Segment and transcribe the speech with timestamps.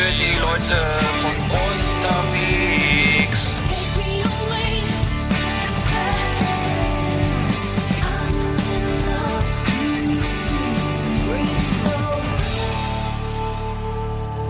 [0.00, 0.78] Für die Leute
[1.20, 3.40] von unterwegs.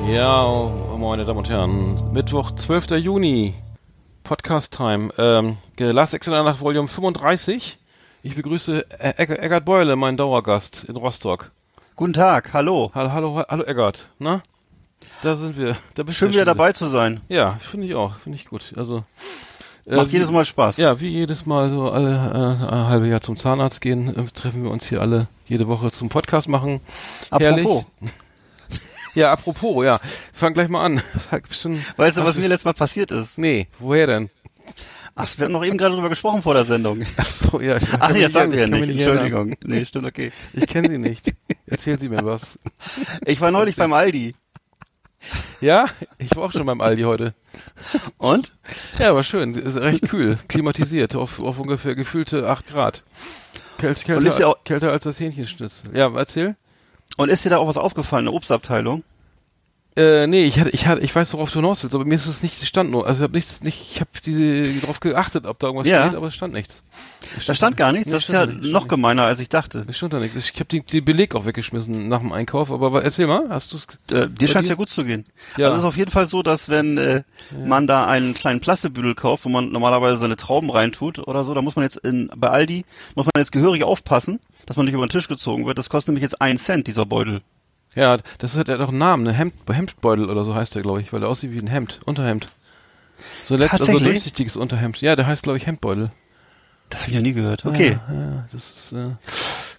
[0.08, 2.90] Ja, meine Damen und Herren, Mittwoch, 12.
[2.98, 3.54] Juni,
[4.22, 7.78] Podcast Time, ähm, Last Exit nach Volume 35.
[8.22, 11.50] Ich begrüße E- Egg Eggert Beule, meinen Dauergast in Rostock.
[11.96, 12.92] Guten Tag, hallo.
[12.94, 14.42] Hallo, hallo, hallo Eggert, na?
[15.22, 15.76] Da sind wir.
[15.94, 17.20] Da bist Schön wieder dabei zu sein.
[17.28, 18.72] Ja, finde ich auch, finde ich gut.
[18.76, 19.04] Also
[19.86, 20.76] äh, Macht wie- jedes Mal Spaß.
[20.78, 24.62] Ja, wie jedes Mal so alle äh, ein halbe Jahr zum Zahnarzt gehen, äh, treffen
[24.64, 26.80] wir uns hier alle jede Woche zum Podcast machen.
[27.30, 27.66] Herrlich.
[27.66, 27.84] Apropos,
[29.14, 29.98] Ja, apropos, ja.
[30.32, 31.02] Fang gleich mal an.
[31.50, 33.36] Schon, weißt du, was mir letztes Mal passiert ist?
[33.36, 34.30] Nee, woher denn?
[35.16, 37.04] Ach, wir haben noch eben gerade drüber gesprochen vor der Sendung.
[37.16, 37.76] Ach so, ja.
[37.76, 38.80] Ich Ach nee, das sagen wir ja nicht.
[38.88, 38.98] erinnern.
[39.18, 39.56] Entschuldigung.
[39.64, 40.32] Nee, stimmt, okay.
[40.54, 41.34] Ich kenne sie nicht.
[41.66, 42.58] Erzählen Sie mir was.
[43.26, 44.34] Ich war neulich beim Aldi.
[45.60, 45.86] Ja,
[46.18, 47.34] ich war auch schon beim Aldi heute.
[48.18, 48.52] Und?
[48.98, 49.54] Ja, war schön.
[49.54, 53.02] Ist recht kühl, klimatisiert, auf, auf ungefähr gefühlte 8 Grad.
[53.78, 55.96] Kälte, kälter, kälter als das Hähnchenschnitzel.
[55.96, 56.56] Ja, erzähl.
[57.16, 59.04] Und ist dir da auch was aufgefallen, eine Obstabteilung?
[59.96, 62.26] Äh, nee, ich hatte, ich hatte, ich weiß, worauf du hinaus willst, aber mir ist
[62.26, 65.58] es nicht, stand nur, also ich habe nichts, nicht, ich habe diese, drauf geachtet, ob
[65.58, 66.06] da irgendwas Ja.
[66.06, 66.82] steht, aber es stand nichts.
[67.36, 68.06] Es Da stand gar nichts.
[68.06, 69.84] Nee, Das ist ja da noch gemeiner, als ich dachte.
[69.88, 70.36] Es stand da nichts.
[70.36, 73.78] Ich habe den die Beleg auch weggeschmissen nach dem Einkauf, aber erzähl mal, hast du
[73.78, 73.86] es?
[74.16, 75.26] Äh, dir scheint ja gut zu gehen.
[75.56, 75.66] Ja.
[75.66, 77.22] Also es ist auf jeden Fall so, dass wenn äh,
[77.66, 81.62] man da einen kleinen Plastebüdel kauft, wo man normalerweise seine Trauben reintut oder so, da
[81.62, 82.84] muss man jetzt in, bei Aldi,
[83.16, 85.78] muss man jetzt gehörig aufpassen, dass man nicht über den Tisch gezogen wird.
[85.78, 87.42] Das kostet nämlich jetzt einen Cent, dieser Beutel.
[87.94, 89.32] Ja, das hat ja doch einen Namen, ne?
[89.32, 92.48] Hemd, Hemdbeutel oder so heißt der, glaube ich, weil der aussieht wie ein Hemd, Unterhemd.
[93.44, 95.00] So letzt, also durchsichtiges Unterhemd.
[95.00, 96.10] Ja, der heißt, glaube ich, Hemdbeutel.
[96.88, 97.64] Das habe ich noch nie gehört.
[97.66, 97.98] Okay.
[98.08, 99.10] Ja, ja das ist, äh,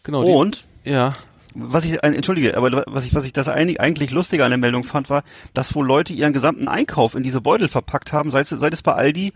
[0.03, 0.23] genau.
[0.23, 1.11] die- Und Ja.
[1.55, 5.09] was ich, entschuldige, aber was ich, was ich das eigentlich lustiger an der Meldung fand,
[5.09, 5.23] war,
[5.53, 8.81] dass wohl Leute ihren gesamten Einkauf in diese Beutel verpackt haben, seit, es- seit es
[8.81, 9.33] bei Aldi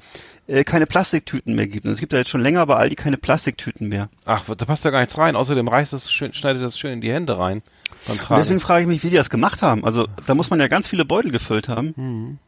[0.47, 1.85] äh, keine Plastiktüten mehr gibt.
[1.85, 4.09] Und es gibt ja jetzt schon länger bei Aldi keine Plastiktüten mehr.
[4.25, 5.35] Ach, da passt ja gar nichts rein.
[5.35, 7.63] Außerdem reißt das schön, schneidet das schön in die Hände rein
[8.07, 8.41] beim Und Tragen.
[8.41, 9.83] deswegen frage ich mich, wie die das gemacht haben.
[9.85, 11.93] Also da muss man ja ganz viele Beutel gefüllt haben.
[11.95, 12.39] Mhm.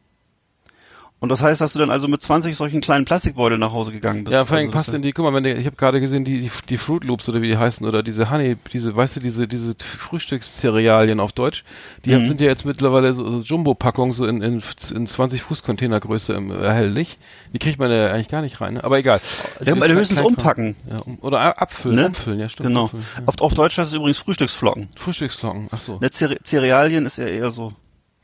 [1.20, 4.22] Und das heißt, dass du dann also mit 20 solchen kleinen Plastikbeuteln nach Hause gegangen
[4.22, 4.32] bist.
[4.32, 6.24] ja, vor allem also, passt in die, guck mal, wenn die, ich habe gerade gesehen,
[6.24, 9.20] die, die, die Fruit Loops oder wie die heißen, oder diese Honey, diese, weißt du,
[9.20, 11.64] diese, diese Frühstückszerealien auf Deutsch,
[12.04, 12.28] die Mhm.
[12.28, 14.62] sind ja jetzt mittlerweile so, so Jumbo-Packungen, so in, in,
[14.94, 17.18] in 20 Fuß Containergröße im, erhältlich.
[17.52, 18.84] Die kriegt man ja eigentlich gar nicht rein, ne?
[18.84, 19.20] aber egal.
[19.64, 20.76] Ja, aber höchstens umpacken.
[20.88, 22.06] Ja, um, oder abfüllen, Ne?
[22.06, 22.68] umfüllen, ja stimmt.
[22.68, 22.82] Genau.
[22.84, 23.22] Umfüllen, ja.
[23.26, 24.88] Auf, auf Deutsch heißt es übrigens Frühstücksflocken.
[24.96, 25.98] Frühstücksflocken, ach so.
[26.00, 27.72] Ne, Cere Cerealien ist ja eher so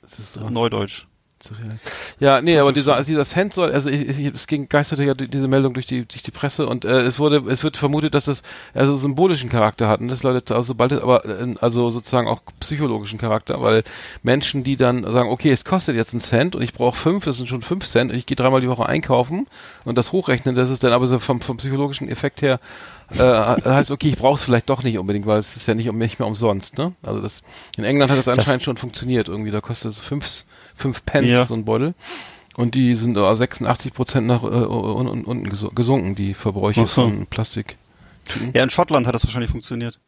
[0.02, 0.48] Das ist so.
[0.48, 1.06] Neudeutsch.
[2.20, 5.14] Ja, nee, aber dieser, also dieser Cent soll, also ich, ich, es ging, geisterte ja
[5.14, 8.14] die- diese Meldung durch die, durch die Presse und äh, es wurde, es wird vermutet,
[8.14, 11.90] dass das also symbolischen Charakter hat und das Leute, also sobald es aber, äh, also
[11.90, 13.84] sozusagen auch psychologischen Charakter, weil
[14.22, 17.36] Menschen, die dann sagen, okay, es kostet jetzt einen Cent und ich brauche fünf, das
[17.36, 19.46] sind schon fünf Cent und ich gehe dreimal die Woche einkaufen
[19.84, 22.60] und das hochrechnen, das ist dann aber so vom, vom psychologischen Effekt her,
[23.10, 25.88] äh, heißt, okay, ich brauche es vielleicht doch nicht unbedingt, weil es ist ja nicht,
[25.88, 26.92] um, nicht mehr umsonst, ne?
[27.04, 27.42] Also das,
[27.76, 30.44] in England hat das anscheinend schon funktioniert irgendwie, da kostet es fünf,
[30.76, 31.44] fünf Pence Ja.
[31.44, 31.94] so ein Beutel.
[32.56, 36.82] Und die sind äh, 86 Prozent nach äh, un, un, unten gesu- gesunken, die Verbräuche
[36.86, 37.02] so.
[37.02, 37.76] von Plastik.
[38.54, 39.98] Ja, in Schottland hat das wahrscheinlich funktioniert.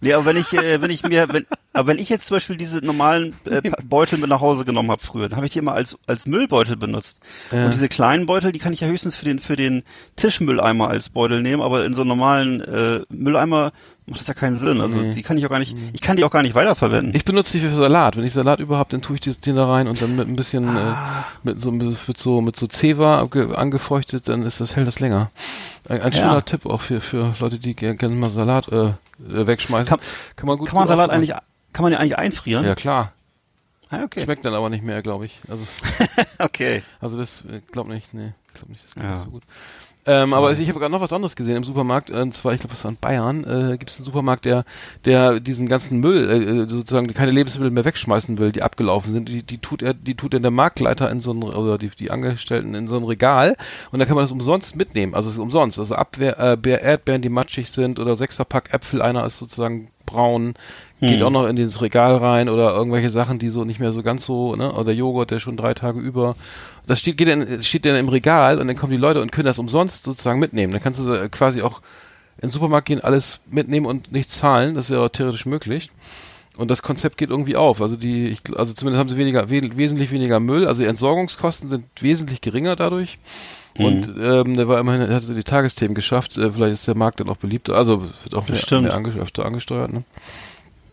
[0.00, 2.56] Nee, aber wenn ich, äh, wenn ich mir, wenn, aber wenn ich jetzt zum Beispiel
[2.56, 5.72] diese normalen äh, Beutel mit nach Hause genommen habe früher, dann habe ich die immer
[5.74, 7.18] als, als Müllbeutel benutzt.
[7.50, 7.66] Ja.
[7.66, 9.82] Und diese kleinen Beutel, die kann ich ja höchstens für den, für den
[10.16, 13.72] Tischmülleimer als Beutel nehmen, aber in so einem normalen äh, Mülleimer
[14.06, 14.80] macht das ja keinen Sinn.
[14.80, 15.12] Also Nee.
[15.14, 17.12] die kann ich auch gar nicht, ich kann die auch gar nicht weiterverwenden.
[17.14, 18.16] Ich benutze die für Salat.
[18.16, 20.36] Wenn ich Salat überhaupt, dann tue ich die, den da rein und dann mit ein
[20.36, 21.24] bisschen Ah.
[21.44, 25.30] äh, mit so mit so mit so Zewa angefeuchtet, dann ist das hält das länger.
[25.88, 26.18] Ein, ein Ja.
[26.18, 29.88] schöner Tipp auch für für Leute, die gerne gern mal Salat äh, äh, wegschmeißen.
[29.88, 30.00] Kann-
[30.36, 31.22] kann man gut kann man gut Salat aufbewahren.
[31.30, 32.64] eigentlich, kann man ja eigentlich einfrieren?
[32.64, 33.12] Ja klar.
[33.90, 34.24] Ah, okay.
[34.24, 35.40] Schmeckt dann aber nicht mehr, glaube ich.
[35.48, 35.64] Also
[36.38, 36.82] Okay.
[37.00, 39.14] Also das äh, glaub nicht, nee, glaub nicht, das geht Ja.
[39.16, 39.42] nicht so gut.
[40.08, 42.74] Ähm, aber ich habe gerade noch was anderes gesehen im Supermarkt, und zwar, ich glaube,
[42.74, 44.64] das war in Bayern, äh, gibt es einen Supermarkt, der,
[45.04, 49.42] der diesen ganzen Müll, äh, sozusagen keine Lebensmittel mehr wegschmeißen will, die abgelaufen sind, die,
[49.42, 52.76] die tut er, die tut er der Marktleiter in so ein, oder die, die Angestellten
[52.76, 53.56] in so ein Regal
[53.90, 57.22] und da kann man das umsonst mitnehmen, also es ist umsonst, also Abwehr, äh, Erdbeeren,
[57.22, 60.54] die matschig sind oder Sechserpack Äpfel, einer ist sozusagen braun,
[61.00, 64.02] geht auch noch in dieses Regal rein oder irgendwelche Sachen, die so nicht mehr so
[64.02, 66.36] ganz so, ne, oder Joghurt, der schon drei Tage über
[66.86, 69.46] das steht, geht dann, steht dann im Regal und dann kommen die Leute und können
[69.46, 70.72] das umsonst sozusagen mitnehmen.
[70.72, 71.80] Dann kannst du quasi auch
[72.36, 74.74] in den Supermarkt gehen, alles mitnehmen und nichts zahlen.
[74.74, 75.90] Das wäre theoretisch möglich.
[76.56, 77.82] Und das Konzept geht irgendwie auf.
[77.82, 80.66] Also die, ich, also zumindest haben sie weniger, we wesentlich weniger Müll.
[80.66, 83.18] Also die Entsorgungskosten sind wesentlich geringer dadurch.
[83.78, 86.38] Und ähm, der war immerhin, hat sie die Tagesthemen geschafft.
[86.38, 87.68] Äh, vielleicht ist der Markt dann auch beliebt.
[87.68, 88.84] Also wird auch mehr, Bestimmt.
[88.84, 89.92] mehr ange öfter angesteuert.
[89.92, 90.02] Ne?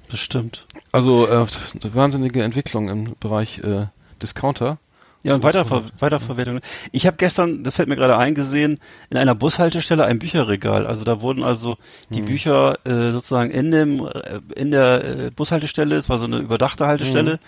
[0.09, 0.65] Bestimmt.
[0.91, 1.45] Also äh,
[1.93, 3.87] wahnsinnige Entwicklung im Bereich äh,
[4.21, 4.77] Discounter.
[5.25, 6.59] Ja, und Weiterver Weiterverwertung.
[6.91, 8.79] Ich habe gestern, das fällt mir gerade eingesehen,
[9.09, 10.85] in einer Bushaltestelle ein Bücherregal.
[10.85, 11.77] Also da wurden also
[12.09, 16.39] die Bücher äh, sozusagen in dem äh, in der äh, Bushaltestelle, es war so eine
[16.39, 17.39] überdachte Haltestelle,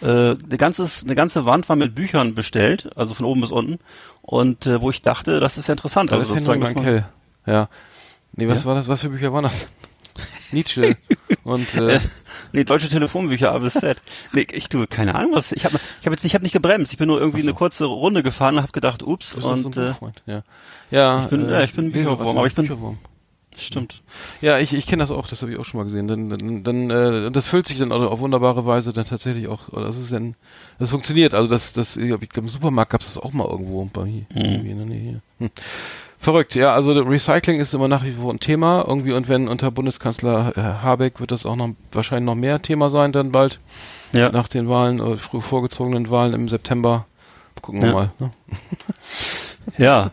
[0.00, 3.80] äh, eine, ganzes, eine ganze Wand war mit Büchern bestellt, also von oben bis unten.
[4.22, 6.12] Und äh, wo ich dachte, das ist ja interessant.
[6.12, 7.04] Das Also ist sozusagen, dass man- Mankell.
[7.46, 7.68] Ja.
[8.36, 8.66] Nee, was Ja?
[8.66, 8.86] war das?
[8.88, 9.68] Was für Bücher waren das?
[10.52, 10.96] Nietzsche.
[11.42, 11.98] Und äh,
[12.54, 13.98] Nee, deutsche Telefonbücher A bis Z.
[14.32, 16.92] Nee, ich tue keine Ahnung, was ich habe ich habe jetzt ich habe nicht gebremst.
[16.92, 17.48] Ich bin nur irgendwie so.
[17.48, 19.92] eine kurze Runde gefahren und habe gedacht, ups so und ein äh?
[20.26, 20.42] Ja.
[20.90, 22.98] Ja, ich bin- ja, ich bin ein Bücherwurm, aber ich bin- Bücherwurm.
[23.56, 24.02] stimmt.
[24.40, 26.06] Ja, ich, ich kenne das auch, das habe ich auch schon mal gesehen.
[26.08, 29.96] Dann, dann, dann äh, das füllt sich dann auf wunderbare Weise dann tatsächlich auch, das
[29.96, 30.34] ist dann,
[30.78, 31.34] das funktioniert.
[31.34, 34.26] Also das, das, ich glaube, im Supermarkt gab es das auch mal irgendwo bei hier,
[34.34, 35.20] irgendwie in der Nähe hier.
[35.38, 35.50] Hm.
[36.24, 39.70] Verrückt, ja, also Recycling ist immer nach wie vor ein Thema irgendwie und wenn unter
[39.70, 43.60] Bundeskanzler äh, Habeck wird das auch noch wahrscheinlich noch mehr Thema sein dann bald
[44.12, 44.30] Ja.
[44.30, 47.04] nach den Wahlen, äh, früh vorgezogenen Wahlen im September.
[47.60, 47.94] Gucken wir Ja.
[47.94, 48.10] mal.
[48.18, 48.30] Ne?
[49.76, 50.10] Ja.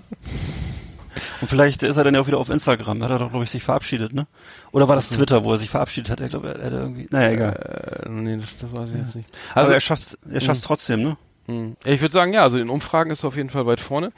[1.41, 2.99] Und vielleicht ist er dann ja auch wieder auf Instagram.
[2.99, 4.27] Da hat er doch, glaube ich, sich verabschiedet, ne?
[4.71, 6.19] Oder war das Twitter, wo er sich verabschiedet hat?
[6.21, 7.07] Er glaube, er hat irgendwie.
[7.09, 8.03] Naja, egal.
[8.05, 9.29] Äh, nee, das, das weiß ich jetzt nicht.
[9.51, 11.17] Aber Also er schafft er schafft's trotzdem, ne?
[11.51, 11.75] Mh.
[11.86, 14.12] ich würde sagen, ja, also in Umfragen ist er auf jeden Fall weit vorne.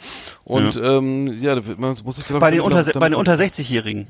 [0.43, 4.07] Und ähm, ja, da wird- man muss sich Bei den unter bei den unter 60-Jährigen.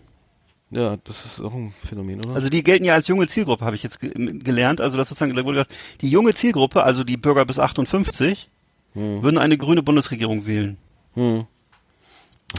[0.72, 2.36] Ja, das ist auch ein Phänomen, oder?
[2.36, 4.82] Also die gelten ja als junge Zielgruppe, habe ich jetzt ge gelernt.
[4.82, 8.50] Also das sozusagen da wurde gesagt, die junge Zielgruppe, also die Bürger bis 58,
[8.96, 10.78] würden eine grüne Bundesregierung wählen.
[11.16, 11.46] hm.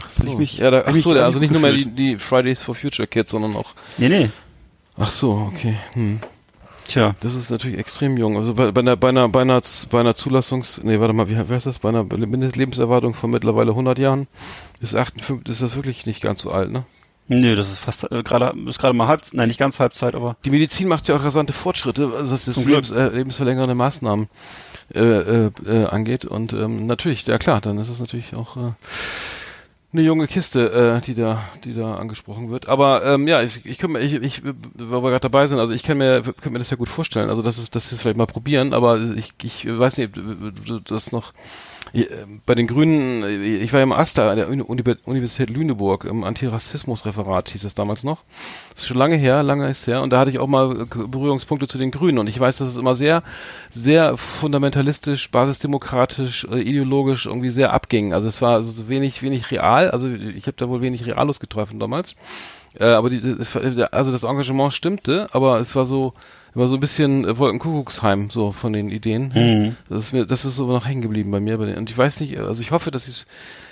[0.03, 1.97] Ach so, ich mich- ja, da, ach so, der, also nicht nur mehr die, gefühlt.
[1.99, 3.73] die Fridays for Future Kids, sondern auch.
[3.97, 4.29] Nee, nee.
[4.97, 5.75] Ach so, okay.
[5.93, 6.19] Hm.
[6.87, 7.15] Tja.
[7.19, 8.37] Das ist natürlich extrem jung.
[8.37, 11.35] Also bei, bei einer, bei einer, bei einer, bei einer Zulassungs, nee, warte mal, wie
[11.37, 11.79] wie heißt das?
[11.79, 14.27] Bei einer Mindestlebenserwartung von mittlerweile 100 Jahren
[14.81, 16.83] ist 58, ist das wirklich nicht ganz so alt, ne?
[17.27, 20.37] Nö, das ist fast äh, gerade ist gerade mal Halbzeit, nein, nicht ganz Halbzeit, aber
[20.45, 22.63] Die Medizin macht ja auch rasante Fortschritte, also was das.
[22.63, 24.27] Lebens, äh, lebensverlängernde Maßnahmen
[24.93, 26.25] äh, äh, äh, angeht.
[26.25, 28.71] Und ähm, natürlich, ja klar, dann ist es natürlich auch äh,
[29.97, 32.67] eine junge Kiste, äh, die da, die da angesprochen wird.
[32.67, 35.73] Aber ähm, ja, ich, ich, könnte mir- ich, ich, weil wir gerade dabei sind, also
[35.73, 37.29] ich kann mir, könnte mir das ja gut vorstellen.
[37.29, 40.11] Also das ist, das ist vielleicht mal probieren, aber ich, ich weiß nicht,
[40.89, 41.33] das noch.
[41.95, 45.49] Ich, äh, Bei den Grünen, äh, ich war ja im AStA, an der Uni Universität
[45.49, 48.23] Lüneburg, im Antirassismusreferat hieß es damals noch.
[48.73, 50.01] Das ist schon lange her, lange ist her.
[50.01, 52.17] Und da hatte ich auch mal Berührungspunkte zu den Grünen.
[52.17, 53.23] Und ich weiß, dass es immer sehr,
[53.71, 58.13] sehr fundamentalistisch, basisdemokratisch, äh, ideologisch irgendwie sehr abging.
[58.13, 59.89] Also es war also so wenig, wenig real.
[59.91, 62.15] Also ich habe da wohl wenig Realos getroffen damals.
[62.77, 63.37] Äh, aber die,
[63.91, 66.13] also das Engagement stimmte, aber es war so,
[66.55, 69.31] war so ein bisschen äh, Wolkenkuckucksheim, so von den Ideen.
[69.89, 71.57] Das ist mir, das ist so noch hängen geblieben bei mir.
[71.57, 73.25] Bei den, und ich weiß nicht, also ich hoffe, dass sie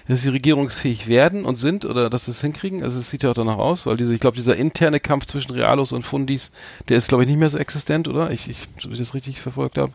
[0.08, 2.84] dass sie regierungsfähig werden und sind oder dass sie es hinkriegen.
[2.84, 5.54] Also es sieht ja auch danach aus, weil diese, ich glaube, dieser interne Kampf zwischen
[5.54, 6.52] Realos und Fundis,
[6.90, 8.32] der ist, glaube ich, nicht mehr so existent, oder?
[8.32, 9.94] Ich, ich, so wie ich das richtig verfolgt habe.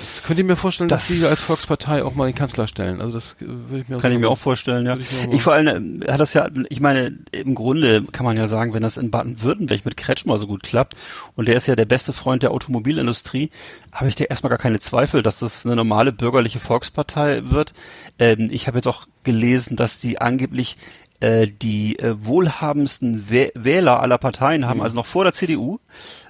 [0.00, 3.00] Das könnt ihr mir vorstellen, dass Das- sie als Volkspartei auch mal den Kanzler stellen.
[3.00, 4.96] Also das würde ich mir kann so- ich mir auch vorstellen, ja.
[4.96, 8.46] Ich Ich vor allem äh, hat das ja, ich meine, im Grunde kann man ja
[8.48, 10.94] sagen, wenn das in Baden-Württemberg mit Kretschmer so gut klappt
[11.34, 13.50] und der ist ja der beste Freund der Automobilindustrie,
[13.92, 17.72] habe ich da erstmal gar keine Zweifel, dass das eine normale bürgerliche Volkspartei wird.
[18.18, 20.76] Ähm, ich habe jetzt auch gelesen, dass die angeblich
[21.20, 25.78] äh, die äh, wohlhabendsten Wäh Wähler aller Parteien haben, also noch vor der CDU,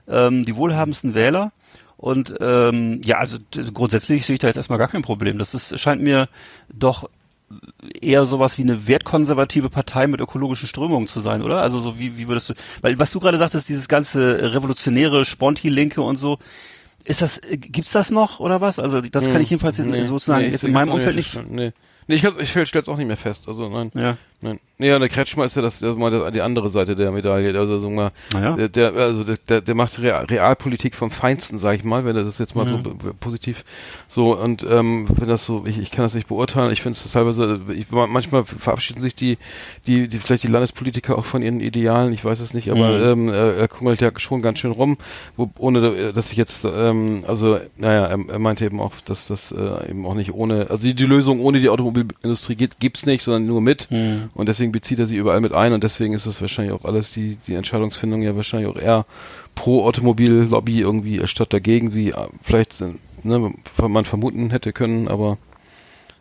[0.08, 1.52] ähm, die wohlhabendsten Wähler.
[1.96, 3.38] Und ähm, ja, also
[3.72, 5.38] grundsätzlich sehe ich da jetzt erstmal gar kein Problem.
[5.38, 6.28] Das ist, scheint mir
[6.72, 7.08] doch
[8.00, 11.62] eher sowas wie eine wertkonservative Partei mit ökologischen Strömungen zu sein, oder?
[11.62, 16.02] Also so wie, wie würdest du, weil was du gerade sagtest, dieses ganze revolutionäre Sponti-Linke
[16.02, 16.38] und so,
[17.04, 18.78] ist das, äh, gibt's das noch oder was?
[18.78, 21.34] Also das kann ich jedenfalls jetzt Nee, sozusagen nee, jetzt ich in meinem Umfeld nicht.
[21.48, 21.72] Nee,
[22.08, 23.46] nee ich, kann's- ich stelle es auch nicht mehr fest.
[23.46, 23.92] Also nein.
[23.94, 24.16] Ja.
[24.42, 24.60] Nein.
[24.78, 27.58] Nee, und der Kretschmer ist ja das, das, mal das, die andere Seite der Medaille.
[27.58, 28.54] Also so mal, Naja.
[28.56, 32.24] der, der, also der- der, macht Real, Realpolitik vom Feinsten, sag ich mal, wenn er
[32.24, 32.98] das jetzt mal so Mhm.
[33.18, 33.64] positiv
[34.10, 36.70] so und ähm, wenn das so, ich, ich kann das nicht beurteilen.
[36.72, 39.38] Ich finde es teilweise, ich, manchmal verabschieden sich die,
[39.86, 42.12] die, die vielleicht die Landespolitiker auch von ihren Idealen.
[42.12, 43.28] Ich weiß es nicht, aber Mhm.
[43.28, 44.98] ähm, er, er kungelt ja schon ganz schön rum,
[45.38, 49.52] wo, ohne dass ich jetzt, ähm, also naja, er, er meinte eben auch, dass das
[49.52, 53.22] äh, eben auch nicht ohne, also die, die Lösung ohne die Automobilindustrie geht, gibt's nicht,
[53.22, 53.90] sondern nur mit.
[53.90, 54.25] Mhm.
[54.34, 57.12] Und deswegen bezieht er sie überall mit ein und deswegen ist das wahrscheinlich auch alles,
[57.12, 59.06] die, die Entscheidungsfindung ja wahrscheinlich auch eher
[59.54, 63.52] pro Automobillobby irgendwie statt dagegen, wie äh, vielleicht sind, ne,
[63.88, 65.38] man vermuten hätte können, aber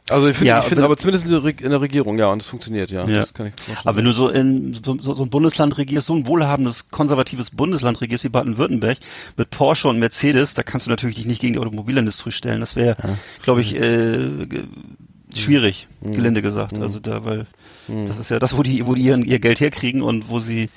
[0.10, 2.92] also ich finde, Ja, ich finde aber- zumindest in der, Regierung, ja, und es funktioniert,
[2.92, 3.08] ja.
[3.08, 3.22] Ja.
[3.22, 3.80] Das kann ich vorstellen.
[3.86, 8.02] Aber wenn du so in so, so, ein Bundesland regierst, so ein wohlhabendes, konservatives Bundesland
[8.02, 9.00] regierst wie Baden-Württemberg
[9.36, 12.60] mit Porsche und Mercedes, da kannst du natürlich dich nicht gegen die Automobilindustrie stellen.
[12.60, 12.98] Das wäre,
[13.42, 14.46] glaube ich, äh,
[15.36, 16.80] schwierig, gelinde gesagt.
[16.80, 17.46] Also da, weil
[17.88, 20.70] das ist ja das, wo die, wo die ihren, ihr Geld herkriegen und wo sie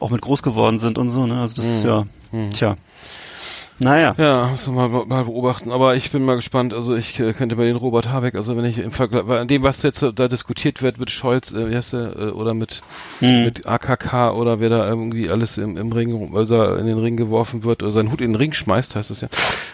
[0.00, 1.26] auch mit groß geworden sind und so.
[1.26, 1.40] Ne?
[1.40, 2.06] Also das ist ja,
[2.52, 2.76] tja.
[3.78, 4.14] Naja.
[4.16, 5.70] Ja, muss man mal, mal beobachten.
[5.70, 6.72] Aber ich bin mal gespannt.
[6.72, 9.48] Also ich äh, könnte bei den Robert Habeck, also wenn ich im Vergleich, weil an
[9.48, 12.80] dem, was jetzt da diskutiert wird mit Scholz, äh, wie heißt der, äh, oder mit,
[13.18, 13.44] Hm.
[13.44, 17.18] mit AKK oder wer da irgendwie alles im, im Ring, also er in den Ring
[17.18, 19.28] geworfen wird oder seinen Hut in den Ring schmeißt, heißt es ja,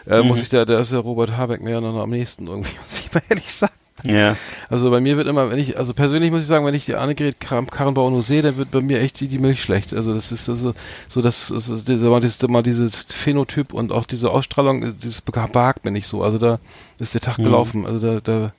[0.08, 0.26] äh, Mhm.
[0.26, 3.14] muss ich da, da ist der Robert Habeck mehr noch am nächsten irgendwie, muss ich
[3.14, 3.72] mal ehrlich sagen.
[4.04, 4.36] Ja.
[4.68, 6.94] Also bei mir wird immer, wenn ich, also persönlich muss ich sagen, wenn ich die
[6.96, 9.94] Annegret Karrenbauer nur sehe, dann wird bei mir echt die, die Milch schlecht.
[9.94, 10.74] Also das ist also,
[11.08, 15.84] so, das, das ist mal dieses, mal dieses Phänotyp und auch diese Ausstrahlung, dieses behagt
[15.84, 16.22] mir nicht so.
[16.22, 16.58] Also da
[16.98, 17.44] ist der Tag Mhm.
[17.44, 17.86] gelaufen.
[17.86, 18.52] Also da, da,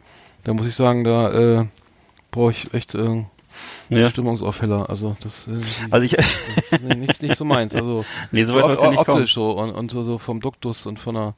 [0.43, 1.31] da muss ich sagen, da
[1.61, 1.65] äh,
[2.31, 3.23] brauche ich echt äh,
[3.89, 4.09] Ja.
[4.09, 4.89] Stimmungsaufheller.
[4.89, 5.51] Also das, äh,
[5.91, 7.75] Also ich, das ist nicht, nicht so meins.
[7.75, 9.17] Also nee, so so ja nicht kommen.
[9.17, 11.33] optisch so und, und so, so vom Duktus und von der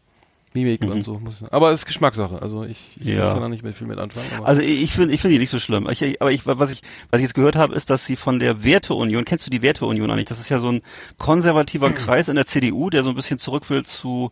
[0.56, 0.92] Mimik Mhm.
[0.92, 1.20] und so.
[1.20, 2.42] Muss, aber es ist Geschmackssache.
[2.42, 3.32] Also ich, ich Ja.
[3.34, 4.26] kann da nicht mehr viel mit anfangen.
[4.44, 5.88] Also ich finde ich finde die nicht so schlimm.
[5.92, 6.82] Ich, ich- aber ich, was ich
[7.12, 10.10] was ich jetzt gehört habe, ist, dass sie von der Werteunion, kennst du die Werteunion
[10.10, 10.26] eigentlich?
[10.26, 10.82] Das ist ja so ein
[11.20, 14.32] konservativer Kreis in der CDU, der so ein bisschen zurück will zu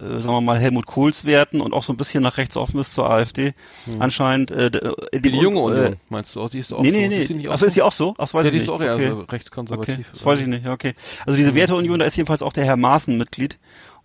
[0.00, 2.78] äh, sagen wir mal Helmut Kohls Werten und auch so ein bisschen nach rechts offen
[2.78, 3.52] ist zur AfD
[3.98, 4.52] anscheinend.
[4.52, 6.48] Äh, äh, Wie die junge Union, Äh, meinst du auch?
[6.50, 6.96] Die ist doch auch nee, so.
[6.96, 7.18] nee, nee.
[7.18, 8.14] Ist die nicht auch Achso, ist die auch so?
[8.16, 8.62] Ach, weiß ja, ich die nicht.
[8.62, 9.08] ist auch eher okay.
[9.08, 9.94] so rechtskonservativ.
[9.94, 10.94] Okay, das weiß ich nicht, ja, okay.
[11.26, 13.58] Also diese Werteunion, da ist jedenfalls auch der Herr Maaßen Mitglied.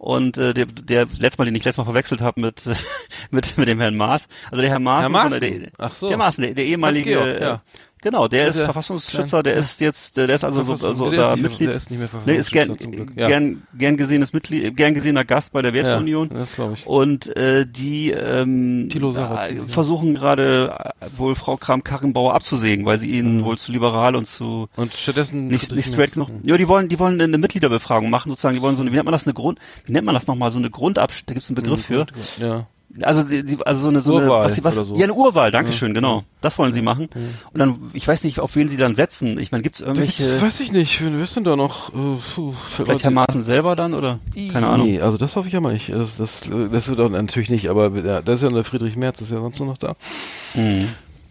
[0.04, 2.70] Und äh, der, der letztes Mal, den ich letztes Mal verwechselt habe mit,
[3.32, 4.28] mit, mit dem Herrn Maas.
[4.52, 5.40] Also der Herr Maaßen, Herr Maaßen?
[5.40, 6.10] Der, der, Ach so.
[6.10, 7.62] der Maaßen, der, der ehemalige, Hans-Georg, äh, ja.
[8.04, 11.30] Genau, der ist der- Verfassungsschützer, der ist jetzt, der ist also, so, also der da
[11.30, 11.70] ist nicht, Mitglied.
[11.70, 13.18] Der ist nicht mehr Nee, ist gern, Verfassungsschützer zum Glück.
[13.18, 13.28] Ja.
[13.28, 16.30] gern, gern gesehenes Mitglied, gern gesehener Gast bei der Werteunion.
[16.32, 16.86] Ja, das glaube ich.
[16.86, 23.10] Und äh, die ähm, Sarrazin, äh, versuchen gerade äh, wohl Frau Kram-Karrenbauer abzusägen, weil sie
[23.10, 23.46] ihnen Mhm.
[23.46, 26.30] wohl zu liberal und zu Und stattdessen nicht, nicht straight genug.
[26.44, 28.56] Ja, die wollen, die wollen eine Mitgliederbefragung machen, sozusagen.
[28.56, 30.52] Die wollen so eine, wie nennt man das, eine Grund, wie nennt man das nochmal,
[30.52, 32.06] so eine Grundabsch, da gibt es einen Begriff für.
[32.40, 32.68] Ja.
[33.02, 34.96] Also, die, also so eine, so eine, Urwahl was, sie- was, oder so.
[34.96, 36.24] ja, eine Urwahl, Dankeschön, genau.
[36.42, 37.10] Das wollen sie machen.
[37.16, 39.40] Und dann, ich weiß nicht, auf wen sie dann setzen.
[39.40, 41.90] Ich meine, gibt es irgendwelche, weiß ich nicht, wer wer ist denn da noch?
[41.90, 44.20] Äh, puh, vielleicht Herr Maaßen selber dann, oder?
[44.52, 44.88] Keine Ahnung.
[44.88, 45.90] Nee, also das hoffe ich ja mal nicht.
[45.90, 49.22] Das, das, das wird auch natürlich nicht, aber ja, da ist ja der Friedrich Merz,
[49.22, 49.96] ist ja sonst nur noch da.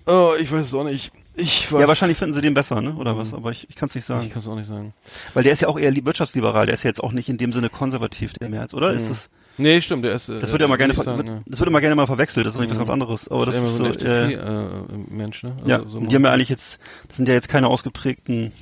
[0.07, 1.13] Oh, ich weiß es auch nicht.
[1.37, 1.81] Ich weiß, Mhm.
[1.81, 2.95] Ja, wahrscheinlich finden sie den besser, ne?
[2.97, 3.33] Oder was?
[3.33, 4.29] Aber ich, ich kann es nicht Ich sagen.
[4.31, 4.93] kann es auch nicht sagen.
[5.33, 7.39] Weil der ist ja auch eher li- wirtschaftsliberal, der ist ja jetzt auch nicht in
[7.39, 8.93] dem Sinne konservativ, der Merz, oder?
[8.93, 10.29] Ist das, Nee, stimmt, der ist.
[10.29, 11.41] äh, das wird ja mal gerne, sagen, ja.
[11.47, 13.29] das wird immer gerne mal verwechselt, das ist nicht was ganz anderes.
[13.29, 15.53] Aber das ist ja ist immer so, so ein äh, FDP-Mensch, ne?
[15.59, 16.79] Also Ja, so und die haben ja eigentlich jetzt,
[17.09, 18.53] das sind ja jetzt keine ausgeprägten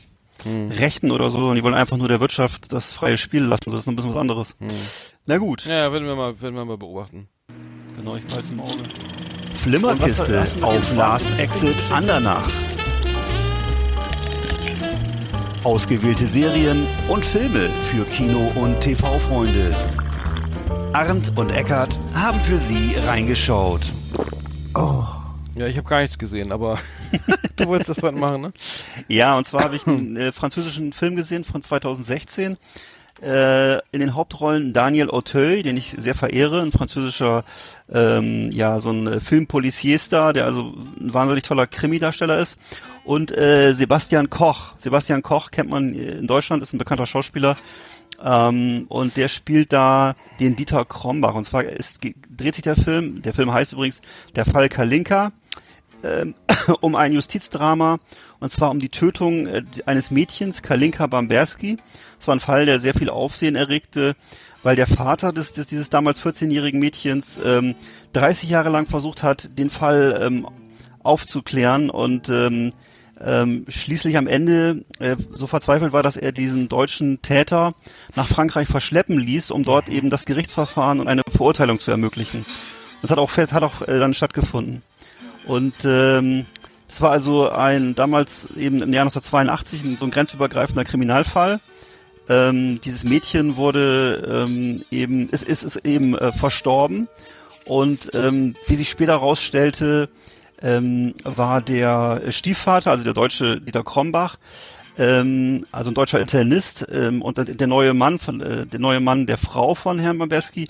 [0.45, 0.71] Hm.
[0.71, 3.65] Rechten oder so, sondern die wollen einfach nur der Wirtschaft das freie Spiel lassen.
[3.67, 4.57] So, das ist ein bisschen was anderes.
[5.27, 5.63] Na gut.
[5.63, 5.71] Hm.
[5.71, 7.29] Ja, werden wir mal, werden wir mal beobachten.
[7.97, 8.83] Genau, ich behalte im Auge.
[9.55, 12.49] Flimmerkiste auf Last Exit Andernach.
[15.63, 19.77] Ausgewählte Serien und Filme für Kino- und TV-Freunde.
[20.93, 23.93] Arndt und Eckart haben für Sie reingeschaut.
[25.55, 26.79] Ja, ich habe gar nichts gesehen, aber
[27.57, 28.53] du wolltest das was machen, ne?
[29.09, 32.57] Ja, und zwar habe ich einen äh, französischen Film gesehen von 2016.
[33.23, 37.45] Äh, in den Hauptrollen Daniel Auteuil, den ich sehr verehre, ein französischer,
[37.93, 42.57] ähm, ja, so ein äh, Filmpolicier-Star, der also ein wahnsinnig toller Krimi-Darsteller ist.
[43.05, 44.73] Und äh, Sebastian Koch.
[44.79, 47.57] Sebastian Koch kennt man in Deutschland, ist ein bekannter Schauspieler.
[48.23, 51.35] Ähm, und der spielt da den Dieter Krombach.
[51.35, 52.01] Und zwar ist,
[52.37, 54.03] dreht sich der Film, der Film heißt übrigens
[54.37, 55.33] Der Fall Kalinka
[56.03, 56.35] ähm,
[56.81, 57.99] um ein Justizdrama
[58.41, 61.77] und zwar um die Tötung äh, eines Mädchens, Kalinka Bamberski.
[62.19, 64.17] Das war ein Fall, der sehr viel Aufsehen erregte,
[64.63, 67.75] weil der Vater des, des dieses damals 14-jährigen Mädchens ähm,
[68.13, 70.47] 30 Jahre lang versucht hat, den Fall ähm,
[71.03, 72.29] aufzuklären und
[73.23, 77.75] ähm, schließlich am Ende äh, so verzweifelt war, dass er diesen deutschen Täter
[78.17, 82.45] nach Frankreich verschleppen ließ, um dort eben das Gerichtsverfahren und eine Verurteilung zu ermöglichen.
[83.03, 84.83] Das hat auch hat auch äh, dann stattgefunden.
[85.47, 86.47] Und ähm,
[86.89, 91.61] Das war also ein damals eben im Jahr 1982 ein, so ein grenzübergreifender Kriminalfall.
[92.29, 97.09] Ähm, dieses Mädchen wurde ähm, eben, ist, ist, ist eben äh, verstorben
[97.65, 100.09] und ähm, wie sich später herausstellte,
[100.63, 104.37] ähm, war der Stiefvater, also der deutsche Dieter Krombach,
[104.99, 109.27] ähm, also ein deutscher Internist ähm, und der, neue Mann von äh, der neue Mann
[109.27, 110.69] der Frau von Herrn Bamberski,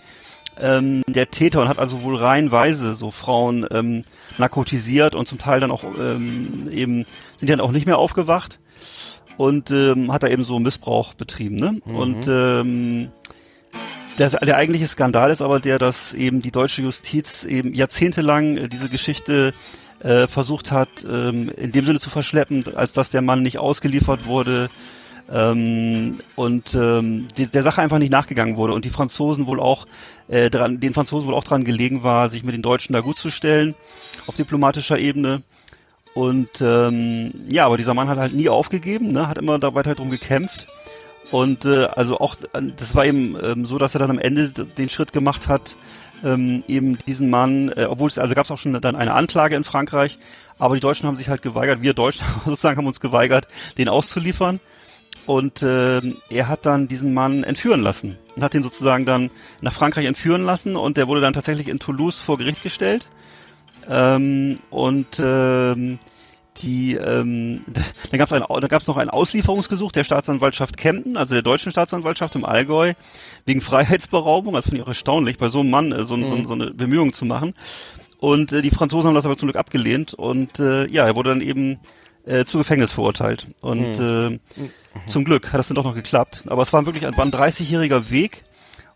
[0.60, 4.02] ähm, der Täter und hat also wohl reihenweise so Frauen ähm,
[4.38, 7.06] narkotisiert und zum Teil dann auch ähm, eben
[7.36, 8.58] sind dann auch nicht mehr aufgewacht
[9.36, 11.56] und ähm, hat da eben so Missbrauch betrieben.
[11.56, 11.80] Ne?
[11.84, 13.08] Und ähm,
[14.18, 18.68] der, der eigentliche Skandal ist aber der, dass eben die deutsche Justiz eben jahrzehntelang äh,
[18.68, 19.54] diese Geschichte
[20.00, 24.26] äh, versucht hat, ähm, in dem Sinne zu verschleppen, als dass der Mann nicht ausgeliefert
[24.26, 24.70] wurde
[25.30, 29.86] ähm, und ähm, die, der Sache einfach nicht nachgegangen wurde und die Franzosen wohl auch
[30.28, 33.16] äh, dran, den Franzosen wohl auch dran gelegen war, sich mit den Deutschen da gut
[33.16, 33.74] zu stellen
[34.26, 35.42] auf diplomatischer Ebene.
[36.14, 40.00] Und ähm, ja, aber dieser Mann hat halt nie aufgegeben, ne, hat immer dabei halt
[40.00, 40.66] drum gekämpft.
[41.30, 42.34] Und äh, also auch,
[42.76, 45.76] das war eben ähm, so, dass er dann am Ende den Schritt gemacht hat,
[46.24, 49.56] ähm, eben diesen Mann, äh, obwohl es, also gab es auch schon dann eine Anklage
[49.56, 50.18] in Frankreich,
[50.58, 53.48] aber die Deutschen haben sich halt geweigert, wir Deutschen sozusagen haben uns geweigert,
[53.78, 54.60] den auszuliefern.
[55.26, 59.72] Und ähm, er hat dann diesen Mann entführen lassen und hat ihn sozusagen dann nach
[59.72, 63.08] Frankreich entführen lassen und der wurde dann tatsächlich in Toulouse vor Gericht gestellt.
[63.88, 65.98] Ähm, und ähm,
[66.62, 67.62] die, ähm,
[68.10, 72.34] da gab es da gab's noch ein Auslieferungsgesuch der Staatsanwaltschaft Kempten, also der deutschen Staatsanwaltschaft
[72.34, 72.94] im Allgäu,
[73.44, 74.54] wegen Freiheitsberaubung.
[74.54, 77.12] Das finde ich auch erstaunlich, bei so einem Mann äh, so, so, so eine Bemühung
[77.12, 77.54] zu machen.
[78.18, 81.30] Und äh, die Franzosen haben das aber zum Glück abgelehnt und äh, ja, er wurde
[81.30, 81.78] dann eben
[82.26, 83.46] äh, zu Gefängnis verurteilt.
[83.62, 84.38] Und äh,
[85.06, 86.44] zum Glück hat das dann doch noch geklappt.
[86.48, 88.44] Aber es war wirklich ein, war ein 30-jähriger Weg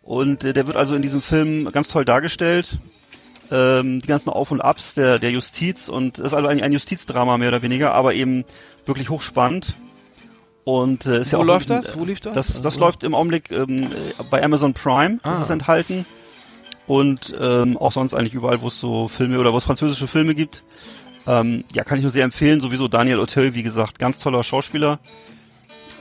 [0.02, 2.78] und äh, der wird also in diesem Film ganz toll dargestellt.
[3.50, 6.72] Ähm, die ganzen Auf und Abs der, der Justiz und es ist also ein, ein
[6.72, 8.44] Justizdrama mehr oder weniger, aber eben
[8.86, 9.74] wirklich hochspannend.
[10.64, 11.96] Und äh, ist Wo ja auch läuft ein- das?
[11.98, 12.32] Wo lief das?
[12.34, 13.86] Das, das Also- läuft im Augenblick ähm, äh,
[14.30, 15.34] bei Amazon Prime, Ah.
[15.34, 16.06] ist es enthalten.
[16.86, 20.34] Und ähm, auch sonst eigentlich überall, wo es so Filme oder wo es französische Filme
[20.34, 20.62] gibt.
[21.26, 22.60] Ähm, ja, kann ich nur sehr empfehlen.
[22.60, 24.98] Sowieso Daniel Auteuil, wie gesagt, ganz toller Schauspieler.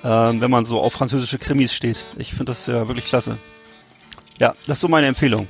[0.03, 2.03] Ähm, wenn man so auf französische Krimis steht.
[2.17, 3.37] Ich finde das ja wirklich klasse.
[4.39, 5.47] Ja, das ist so meine Empfehlung.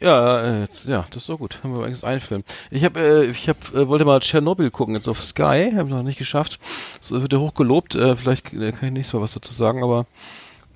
[0.00, 1.58] Ja, äh, jetzt, ja, das ist doch gut.
[1.62, 2.42] Haben wir übrigens einen Film.
[2.70, 6.02] Ich habe, äh, ich habe, äh, wollte mal Tschernobyl gucken jetzt auf Sky, habe noch
[6.02, 6.58] nicht geschafft.
[7.00, 7.94] Es wird ja hochgelobt.
[7.94, 10.06] Äh, vielleicht äh, kann ich nicht so was dazu sagen, aber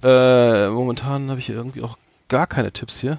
[0.03, 3.19] äh, momentan habe ich irgendwie auch gar keine Tipps hier.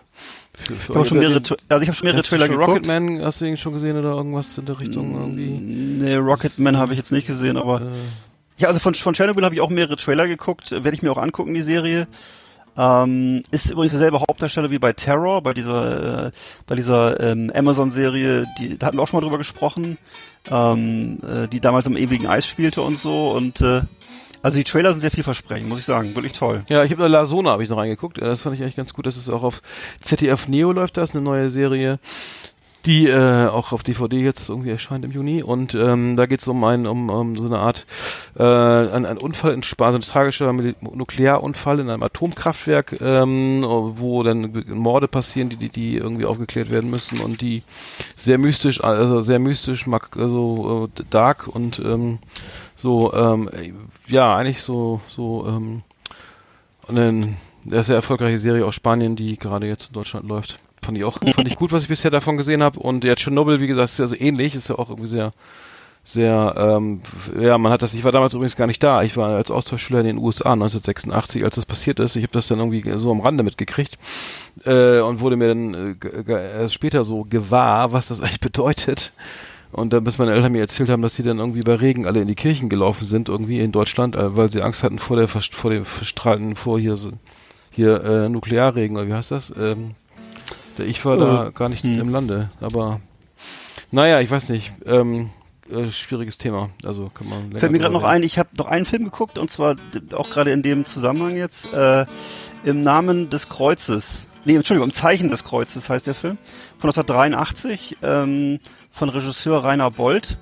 [0.54, 1.24] Für, für Ich habe schon euch.
[1.28, 2.70] mehrere, Tra- also ich habe schon mehrere Trailer schon geguckt.
[2.88, 5.50] Rocketman, hast du den schon gesehen oder irgendwas in der Richtung irgendwie?
[5.50, 7.86] Nee, Rocketman habe ich jetzt nicht gesehen, aber Äh,
[8.58, 11.18] ja, also von, von Chernobyl habe ich auch mehrere Trailer geguckt, werde ich mir auch
[11.18, 12.08] angucken, die Serie.
[12.80, 16.32] Ähm, ist übrigens derselbe Hauptdarsteller wie bei Terror, bei dieser, äh,
[16.66, 19.98] bei dieser ähm, Amazon-Serie, die, da hatten wir auch schon mal drüber gesprochen,
[20.50, 23.32] ähm, äh, die damals im ewigen Eis spielte und so.
[23.32, 23.82] Und äh,
[24.42, 26.64] also die Trailer sind sehr vielversprechend, muss ich sagen, wirklich toll.
[26.70, 28.18] Ja, ich habe La Zona habe ich noch reingeguckt.
[28.18, 29.06] Äh, Das fand ich eigentlich ganz gut.
[29.06, 29.62] Das ist auch auf
[30.00, 32.00] ZDF Neo läuft das, eine neue Serie,
[32.86, 35.44] die äh, auch auf DVD jetzt irgendwie erscheint im Juni.
[35.44, 37.86] Und ähm, da geht es um ein um, um so eine Art
[38.38, 44.64] äh, ein, ein Unfall in Spanien, ein tragischer Nuklearunfall in einem Atomkraftwerk, ähm, wo dann
[44.68, 47.64] Morde passieren, die, die die irgendwie aufgeklärt werden müssen und die
[48.16, 49.86] sehr mystisch, also sehr mystisch,
[50.18, 52.20] also äh, dark und ähm,
[52.76, 53.50] so ähm,
[54.08, 55.82] ja eigentlich so so ähm,
[56.88, 57.36] eine
[57.84, 60.60] sehr erfolgreiche Serie aus Spanien, die gerade jetzt in Deutschland läuft.
[60.82, 62.80] Fand ich auch, fand ich gut, was ich bisher davon gesehen habe.
[62.80, 65.34] Und ja, Tschernobyl, wie gesagt, ist ja so ähnlich, ist ja auch irgendwie sehr,
[66.04, 67.02] sehr, ähm,
[67.40, 69.04] ja, man hat das, ich war damals übrigens gar nicht da.
[69.04, 72.16] Ich war als Austauschschüler in den USA 1986, als das passiert ist.
[72.16, 73.98] Ich habe das dann irgendwie so am Rande mitgekriegt
[74.66, 79.12] äh, und wurde mir dann äh, erst später so gewahr, was das eigentlich bedeutet.
[79.72, 82.22] Und dann, bis meine Eltern mir erzählt haben, dass sie dann irgendwie bei Regen alle
[82.22, 85.28] in die Kirchen gelaufen sind, irgendwie in Deutschland, äh, weil sie Angst hatten vor der
[85.28, 86.98] vor dem verstrahlten, vor hier
[87.70, 89.54] hier äh, Nuklearregen oder wie heißt das?
[89.58, 89.92] Ähm,
[90.82, 92.00] ich war da Äh, gar nicht hm.
[92.00, 93.00] im Lande, aber
[93.92, 94.72] naja, ich weiß nicht.
[94.86, 95.32] Ähm,
[95.70, 96.70] äh, schwieriges Thema.
[96.84, 99.52] Also kann man Fällt mir gerade noch ein, ich habe noch einen Film geguckt und
[99.52, 99.76] zwar
[100.14, 102.06] auch gerade in dem Zusammenhang jetzt äh,
[102.64, 104.28] im Namen des Kreuzes.
[104.46, 106.38] Nee, Entschuldigung, im Zeichen des Kreuzes heißt der Film
[106.80, 108.60] von 1983 ähm,
[108.92, 110.38] von Regisseur Rainer Bold.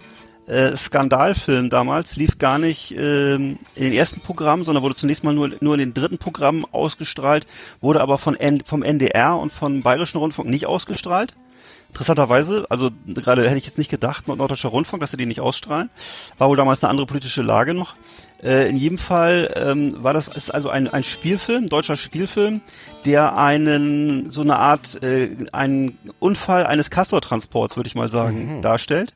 [0.48, 5.34] Äh, Skandalfilm damals lief gar nicht ähm, in den ersten Programmen, sondern wurde zunächst mal
[5.34, 7.46] nur, nur in den dritten Programmen ausgestrahlt,
[7.82, 11.34] wurde aber von N vom NDR und vom Bayerischen Rundfunk nicht ausgestrahlt.
[11.90, 15.90] Interessanterweise, also gerade hätte ich jetzt nicht gedacht, Norddeutscher Rundfunk, dass sie die nicht ausstrahlen.
[16.38, 17.96] War wohl damals eine andere politische Lage noch.
[18.42, 22.62] Äh, in jedem Fall ähm, war das ist also ein, ein Spielfilm, ein deutscher Spielfilm,
[23.04, 29.14] der einen so eine Art äh, einen Unfall eines Castor-Transports, würde ich mal sagen, darstellt.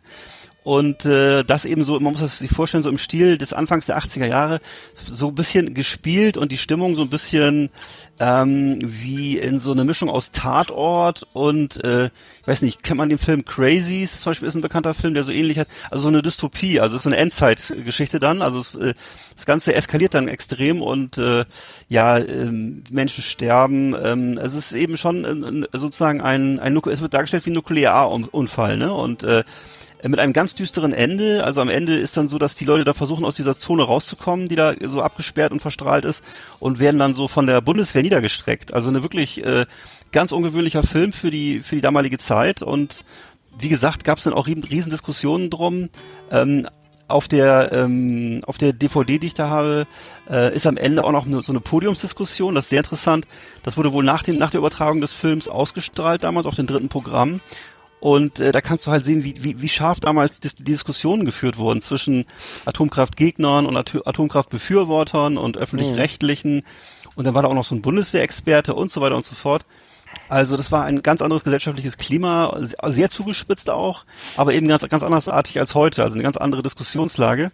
[0.63, 3.88] Und äh, das eben so, man muss das sich vorstellen, so im Stil des Anfangs
[3.88, 4.62] der 80er Jahre,
[4.95, 7.71] so ein bisschen gespielt und die Stimmung so ein bisschen
[8.19, 13.10] ähm, wie in so eine Mischung aus Tatort und äh, ich weiß nicht, kennt man
[13.10, 14.21] den Film Crazies?
[14.21, 17.00] Zum Beispiel, ist ein bekannter Film, der so ähnlich hat, also so eine Dystopie, also
[17.00, 18.93] so eine Endzeitgeschichte dann, also äh,
[19.36, 21.45] das Ganze eskaliert dann extrem und äh,
[21.89, 27.15] ja, ähm, Menschen sterben, ähm, es ist eben schon äh, sozusagen ein, ein, es wird
[27.15, 29.43] dargestellt wie ein Nuklearunfall, ne, und äh,
[30.07, 31.43] mit einem ganz düsteren Ende.
[31.43, 34.47] Also am Ende ist dann so, dass die Leute da versuchen, aus dieser Zone rauszukommen,
[34.47, 36.23] die da so abgesperrt und verstrahlt ist
[36.59, 38.73] und werden dann so von der Bundeswehr niedergestreckt.
[38.73, 39.65] Also eine wirklich äh,
[40.11, 43.05] ganz ungewöhnlicher Film für die für die damalige Zeit und
[43.57, 45.89] wie gesagt, gab es dann auch riesen riesen Diskussionen drum.
[46.31, 46.67] Ähm,
[47.07, 49.85] auf der ähm, auf der DVD, die ich da habe,
[50.29, 52.55] äh, ist am Ende auch noch eine, so eine Podiumsdiskussion.
[52.55, 53.27] Das ist sehr interessant.
[53.63, 56.87] Das wurde wohl nach, den, nach der Übertragung des Films ausgestrahlt damals auf dem dritten
[56.87, 57.41] Programm.
[58.01, 61.23] Und äh, da kannst du halt sehen, wie, wie, wie scharf damals dis die Diskussionen
[61.23, 62.25] geführt wurden zwischen
[62.65, 66.63] Atomkraftgegnern und Ato Atomkraftbefürwortern und öffentlich-rechtlichen.
[67.15, 69.65] Und dann war da auch noch so ein Bundeswehrexperte und so weiter und so fort.
[70.29, 74.03] Also das war ein ganz anderes gesellschaftliches Klima, se- sehr zugespitzt auch,
[74.35, 77.51] aber eben ganz, ganz andersartig als heute, also eine ganz andere Diskussionslage.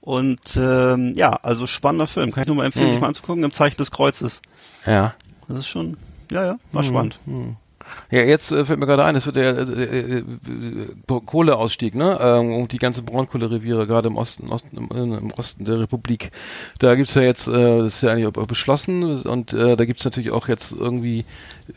[0.00, 3.52] Und ähm, ja, also spannender Film, kann ich nur mal empfehlen, sich mal anzugucken, im
[3.52, 4.40] Zeichen des Kreuzes.
[4.86, 5.14] Ja.
[5.48, 5.96] Das ist schon,
[6.30, 7.18] ja, ja, war spannend.
[8.10, 12.18] Ja, jetzt äh, fällt mir gerade ein, es wird der äh, äh, äh, Kohleausstieg, ne?
[12.20, 16.30] Ähm, und die ganzen Braunkohlereviere, gerade im Osten, Osten im, äh, im Osten der Republik.
[16.80, 20.32] Da gibt's ja jetzt, äh, das ist ja eigentlich beschlossen und äh, da gibt's natürlich
[20.32, 21.24] auch jetzt irgendwie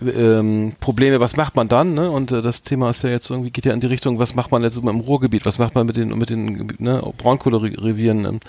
[0.01, 2.09] ähm, Probleme, was macht man dann, ne?
[2.09, 4.51] Und äh, das Thema ist ja jetzt irgendwie, geht ja in die Richtung, was macht
[4.51, 8.39] man jetzt im Ruhrgebiet, was macht man mit den mit den ne, Braunkohlerevieren, ähm,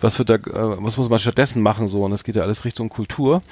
[0.00, 0.40] was wird da, äh,
[0.82, 2.04] was muss man stattdessen machen so?
[2.04, 3.42] Und das geht ja alles Richtung Kultur.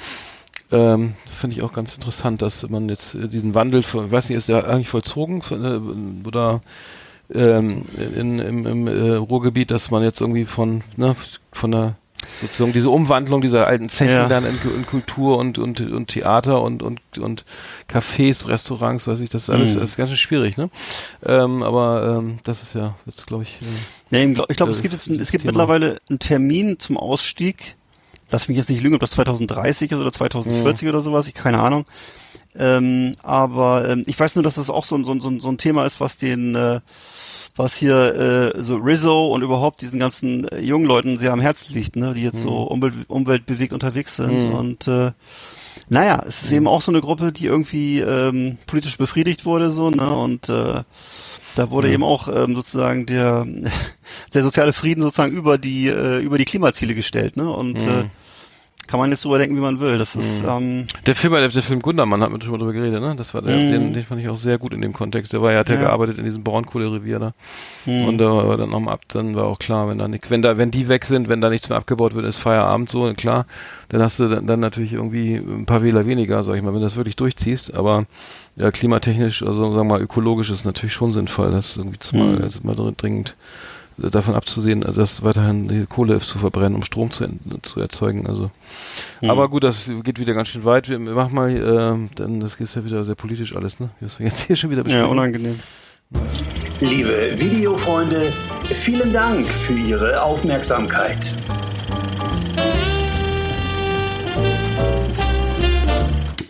[0.72, 4.28] Ähm, Finde ich auch ganz interessant, dass man jetzt äh, diesen Wandel, von- ich weiß
[4.28, 5.64] nicht, ist der eigentlich vollzogen von,
[6.24, 6.60] äh, oder
[7.32, 11.16] ähm, in, im, im äh, Ruhrgebiet, dass man jetzt irgendwie von, ne,
[11.52, 11.96] von der
[12.42, 14.28] sozusagen diese Umwandlung dieser alten Zechen Ja.
[14.28, 17.44] dann in, in Kultur und, und, und Theater und, und, und
[17.90, 19.80] Cafés, Restaurants, weiß ich, das ist alles Mhm.
[19.80, 20.70] das ist ganz schön schwierig, ne?
[21.24, 23.64] Ähm, aber ähm, das ist ja jetzt, glaube ich, äh,
[24.10, 25.52] Nee, ich glaube, glaub, Äh, es gibt jetzt ein, es gibt Thema.
[25.52, 27.76] mittlerweile einen Termin zum Ausstieg.
[28.30, 31.58] Lass mich jetzt nicht lügen, ob das 2030 ist oder 2040 oder sowas, ich keine
[31.60, 31.84] Ahnung.
[32.56, 35.58] Ähm, aber ähm, ich weiß nur, dass das auch so, ein- so, so, so ein
[35.58, 36.80] Thema ist, was den, äh,
[37.56, 41.72] was hier äh, so Rizzo und überhaupt diesen ganzen äh, jungen Leuten sehr am Herzen
[41.74, 44.30] liegt, ne, die jetzt so umwelt, umweltbewegt unterwegs sind.
[44.52, 45.12] Und äh,
[45.88, 49.90] naja, es ist eben auch so eine Gruppe, die irgendwie ähm, politisch befriedigt wurde, so,
[49.90, 50.82] ne, und äh,
[51.60, 53.46] da wurde eben auch ähm, sozusagen der,
[54.34, 57.50] der soziale Frieden sozusagen über die äh, über die Klimaziele gestellt, ne?
[57.50, 58.04] Und äh,
[58.86, 59.98] kann man jetzt drüber denken, wie man will.
[59.98, 63.00] Das ist ähm, Der Film, der, der Film Gundermann hat man schon mal drüber geredet,
[63.00, 63.14] ne?
[63.14, 63.70] Das war der, Mhm.
[63.70, 65.32] den, den fand ich auch sehr gut in dem Kontext.
[65.32, 65.82] Der war ja, hat ja, Ja.
[65.82, 67.32] gearbeitet in diesem Braunkohlerevier da.
[67.86, 68.04] Mhm.
[68.08, 70.58] Und da war dann nochmal ab, dann war auch klar, wenn da nicht, wenn da,
[70.58, 73.46] wenn die weg sind, wenn da nichts mehr abgebaut wird, ist Feierabend so, klar,
[73.90, 76.80] dann hast du dann, dann natürlich irgendwie ein paar Wähler weniger, sag ich mal, wenn
[76.80, 78.06] du das wirklich durchziehst, aber
[78.60, 82.36] ja, klimatechnisch, also sagen wir mal, ökologisch ist natürlich schon sinnvoll, das ist irgendwie zumal,
[82.36, 82.44] Mhm.
[82.44, 83.34] ist mal dr- dringend
[84.02, 87.26] äh, davon abzusehen, also das weiterhin die Kohle zu verbrennen, um Strom zu,
[87.62, 88.50] zu erzeugen, also
[89.22, 90.88] aber gut, das geht wieder ganz schön weit.
[90.88, 93.90] Wir machen mal, ähm, dann das ist ja wieder sehr politisch alles, ne?
[94.00, 95.10] Was wir jetzt hier schon wieder ja besprechen.
[95.10, 95.58] unangenehm.
[96.80, 98.32] Liebe Videofreunde,
[98.64, 101.34] vielen Dank für Ihre Aufmerksamkeit.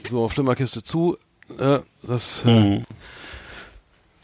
[0.09, 1.17] so, Flimmerkiste zu.
[1.59, 2.85] Äh, das Mhm.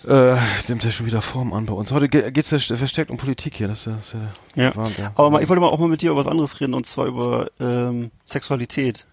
[0.07, 1.91] äh, äh, nimmt ja schon wieder Form an bei uns.
[1.93, 3.69] Heute ge- geht's ja st- verstärkt um Politik hier.
[3.69, 4.77] Das ist ja, ja.
[4.77, 5.13] Wahnsinn, ja.
[5.17, 7.07] Aber mal, ich wollte mal auch mal mit dir über was anderes reden und zwar
[7.07, 9.05] über ähm, Sexualität.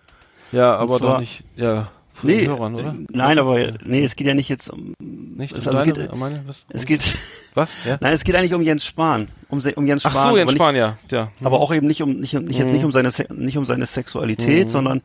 [0.52, 2.90] ja, aber zwar- doch nicht, ja, von Nee, Hörern, oder?
[2.90, 5.52] äh, nein, aber nee, es geht ja nicht jetzt um Nicht?
[5.52, 6.66] es, um also es deine, geht, meine, was?
[6.70, 7.02] es geht
[7.56, 7.72] was?
[7.86, 7.98] Ja?
[8.02, 10.58] nein, es geht eigentlich um Jens Spahn, um, um Jens Ach Spahn, so, Jens nicht,
[10.60, 10.98] Spahn, ja.
[11.10, 11.32] ja.
[11.44, 12.74] aber auch eben nicht um nicht, nicht jetzt Mhm.
[12.74, 15.02] nicht um seine Se- nicht um seine Sexualität, sondern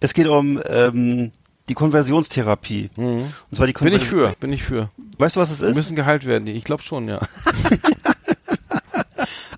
[0.00, 1.30] es geht um ähm,
[1.68, 2.90] die Konversionstherapie.
[2.96, 3.04] Mhm.
[3.50, 4.90] Und zwar die Bin ich Konver- für, bin ich für.
[5.18, 5.74] Weißt du, was es Die ist?
[5.76, 6.52] müssen geheilt werden, die.
[6.52, 7.20] Ich glaube schon, ja.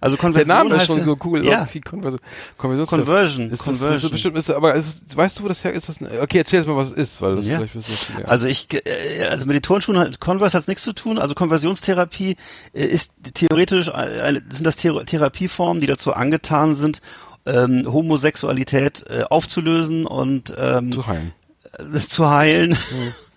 [0.03, 1.44] Also Der Konversion Name ist schon ja- so cool.
[1.44, 2.20] Ja, Irgendwie Konversion.
[2.57, 2.87] Konversion.
[2.87, 3.51] Conversion.
[3.51, 3.92] Ist Conversion.
[3.92, 5.90] Das ist bestimmt, ist, aber ist, weißt du, wo das her ist?
[5.90, 7.57] Das, okay, erzähl jetzt mal, was es ist, weil das Ja.
[7.59, 8.27] vielleicht wissen viele.
[8.27, 11.18] Also ich, äh, also mit den Turnschuhen hat Converse hat nichts zu tun.
[11.18, 12.37] Also Konversionstherapie
[12.73, 17.03] äh, ist theoretisch sind das Thera- Therapieformen, die dazu angetan sind,
[17.44, 21.33] ähm, Homosexualität äh, aufzulösen und ähm, zu heilen.
[21.78, 22.76] Äh, zu heilen,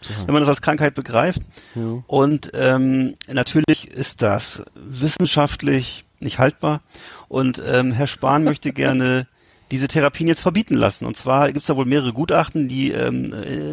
[0.01, 0.27] Zu heilen.
[0.27, 1.41] wenn man das als Krankheit begreift.
[1.75, 2.03] Ja.
[2.07, 6.81] Und ähm, natürlich ist das wissenschaftlich nicht haltbar.
[7.27, 9.27] Und ähm, Herr Spahn möchte gerne
[9.73, 11.05] diese Therapien jetzt verbieten lassen.
[11.05, 13.71] Und zwar gibt es da wohl mehrere Gutachten, die ähm, äh,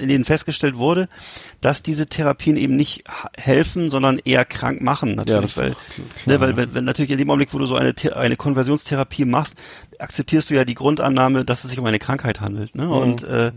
[0.00, 1.08] in denen festgestellt wurde,
[1.60, 3.02] dass diese Therapien eben nicht
[3.36, 5.16] helfen, sondern eher krank machen.
[5.16, 5.74] Natürlich, ist weil,
[6.26, 6.56] ne, weil ja.
[6.56, 9.54] wenn, wenn natürlich in dem Augenblick, wo du so eine eine Konversionstherapie machst,
[9.98, 12.76] akzeptierst du ja die Grundannahme, dass es sich um eine Krankheit handelt.
[12.76, 12.88] Ne?
[12.88, 13.50] Und äh,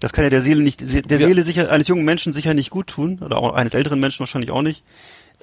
[0.00, 1.26] das kann ja der Seele nicht, der Ja.
[1.26, 4.50] Seele sicher eines jungen Menschen sicher nicht gut tun oder auch eines älteren Menschen wahrscheinlich
[4.50, 4.82] auch nicht,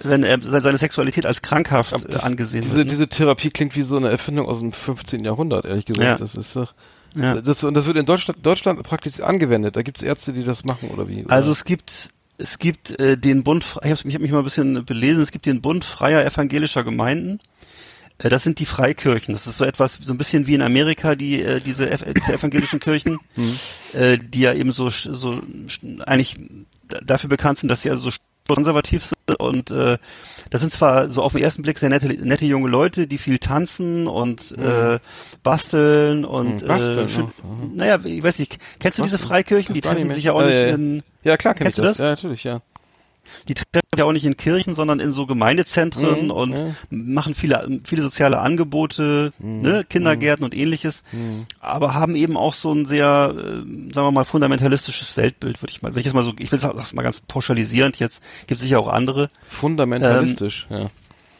[0.01, 2.87] wenn er seine Sexualität als krankhaft äh, das- angesehen diese, wird.
[2.87, 2.91] ne?
[2.91, 5.23] diese Therapie klingt wie so eine Erfindung aus dem 15.
[5.25, 6.05] Jahrhundert, ehrlich gesagt.
[6.07, 6.15] Ja.
[6.17, 6.73] Das ist doch,
[7.15, 7.41] Ja.
[7.41, 9.75] das, und das wird in Deutschland, Deutschland praktisch angewendet.
[9.75, 11.23] Da gibt es Ärzte, die das machen, oder wie?
[11.25, 11.33] Oder?
[11.33, 14.83] Also es gibt es gibt äh, den Bund, ich habe hab mich mal ein bisschen
[14.83, 17.39] belesen, es gibt den Bund freier evangelischer Gemeinden.
[18.19, 19.33] Äh, das sind die Freikirchen.
[19.33, 22.33] Das ist so etwas, so ein bisschen wie in Amerika, die äh, diese, ev diese
[22.33, 23.19] evangelischen Kirchen,
[23.93, 25.41] äh, die ja eben so, so
[26.05, 26.37] eigentlich
[27.03, 29.97] dafür bekannt sind, dass sie also so konservativ sind und äh,
[30.51, 33.39] das sind zwar so auf den ersten Blick sehr nette, nette junge Leute, die viel
[33.39, 34.99] tanzen und äh,
[35.41, 37.31] basteln und Mhm, basteln äh, schön-
[37.73, 39.29] naja, ich weiß nicht, kennst du diese Basteln.
[39.29, 39.73] Freikirchen?
[39.73, 41.97] Die Das treffen sich ja auch Ja, nicht in ja, klar, kenn Kennst du das.
[41.97, 42.03] das?
[42.03, 42.61] Ja, natürlich, ja.
[43.47, 46.65] Die treffen sich ja auch nicht in Kirchen, sondern in so Gemeindezentren Mhm, und ja.
[46.89, 51.03] machen viele, viele soziale Angebote, Mhm, ne, Kindergärten und ähnliches,
[51.59, 53.41] aber haben eben auch so ein sehr, äh,
[53.93, 57.03] sagen wir mal, fundamentalistisches Weltbild, würde ich mal, jetzt mal so, ich will das mal
[57.03, 60.87] ganz pauschalisierend jetzt, gibt sicher auch andere, Fundamentalistisch, ja.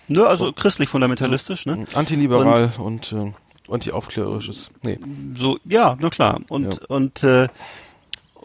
[0.07, 3.31] ne, also christlich fundamentalistisch, ne, Antiliberal und, äh,
[3.71, 4.69] antiaufklärerisches.
[4.83, 4.99] Nee.
[5.37, 6.85] so, ja, na klar, und, Ja.
[6.87, 7.47] und, äh,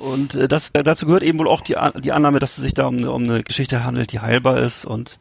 [0.01, 2.75] und äh, das, dazu gehört eben wohl auch die, An- die Annahme, dass es sich
[2.75, 5.19] da um, eine- um eine Geschichte handelt, die heilbar ist und,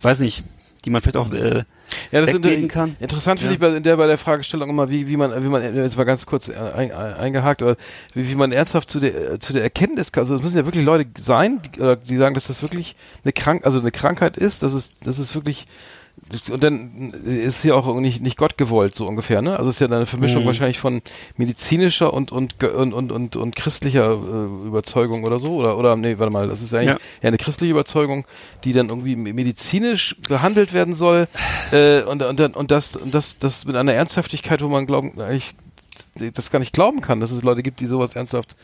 [0.00, 0.44] weiß nicht,
[0.84, 1.64] die man vielleicht auch, äh,
[2.12, 2.96] Ja, das sind, wegbeten kann.
[3.00, 3.54] interessant finde Ja.
[3.54, 6.04] ich bei, in der, bei der Fragestellung immer, wie, wie man, wie man, jetzt mal
[6.04, 7.76] ganz kurz äh, ein, ein, eingehakt, aber
[8.14, 10.64] wie, wie man ernsthaft zu der, äh, zu der Erkenntnis, kann- also es müssen ja
[10.66, 14.36] wirklich Leute sein, die, oder die sagen, dass das wirklich eine Krank, also eine Krankheit
[14.36, 15.66] ist, dass es, dass es wirklich,
[16.50, 19.56] und dann ist ja auch nicht, nicht Gott gewollt, so ungefähr, ne?
[19.58, 20.46] Also es ist ja eine Vermischung Mhm.
[20.46, 21.00] wahrscheinlich von
[21.36, 26.18] medizinischer und, und, und, und, und, und christlicher äh, Überzeugung oder so, oder, oder, nee,
[26.18, 26.98] warte mal, das ist eigentlich Ja.
[27.22, 27.28] ja.
[27.28, 28.26] eine christliche Überzeugung,
[28.64, 31.28] die dann irgendwie medizinisch behandelt werden soll,
[31.72, 35.20] äh, und, und, dann- und das, und das, das mit einer Ernsthaftigkeit, wo man glauben,
[35.20, 35.54] eigentlich
[36.34, 38.56] das gar nicht glauben kann, dass es Leute gibt, die sowas ernsthaft,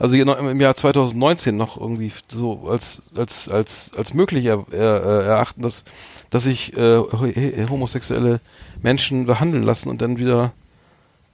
[0.00, 5.26] also im Jahr 2019 noch irgendwie so als als als als möglich er, er, äh,
[5.26, 5.84] erachten, dass
[6.30, 8.40] dass sich äh, ho- homosexuelle
[8.82, 10.52] Menschen behandeln lassen und dann wieder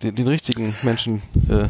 [0.02, 1.68] den, den richtigen Menschen äh,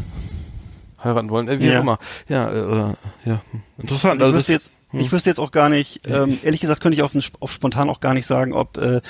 [1.04, 1.78] heiraten wollen, äh, wie Ja.
[1.78, 1.98] auch immer.
[2.28, 3.62] Ja, äh, oder ja, hm.
[3.78, 4.20] interessant.
[4.20, 6.96] ich, Also wüsste das, jetzt, ich wüsste jetzt auch gar nicht, ähm, ehrlich gesagt könnte
[6.96, 9.00] ich auf, auf spontan auch gar nicht sagen, ob äh,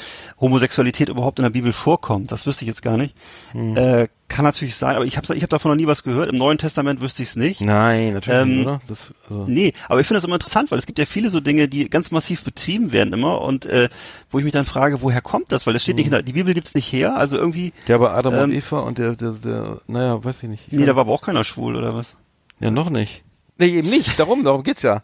[0.41, 2.33] Homosexualität überhaupt in der Bibel vorkommt.
[2.33, 3.15] Das wüsste ich jetzt gar nicht.
[3.53, 3.77] Hm.
[3.77, 6.29] Äh, kann natürlich sein, aber ich habe ich hab davon noch nie was gehört.
[6.29, 7.61] Im Neuen Testament wüsste ich es nicht.
[7.61, 8.81] nein, natürlich Ähm, nicht, oder?
[8.89, 11.41] Das, also, Nee, aber ich finde das immer interessant, weil es gibt ja viele so
[11.41, 13.89] Dinge, die ganz massiv betrieben werden immer und äh,
[14.31, 15.67] wo ich mich dann frage, woher kommt das?
[15.67, 18.15] Weil das steht nicht in der, die Bibel gibt's nicht her, also irgendwie, ja, aber
[18.15, 20.73] Adam und ähm, Eva und der, der, der, naja, weiß ich nicht.
[20.73, 22.17] nee, da war aber auch keiner schwul oder was?
[22.59, 23.23] Ja, noch nicht.
[23.59, 24.19] Nee, eben nicht.
[24.19, 25.03] Darum, darum geht's ja.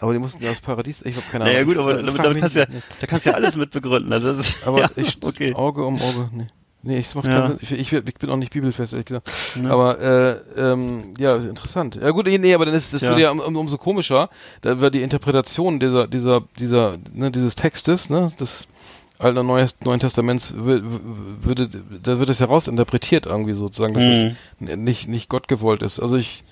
[0.00, 1.02] Aber die mussten ja aus Paradies.
[1.02, 1.54] Ich habe keine Ahnung.
[1.54, 2.66] Naja gut, aber damit, damit kannst ja,
[3.00, 4.12] da kannst du ja alles mit begründen.
[4.12, 5.54] Also das ist, Aber ja, ich, okay.
[5.54, 6.30] Auge um Auge.
[6.32, 6.46] Nee.
[6.86, 7.56] Nee, ich mach Ja.
[7.62, 9.30] Ich, ich, ich bin auch nicht bibelfest, ehrlich gesagt.
[9.62, 9.70] Ja.
[9.70, 11.94] Aber äh, ähm, ja, interessant.
[11.94, 14.28] Ja gut, nee, aber dann ist das wird ja um, um, umso komischer,
[14.60, 18.66] da wird die Interpretation dieser dieser dieser ne, dieses Textes, ne, des
[19.18, 21.00] Alten und Neues, Neuen Testaments wür- wür-
[21.44, 21.68] würde
[22.02, 24.36] da wird es herausinterpretiert irgendwie sozusagen, dass Mhm.
[24.68, 26.00] es nicht nicht Gott gewollt ist.
[26.00, 26.42] Also ich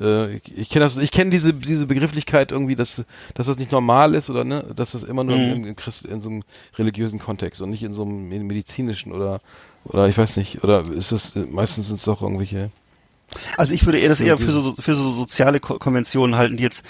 [0.00, 3.04] äh, ich, ich kenne das, ich kenne diese diese Begrifflichkeit irgendwie, dass
[3.34, 5.52] dass das nicht normal ist oder ne, dass das immer nur Mhm.
[5.52, 6.42] im, im Christ, in so einem
[6.78, 9.40] religiösen Kontext und nicht in so einem medizinischen oder
[9.84, 12.70] oder ich weiß nicht oder ist das meistens sind es doch irgendwelche
[13.56, 16.62] Also ich würde eher das eher für so für so soziale Ko Konventionen halten, die
[16.62, 16.84] jetzt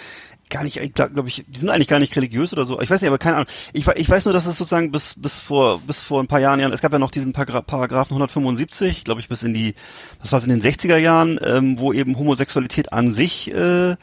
[0.54, 2.80] gar nicht, ich glaube ich, die sind eigentlich gar nicht religiös oder so.
[2.80, 3.48] Ich weiß nicht, aber keine Ahnung.
[3.72, 6.60] Ich, ich weiß nur, dass es sozusagen bis bis vor bis vor ein paar Jahren,
[6.60, 9.74] Jahren es gab ja noch diesen Paragra Paragraphen 175, glaube ich, bis in die,
[10.20, 13.96] was war es in den 60er Jahren, ähm, wo eben Homosexualität an sich, äh, äh,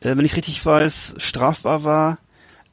[0.00, 2.18] wenn ich richtig weiß, strafbar war.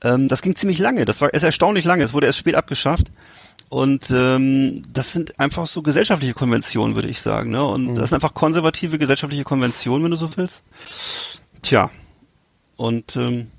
[0.01, 1.03] Ähm, das ging ziemlich lange.
[1.03, 2.03] Das war erst erstaunlich lange.
[2.03, 3.07] Es wurde erst spät abgeschafft.
[3.67, 7.51] Und ähm, das sind einfach so gesellschaftliche Konventionen, würde ich sagen.
[7.51, 7.63] Ne?
[7.63, 10.63] Und das sind einfach konservative gesellschaftliche Konventionen, wenn du so willst.
[11.61, 11.91] Tja.
[12.79, 13.51] Und ähm,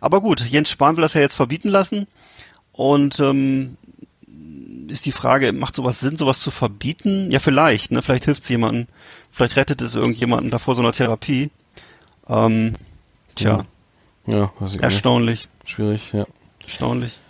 [0.00, 2.08] aber gut, Jens Spahn will das ja jetzt verbieten lassen.
[2.72, 3.76] Und ähm,
[4.88, 7.30] ist die Frage, macht sowas Sinn, sowas zu verbieten?
[7.30, 8.02] Ja, vielleicht, ne?
[8.02, 8.88] Vielleicht hilft es jemandem.
[9.30, 11.50] Vielleicht rettet es irgendjemanden davor so einer Therapie.
[12.28, 12.74] Ähm,
[13.36, 13.64] tja,
[14.26, 14.82] ja, weiß ich auch nicht.
[14.82, 15.48] erstaunlich.
[15.64, 16.26] schwierig, ja.
[16.64, 17.20] Erstaunlich.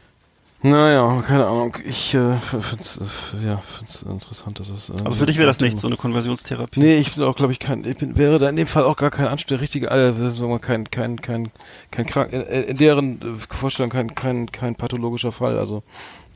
[0.66, 1.77] Naja, keine Ahnung.
[1.85, 2.98] Ich äh, finde es
[3.44, 4.88] ja, find's interessant, dass es.
[4.88, 6.81] Äh, Aber für dich wäre das nichts, so eine Konversionstherapie.
[6.81, 8.96] Nee, ich bin auch, glaube ich, kein, ich bin, wäre da in dem Fall auch
[8.96, 11.50] gar kein Anspruch, richtige, äh, sagen wir mal, kein, kein, kein,
[11.90, 15.59] kein krank, äh, in deren äh, Vorstellung kein, kein, kein pathologischer Fall.
[15.59, 15.83] Also,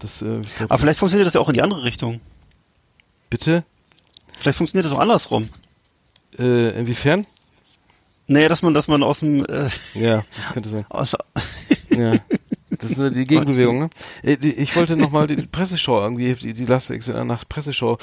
[0.01, 0.27] das, äh,
[0.59, 2.21] glaub, Aber vielleicht funktioniert das ja auch in die andere Richtung.
[3.31, 3.65] bitte,
[4.41, 5.49] Vielleicht funktioniert das auch andersrum.
[6.39, 7.27] äh, inwiefern?
[8.27, 10.85] Naja, dass man, dass man aus dem, äh, Ja, das könnte sein.
[10.91, 11.17] aus,
[11.89, 12.13] Ja.
[12.79, 13.91] Das ist die Gegenbewegung, ne?
[14.23, 17.99] Äh, Ich wollte nochmal die Presseschau irgendwie, die, die Last Exit nach Presseschau,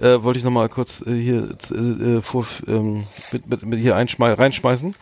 [0.00, 3.96] äh, wollte ich nochmal kurz äh, hier äh, äh, vor, ähm, mit, mit, mit hier
[3.96, 4.94] einschmei reinschmeißen.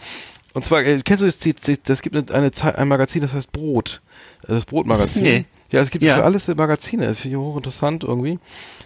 [0.55, 1.39] Und zwar, äh, kennst du das,
[1.85, 4.01] das gibt eine, eine Zei- ein Magazin, das heißt Brot.
[4.45, 5.23] Äh, Das Brotmagazin.
[5.23, 5.45] Nee.
[5.71, 6.17] Ja, es gibt Ja.
[6.17, 8.39] für alles Magazine, das finde ich hochinteressant irgendwie.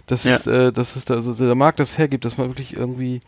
[0.07, 0.35] Das Ja.
[0.37, 3.21] ist, äh, das ist da, also der Markt das hergibt, dass man wirklich irgendwie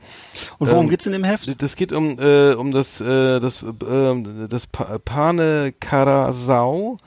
[0.59, 1.63] und worum Ähm, geht's in dem Heft?
[1.63, 6.99] das geht um, äh, um das, äh, das, äh, das pa Pane Karasau,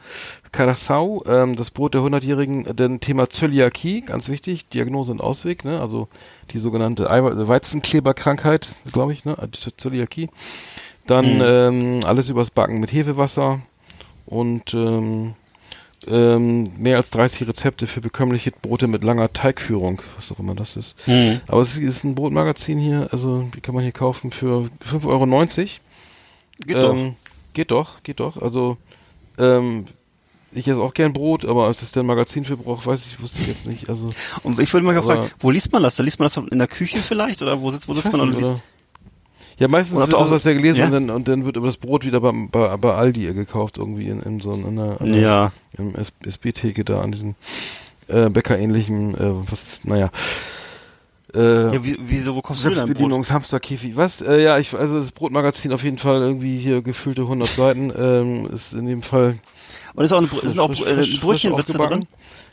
[0.52, 5.66] Karasau, ähm, das Brot der 100-Jährigen, äh, denn Thema Zöliakie, ganz wichtig, Diagnose und Ausweg,
[5.66, 6.08] ne, also
[6.52, 10.30] die sogenannte Eiwe Weizenkleberkrankheit, glaube ich, ne, die Zöliakie.
[11.08, 13.62] Dann ähm, alles übers Backen mit Hefewasser
[14.26, 15.36] und ähm,
[16.08, 20.76] ähm, mehr als 30 Rezepte für bekömmliche Brote mit langer Teigführung, was auch immer das
[20.76, 20.96] ist.
[21.06, 21.42] Hm.
[21.48, 25.26] Aber es ist ein Brotmagazin hier, also die kann man hier kaufen für 5,90 Euro.
[26.66, 26.94] Geht doch.
[26.94, 27.16] ähm,
[27.54, 28.40] Geht doch, geht doch.
[28.40, 28.78] Also,
[29.40, 29.86] ähm,
[30.52, 33.42] ich esse auch gern Brot, aber was das denn Magazin für braucht, weiß ich, wusste
[33.42, 33.90] ich jetzt nicht.
[33.90, 35.96] Also, Und ich würde mal fragen, wo liest man das?
[35.96, 37.42] Da liest man das in der Küche vielleicht?
[37.42, 38.54] Oder wo sitzt, wo sitzt man und liest?
[39.60, 40.86] Ja, meistens wird das, was ja gelesen ja?
[40.86, 44.08] und, dann, und dann wird aber das Brot wieder bei, bei, bei Aldi gekauft, irgendwie
[44.08, 45.52] in, in so einer, einer Ja.
[45.78, 47.36] im SB-Theke da an diesem
[48.08, 50.12] äh, Bäckerähnlichen, äh, was, naja.
[51.34, 52.88] Äh, Ja, wie, wieso, wo kommst du denn Brot?
[52.88, 53.96] Selbstbedienungshamsterkäfig.
[53.96, 54.22] Was?
[54.22, 58.48] Äh, ja, ich, also das Brotmagazin auf jeden Fall irgendwie hier gefüllte 100 Seiten, ähm,
[58.54, 59.40] ist in dem Fall
[59.96, 62.06] Und ist auch eine, sind auch frisch- äh, frisch- frisch Brötchenwitze drin?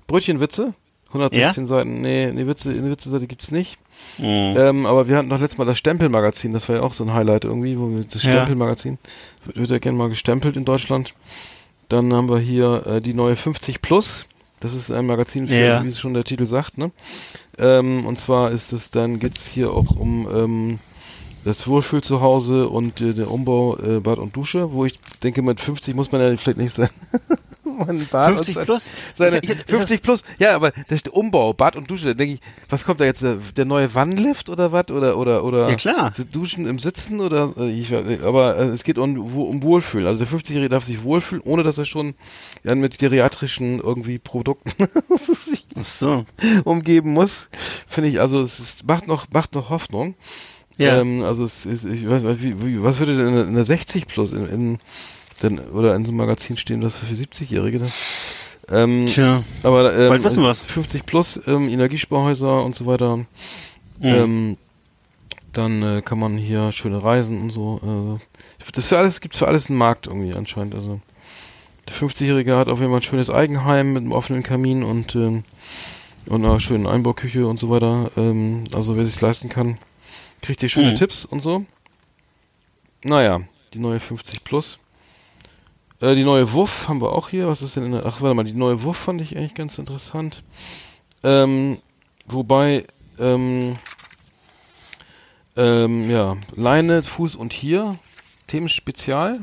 [0.06, 0.74] Brötchenwitze?
[1.14, 2.00] 116 Seiten.
[2.00, 3.79] Nee, nee, Witze, eine Witze-Seite gibt's nicht.
[4.18, 4.24] Mhm.
[4.57, 7.14] Ähm, aber wir hatten doch letztes Mal das Stempelmagazin, das war ja auch so ein
[7.14, 8.33] Highlight irgendwie, wo wir das Ja.
[8.33, 8.98] Stempelmagazin
[9.46, 11.14] wird, wird ja gerne mal gestempelt in Deutschland.
[11.88, 14.27] Dann haben wir hier äh, die neue 50 Plus.
[14.61, 15.83] Das ist ein Magazin, für, Ja.
[15.85, 16.90] wie es schon der Titel sagt, ne?
[17.59, 20.79] Ähm, und zwar ist es, dann geht's hier auch um ähm,
[21.44, 25.42] das Wohlfühl zu Hause und äh, der Umbau äh, Bad und Dusche, wo ich denke,
[25.42, 26.88] mit 50 muss man ja vielleicht nicht sein.
[27.87, 28.83] mein Bad und 50 sein- plus?
[29.14, 32.40] Seine Ich- ich- 50 plus, ja, aber der Umbau, Bad und Dusche, da denke ich,
[32.68, 34.90] was kommt da jetzt, der, der neue Wannlift oder was?
[34.90, 36.12] Oder, oder, oder Ja, klar.
[36.33, 37.92] Duschen im Sitzen oder, äh, ich,
[38.24, 40.07] aber äh, es geht um, um Wohlfühlen.
[40.07, 42.14] Also der 50-Jährige darf sich wohlfühlen, ohne dass er schon
[42.62, 44.70] ja, mit geriatrischen irgendwie Produkten
[45.44, 46.24] sich so.
[46.64, 47.48] umgeben muss.
[47.88, 50.14] Finde ich, also es ist, macht noch, macht noch Hoffnung.
[50.78, 51.00] Ja.
[51.00, 53.64] Ähm, also es ist, ich weiß, wie, wie, was würde denn in der- in der
[53.64, 54.78] 60 plus in, in
[55.42, 57.92] denn, oder in so einem Magazin stehen, was für 70-Jährige das?
[58.70, 59.42] Ähm, Tja.
[59.62, 60.60] aber ähm, Bald wissen wir's.
[60.62, 63.18] 50 plus ähm, Energiesparhäuser und so weiter.
[63.18, 63.26] Mhm.
[64.02, 64.56] Ähm,
[65.52, 68.18] dann äh, kann man hier schöne Reisen und so.
[68.18, 70.74] Äh, das ist für alles, gibt's für alles einen Markt irgendwie anscheinend.
[70.74, 71.00] Also
[71.87, 75.44] der 50-Jährige hat auf jeden Fall ein schönes Eigenheim mit einem offenen Kamin und ähm,
[76.26, 78.10] und einer schönen Einbauküche und so weiter.
[78.16, 79.76] Ähm, also wer sich leisten kann,
[80.44, 80.96] kriegt hier schöne Mhm.
[80.96, 81.64] Tipps und so.
[83.02, 83.40] Naja,
[83.72, 84.78] die neue 50 plus.
[86.00, 87.48] Äh, die neue Wuff haben wir auch hier.
[87.48, 88.07] Was ist denn in der.
[88.07, 90.42] Ach, warte mal, die neue Wuff fand ich eigentlich ganz interessant.
[91.22, 91.78] Ähm,
[92.26, 92.85] wobei,
[93.18, 93.76] ähm,
[95.57, 97.98] ähm, ja, Leine, Fuß und hier,
[98.46, 99.40] Themenspezial.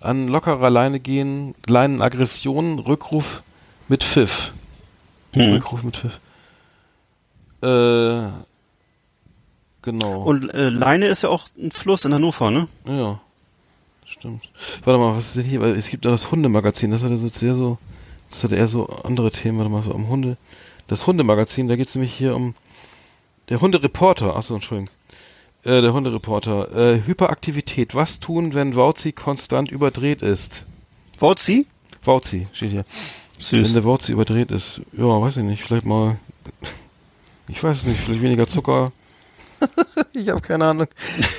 [0.00, 3.42] An lockerer Leine gehen, Leinenaggression, Rückruf
[3.88, 4.52] mit Pfiff.
[5.34, 5.52] Mhm.
[5.52, 6.20] Rückruf mit Pfiff.
[7.62, 8.30] Äh,
[9.82, 10.22] genau.
[10.22, 12.68] Und äh, Leine ist ja auch ein Fluss in Hannover, ne?
[12.86, 13.20] Ja,
[14.04, 14.50] stimmt.
[14.84, 15.62] Warte mal, was ist denn hier?
[15.62, 17.78] Es gibt da das Hundemagazin, das hat ja so sehr so,
[18.30, 20.36] das hat eher so andere Themen, warte mal, so um Hunde.
[20.88, 22.54] Das Hundemagazin, da geht es nämlich hier um
[23.48, 24.90] der Hundereporter, achso, Entschuldigung.
[25.62, 26.74] Äh, der Hundereporter.
[26.74, 27.94] Äh, Hyperaktivität.
[27.94, 30.64] Was tun, wenn Wauzi konstant überdreht ist?
[31.18, 31.66] Wauzi?
[32.02, 32.84] Wauzi, steht hier.
[33.50, 33.74] Wenn Süß.
[33.74, 34.80] der Wauzi überdreht ist.
[34.96, 35.62] Ja, weiß ich nicht.
[35.62, 36.18] Vielleicht mal.
[37.48, 38.00] Ich weiß es nicht.
[38.00, 38.92] Vielleicht weniger Zucker.
[40.12, 40.86] ich habe keine Ahnung.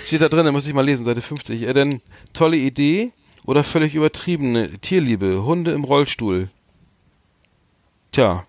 [0.05, 1.63] Steht da drin, da muss ich mal lesen, Seite 50.
[1.63, 2.01] Äh, denn
[2.33, 3.11] tolle Idee
[3.45, 5.43] oder völlig übertriebene Tierliebe.
[5.43, 6.49] Hunde im Rollstuhl.
[8.11, 8.45] Tja.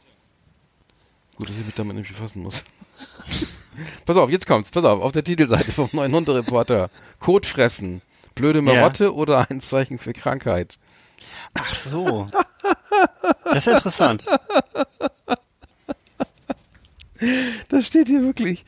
[1.36, 2.64] Gut, dass ich mich damit nicht befassen muss.
[4.06, 4.70] pass auf, jetzt kommt's.
[4.70, 6.90] Pass auf, auf der Titelseite vom neuen Hundereporter.
[7.20, 8.02] Kot fressen.
[8.34, 10.78] Blöde Marotte oder ein Zeichen für Krankheit.
[11.54, 12.26] Ach so.
[13.44, 14.26] Das ist ja interessant.
[17.68, 18.64] Das steht hier wirklich.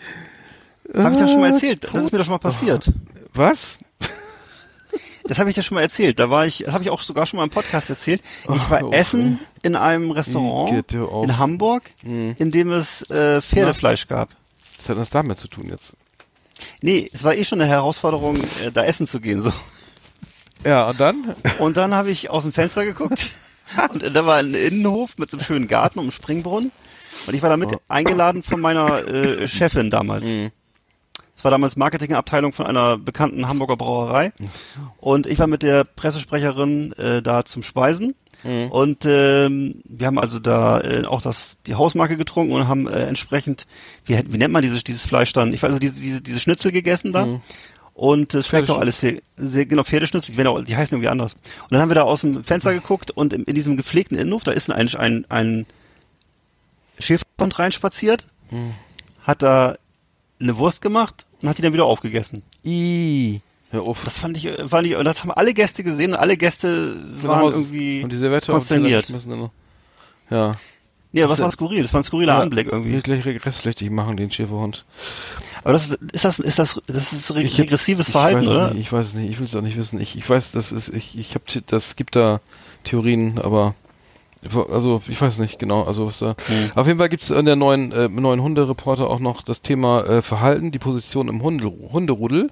[0.96, 1.84] Habe ich das schon mal Ah, erzählt?
[1.84, 2.90] Das ist mir doch schon mal passiert.
[3.34, 3.78] Was?
[5.24, 6.18] das habe ich dir schon mal erzählt.
[6.18, 8.22] Da war ich, das habe ich auch sogar schon mal im Podcast erzählt.
[8.44, 14.30] Ich war auf, essen in einem Restaurant in Hamburg, in dem es äh, Pferdefleisch gab.
[14.78, 15.94] Was hat das damit zu tun jetzt?
[16.82, 19.42] Nee, es war eh schon eine Herausforderung, äh, da essen zu gehen.
[19.42, 19.52] So.
[20.64, 21.34] Ja, und dann?
[21.58, 23.30] Und dann habe ich aus dem Fenster geguckt
[23.92, 26.70] und da war ein Innenhof mit so einem schönen Garten um einen Springbrunnen.
[27.26, 30.26] Und ich war damit eingeladen von meiner äh, Chefin damals.
[31.34, 34.32] Das war damals Marketingabteilung von einer bekannten Hamburger Brauerei.
[34.98, 38.14] Und ich war mit der Pressesprecherin äh, da zum Speisen.
[38.70, 43.06] Und ähm, wir haben also da äh, auch das die Hausmarke getrunken und haben äh,
[43.06, 43.66] entsprechend,
[44.04, 45.52] wie, wie nennt man dieses, dieses Fleisch dann?
[45.54, 47.24] Ich weiß also diese, diese, diese Schnitzel gegessen da.
[47.94, 51.34] Und es schmeckt auch alles sehr, sehr genau Pferdeschnitzel, die, auch, die heißen irgendwie anders.
[51.34, 54.44] Und dann haben wir da aus dem Fenster geguckt und in, in diesem gepflegten Innenhof,
[54.44, 55.66] da ist ein, ein, ein
[56.98, 58.26] Schäferhund reinspaziert,
[59.22, 59.76] hat da
[60.40, 62.42] eine Wurst gemacht und hat die dann wieder aufgegessen.
[62.64, 63.40] I.
[63.70, 64.02] Hör auf.
[64.04, 67.40] Das fand ich, fand ich, und das haben alle Gäste gesehen und alle Gäste waren
[67.40, 69.10] Haus- irgendwie und die Servette die konsterniert.
[69.10, 69.50] Dann noch.
[70.30, 70.56] Ja.
[71.12, 71.82] Ja, was war skurril?
[71.82, 72.94] Das war ein skurriler Anblick irgendwie.
[72.94, 74.84] Will gleich regressflächig machen, den Schäferhund.
[75.62, 78.70] Aber das ist, das, ist das, das ist re Ich regressives ich Verhalten, oder?
[78.72, 80.00] Nicht, ich weiß es nicht, ich will es auch nicht wissen.
[80.00, 82.40] Ich, ich weiß, das ist, ich, ich habe, das gibt da
[82.82, 83.74] Theorien, aber
[84.70, 85.84] also ich weiß nicht genau.
[85.84, 86.36] Also was da.
[86.46, 86.70] Hm.
[86.74, 90.04] Auf jeden Fall gibt es in der neuen äh, neuen Hundereporter auch noch das Thema
[90.04, 92.50] äh, Verhalten, die Position im Hunde, Hunderudel.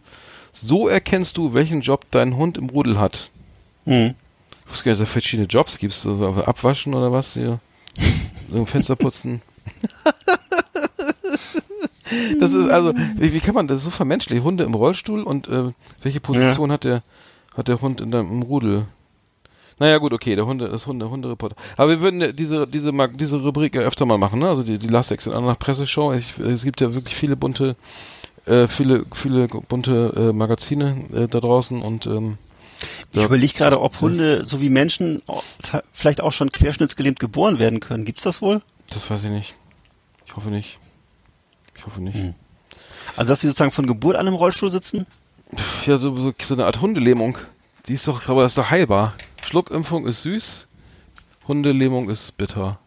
[0.53, 3.31] So erkennst du, welchen Job dein Hund im Rudel hat.
[3.85, 4.15] Hm.
[4.65, 5.95] Ich wusste gar nicht, dass es verschiedene Jobs gibt.
[5.95, 7.59] So abwaschen oder was hier?
[8.51, 9.43] So Fenster putzen.
[12.39, 14.45] Das ist also, wie, wie kann man das so vermenschlichen?
[14.45, 15.73] Hunde im Rollstuhl und äh,
[16.03, 17.03] welche Position hat der
[17.55, 18.87] hat der Hund in deinem im Rudel?
[19.83, 21.57] Naja, gut, okay, der Hunde, das Hunde, Hundereporter.
[21.77, 24.49] Aber wir würden ja diese, diese, diese Rubrik ja öfter mal machen, ne?
[24.49, 26.13] Also die, die Last Exit nach Presseshow.
[26.15, 27.75] Ich, es gibt ja wirklich viele bunte,
[28.47, 32.39] äh, viele, viele bunte äh, Magazine äh, da draußen und ähm,
[33.11, 33.27] Ich Ja.
[33.27, 35.21] überlege gerade, ob Hunde so wie Menschen
[35.93, 38.05] vielleicht auch schon querschnittsgelähmt geboren werden können.
[38.05, 38.63] Gibt's das wohl?
[38.95, 39.55] das weiß ich nicht.
[40.27, 40.79] Ich hoffe nicht.
[41.77, 42.17] Ich hoffe nicht.
[43.17, 45.07] Also, dass sie sozusagen von Geburt an im Rollstuhl sitzen?
[45.87, 47.37] Ja, so, so, so eine Art Hundelähmung.
[47.89, 49.15] Die ist doch, aber das ist doch heilbar.
[49.45, 50.69] Schluckimpfung ist süß,
[51.49, 52.79] Hundelähmung ist bitter.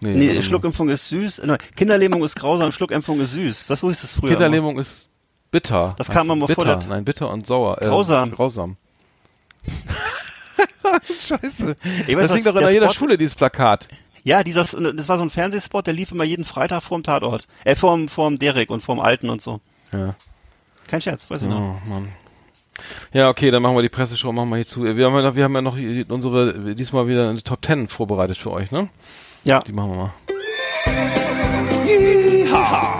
[0.00, 0.42] Nee, mal.
[0.42, 1.38] Schluckimpfung ist süß.
[1.40, 3.66] äh, nein, Kinderlähmung ist grausam, Schluckimpfung ist süß.
[3.68, 4.30] Das so hieß es früher.
[4.30, 5.08] Kinderlähmung ist
[5.52, 5.94] bitter.
[5.98, 6.54] Das kam mal bitter.
[6.54, 7.80] vor der- Nein, bitter und sauer.
[7.80, 8.32] Äh, Grausam.
[8.32, 8.76] Grausam.
[11.20, 11.76] Scheiße.
[12.08, 13.88] Ich weiß, das was- doch in der jeder Spot- Schule, dieses Plakat.
[14.24, 17.46] Ja, dieser, das war so ein Fernsehspot, der lief immer jeden Freitag vorm Tatort.
[17.64, 19.60] Äh, vorm, vorm Derek und vorm Alten und so.
[19.92, 20.14] Ja.
[20.86, 21.60] Kein Scherz, weiß ich noch.
[21.60, 22.08] Oh, Mann.
[23.12, 24.82] Ja, okay, dann machen wir die Presseshow, machen wir hier zu.
[24.84, 25.76] Wir haben ja noch, wir haben ja noch
[26.08, 28.88] unsere, diesmal wieder eine Top 10 vorbereitet für euch, ne?
[29.44, 29.60] Ja.
[29.60, 30.12] Die machen wir mal.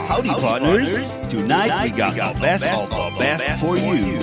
[0.08, 0.90] Howdy, partners.
[1.28, 4.18] Tonight we got the best of the best for you.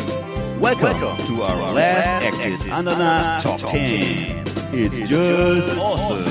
[0.59, 4.43] Welcome to our last exit Andana Top 10.
[4.71, 6.25] It's just awesome.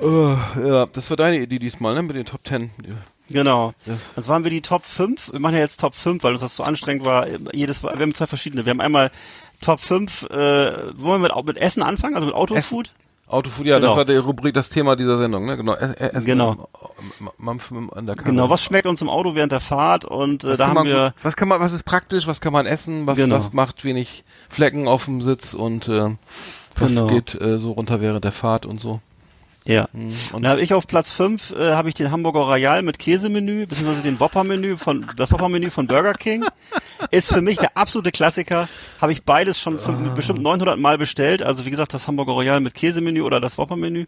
[0.00, 2.02] Äh, ja, das war deine Idee diesmal, ne?
[2.02, 2.70] Mit den Top 10.
[3.28, 3.74] Genau.
[3.86, 5.32] Das- Das waren wir die Top 5.
[5.32, 7.26] Wir machen ja jetzt Top 5, weil uns das so anstrengend war.
[7.52, 8.64] Jedes, wir haben zwei verschiedene.
[8.66, 9.10] Wir haben einmal
[9.60, 12.92] Top 5, äh, wollen wir mit, mit Essen anfangen, also mit Autofood?
[13.28, 13.88] Autofood, ja, Genau.
[13.88, 15.56] das war die Rubrik, das Thema dieser Sendung, ne?
[15.56, 15.72] Genau.
[15.72, 16.68] Ä- Ä- Essen Genau.
[17.38, 18.28] Mampf an der Karre.
[18.30, 20.04] Genau, was schmeckt uns im Auto während der Fahrt?
[20.04, 22.40] Und äh, was da kann haben man, wir, was kann man, was ist praktisch, was
[22.40, 23.34] kann man essen, was, Genau.
[23.34, 26.10] was macht wenig Flecken auf dem Sitz und äh,
[26.78, 27.08] was Genau.
[27.08, 29.00] geht äh, so runter während der Fahrt und so.
[29.66, 29.88] Ja.
[29.92, 30.14] Mhm.
[30.32, 33.66] Und da habe ich auf Platz 5 äh, habe ich den Hamburger Royal mit Käsemenü,
[33.66, 36.44] beziehungsweise den Whopper-Menü von, das Whopper-Menü von Burger King.
[37.10, 38.68] Ist für mich der absolute Klassiker.
[39.00, 41.42] Habe ich beides schon fünf, bestimmt 900 Mal bestellt.
[41.42, 44.06] Also wie gesagt, das Hamburger Royal mit Käsemenü oder das Whopper-Menü.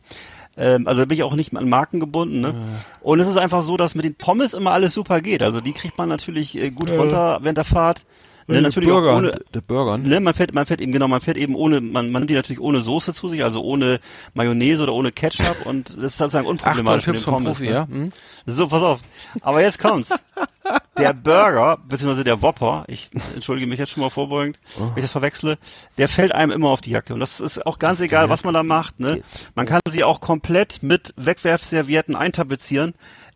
[0.56, 2.40] Ähm, also da bin ich auch nicht an Marken gebunden.
[2.40, 2.54] Ne?
[3.00, 5.42] Und es ist einfach so, dass mit den Pommes immer alles super geht.
[5.42, 8.04] Also die kriegt man natürlich äh, gut runter während der Fahrt.
[8.48, 9.98] Ne, natürlich Burger, auch ohne, der Burger.
[9.98, 12.34] Ne, man fährt, man fährt eben genau, man fährt eben ohne, man, man nimmt die
[12.34, 14.00] natürlich ohne Soße zu sich, also ohne
[14.34, 17.58] Mayonnaise oder ohne Ketchup und das ist sozusagen unproblematisch mit Tipps den vom Pommes.
[17.58, 17.74] Profi, ne?
[17.74, 17.86] ja?
[17.88, 18.10] Hm?
[18.46, 19.00] So, pass auf.
[19.42, 20.08] Aber jetzt kommt's.
[20.98, 24.82] Der Burger, beziehungsweise der Whopper, ich entschuldige mich jetzt schon mal vorbeugend, Oh.
[24.90, 25.56] wenn ich das verwechsle,
[25.96, 27.14] der fällt einem immer auf die Jacke.
[27.14, 28.98] Und das ist auch ganz egal, was man da macht.
[28.98, 29.22] Ne?
[29.54, 32.94] Man kann sie auch komplett mit Wegwerfservietten eintapezieren.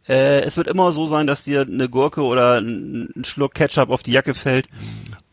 [0.08, 3.90] Äh, es wird immer so sein, dass dir eine Gurke oder ein, ein Schluck Ketchup
[3.90, 4.66] auf die Jacke fällt.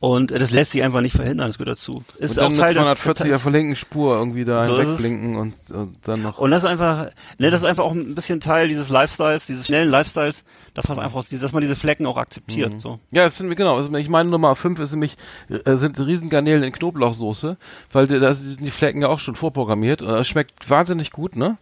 [0.01, 2.03] Und das lässt sich einfach nicht verhindern, das gehört dazu.
[2.19, 4.93] Ist Und dann auch Teil eine des 240er verlinken Spur irgendwie da So ist es.
[4.93, 6.37] wegblinken und, und dann noch.
[6.37, 9.67] Und das ist einfach, ne, das ist einfach auch ein bisschen Teil dieses Lifestyles, dieses
[9.67, 12.75] schnellen Lifestyles, dass man einfach, dass man diese Flecken auch akzeptiert.
[12.75, 12.79] Mhm.
[12.79, 12.99] So.
[13.11, 13.75] Ja, es sind genau.
[13.75, 15.17] Also ich meine Nummer 5 ist nämlich
[15.49, 17.57] äh, sind Riesengarnelen in Knoblauchsoße,
[17.91, 20.01] weil da sind die Flecken ja auch schon vorprogrammiert.
[20.01, 21.57] Äh, Es schmeckt wahnsinnig gut, ne?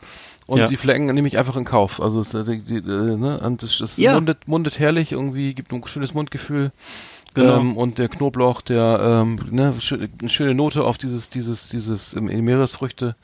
[0.46, 0.68] Und Ja.
[0.68, 2.00] die Flecken nehme ich einfach in Kauf.
[2.00, 3.40] Also es, äh, die, die, ne?
[3.44, 4.14] und das, das Ja.
[4.14, 6.72] mundet, mundet herrlich, irgendwie gibt ein schönes Mundgefühl.
[7.34, 7.60] Genau.
[7.60, 9.74] Ähm, und der Knoblauch, der ähm, ne,
[10.20, 13.16] eine schöne Note auf dieses, dieses, dieses ähm, Meeresfrüchte.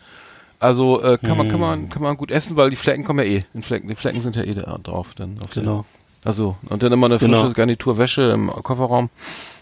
[0.60, 3.26] Also äh, kann man, kann man, kann man gut essen, weil die Flecken kommen ja
[3.40, 3.46] eh.
[3.54, 5.38] Die Flecken, die Flecken sind ja eh da drauf dann.
[5.44, 5.86] Auf den- Genau.
[6.24, 7.42] Also, und dann immer eine Genau.
[7.42, 9.10] frische Garnitur Wäsche im Kofferraum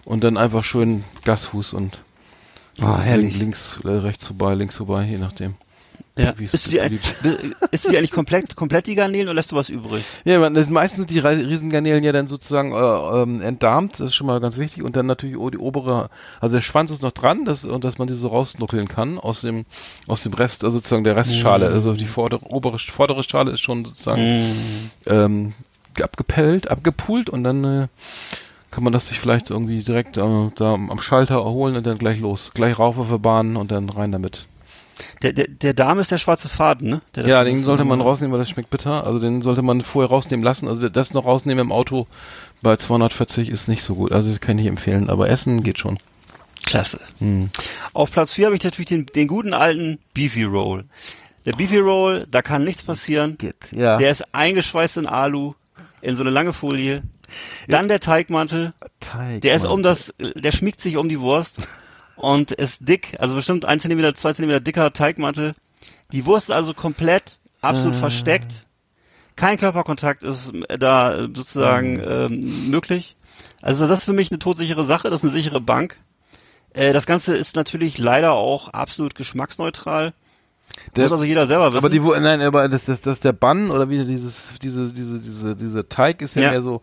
[0.05, 2.01] und dann einfach schön Gasfuß und
[2.79, 5.55] Ah, links, äh, rechts vorbei, links vorbei, je nachdem.
[6.17, 6.33] Ja.
[6.33, 7.15] Du die, beliebt.
[7.71, 10.03] ist die eigentlich komplett, komplett die Garnelen oder lässt du was übrig?
[10.25, 14.15] Ja, man, das meistens sind die Riesengarnelen ja dann sozusagen äh, ähm, entdarmt, das ist
[14.15, 14.83] schon mal ganz wichtig.
[14.83, 16.09] Und dann natürlich o- die obere,
[16.41, 19.41] also der Schwanz ist noch dran, das, und dass man diese so rausnuckeln kann aus
[19.41, 19.65] dem,
[20.07, 21.69] aus dem Rest, also sozusagen der Restschale.
[21.69, 21.73] Mm.
[21.73, 24.51] Also die vordere, obere, vordere Schale ist schon sozusagen
[25.05, 25.53] ähm,
[26.01, 27.87] abgepellt, abgepult und dann äh,
[28.69, 32.19] kann man das sich vielleicht irgendwie direkt äh, da am Schalter erholen und dann gleich
[32.19, 32.51] los.
[32.53, 34.45] Gleich rauf auf der Bahn und dann rein damit.
[35.21, 37.01] Der, der, der Darm ist der schwarze Faden, ne?
[37.15, 39.05] Der Ja, den sollte man rausnehmen, weil das schmeckt bitter.
[39.05, 40.67] Also den sollte man vorher rausnehmen lassen.
[40.67, 42.07] Also das noch rausnehmen im Auto
[42.61, 44.11] bei 240 ist nicht so gut.
[44.11, 45.09] Also das kann ich nicht empfehlen.
[45.09, 45.97] Aber Essen geht schon.
[46.65, 46.99] Klasse.
[47.19, 47.49] Hm.
[47.93, 50.85] Auf Platz 4 habe ich natürlich den, den guten alten Beefy Roll.
[51.45, 53.37] Der Beefy Roll, da kann nichts passieren.
[53.37, 53.97] Geht, ja.
[53.97, 55.55] Der ist eingeschweißt in Alu,
[56.01, 57.01] in so eine lange Folie.
[57.67, 58.73] Dann der Teigmantel.
[58.99, 61.55] Teig, Der ist um das, der schmiegt sich um die Wurst
[62.15, 65.53] und ist dick, also bestimmt ein Zentimeter, zwei Zentimeter dicker Teigmantel.
[66.11, 68.65] Die Wurst ist also komplett, absolut versteckt.
[69.35, 73.15] Kein Körperkontakt ist da äh, sozusagen ähm, möglich.
[73.61, 75.95] Also das ist für mich eine todsichere Sache, das ist eine sichere Bank.
[76.73, 80.13] Äh, das Ganze ist natürlich leider auch absolut geschmacksneutral.
[80.95, 81.77] Der- Muss also jeder selber wissen.
[81.77, 85.55] Aber die, nein, aber das, das, das der Bann oder wie dieses, diese, diese, diese,
[85.55, 86.51] diese Teig ist ja, Ja.
[86.51, 86.81] mehr so,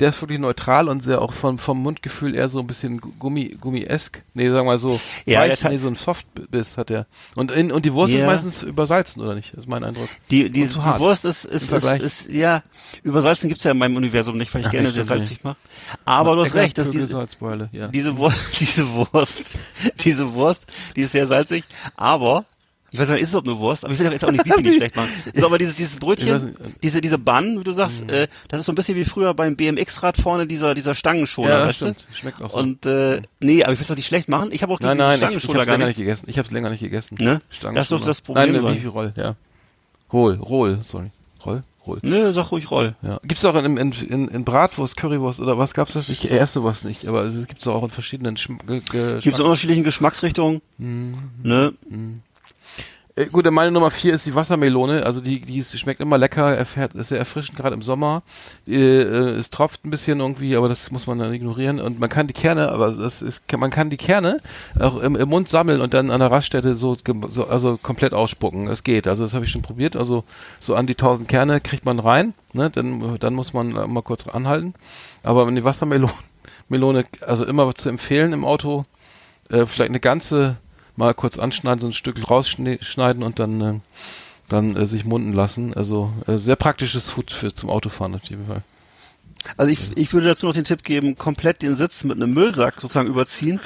[0.00, 3.56] der ist wirklich neutral und sehr auch vom, vom Mundgefühl eher so ein bisschen Gummi,
[3.60, 4.22] Gummi-esk.
[4.32, 7.06] Nee, sagen wir mal so, Ja, weich, nee, so ein Softbiss hat der.
[7.34, 8.26] Und, in, und die Wurst ist Ja.
[8.26, 9.52] meistens übersalzen, oder nicht?
[9.52, 10.08] Das ist mein Eindruck.
[10.30, 11.00] Die, die, zu die hart.
[11.00, 12.62] Wurst ist, ist, ist, ist, ja,
[13.02, 15.58] übersalzen gibt's ja in meinem Universum nicht, weil ich Ach, gerne sehr salzig mache.
[16.06, 17.28] Aber du hast recht, dass diese,
[17.72, 17.88] ja.
[17.88, 19.44] diese Wurst, diese Wurst,
[20.02, 22.46] diese Wurst, die ist sehr salzig, aber,
[22.92, 24.44] ich weiß nicht, ist es überhaupt eine Wurst, aber ich will doch jetzt auch nicht
[24.44, 25.10] Bifi nicht schlecht machen.
[25.34, 26.32] So, aber dieses, dieses Brötchen.
[26.32, 26.54] Mhm.
[26.82, 29.56] diese, diese Bun, wie du sagst, äh, das ist so ein bisschen wie früher beim
[29.56, 32.06] BMX-Rad vorne dieser, dieser Stangenschoner, ja, weißt stimmt.
[32.08, 32.16] du?
[32.16, 32.58] Schmeckt auch so.
[32.58, 34.50] Und, äh, nee, aber ich will es doch nicht schlecht machen.
[34.52, 35.98] Ich habe auch nein, nein, diesen ich, ich Stangenschoner gar länger nicht.
[35.98, 36.26] nicht gegessen.
[36.28, 37.16] Ich hab's länger nicht gegessen.
[37.20, 37.40] Ne?
[37.62, 38.62] Das ist doch das Problem Nein.
[38.62, 39.36] Beefy Roll, ja.
[40.12, 41.10] Roll, Roll, sorry.
[41.44, 41.98] Roll, Roll.
[42.02, 42.94] Nö, sag ruhig Roll.
[43.02, 43.20] Ja.
[43.22, 46.08] Gibt's auch in, in, in, in Bratwurst, Currywurst oder was gab's das?
[46.08, 49.38] Ich esse was nicht, aber es gibt's auch in verschiedenen Schm Ge Ge Gibt es
[49.38, 50.60] in unterschiedlichen Geschmacksrichtungen.
[50.78, 51.14] Mhm.
[51.42, 51.72] Ne?
[51.90, 51.96] Äh,
[53.32, 55.04] Gut, meine Nummer vier ist die Wassermelone.
[55.04, 58.22] Also die, die schmeckt immer lecker, erfährt, ist sehr erfrischend, gerade im Sommer.
[58.68, 61.80] Äh, äh, es tropft ein bisschen irgendwie, aber das muss man dann ignorieren.
[61.80, 64.40] Und man kann die Kerne, aber das ist, man kann die Kerne
[64.78, 66.96] auch im, im Mund sammeln und dann an der Raststätte so,
[67.30, 68.68] so also komplett ausspucken.
[68.68, 69.08] Es geht.
[69.08, 69.96] Also das habe ich schon probiert.
[69.96, 70.22] Also
[70.60, 72.32] so an die 1000 Kerne kriegt man rein.
[72.52, 72.70] Ne?
[72.70, 74.74] Dann, dann muss man äh, mal kurz anhalten.
[75.24, 76.12] Aber wenn die Wassermelone,
[76.68, 78.84] Melone, also immer zu empfehlen im Auto,
[79.50, 80.58] äh, vielleicht eine ganze
[81.00, 83.74] mal kurz anschneiden, so ein Stück rausschneiden und dann, äh,
[84.48, 85.74] dann äh, sich munden lassen.
[85.74, 88.62] Also äh, sehr praktisches Food für zum Autofahren auf jeden Fall.
[89.56, 92.74] Also ich, ich würde dazu noch den Tipp geben, komplett den Sitz mit einem Müllsack
[92.74, 93.58] sozusagen überziehen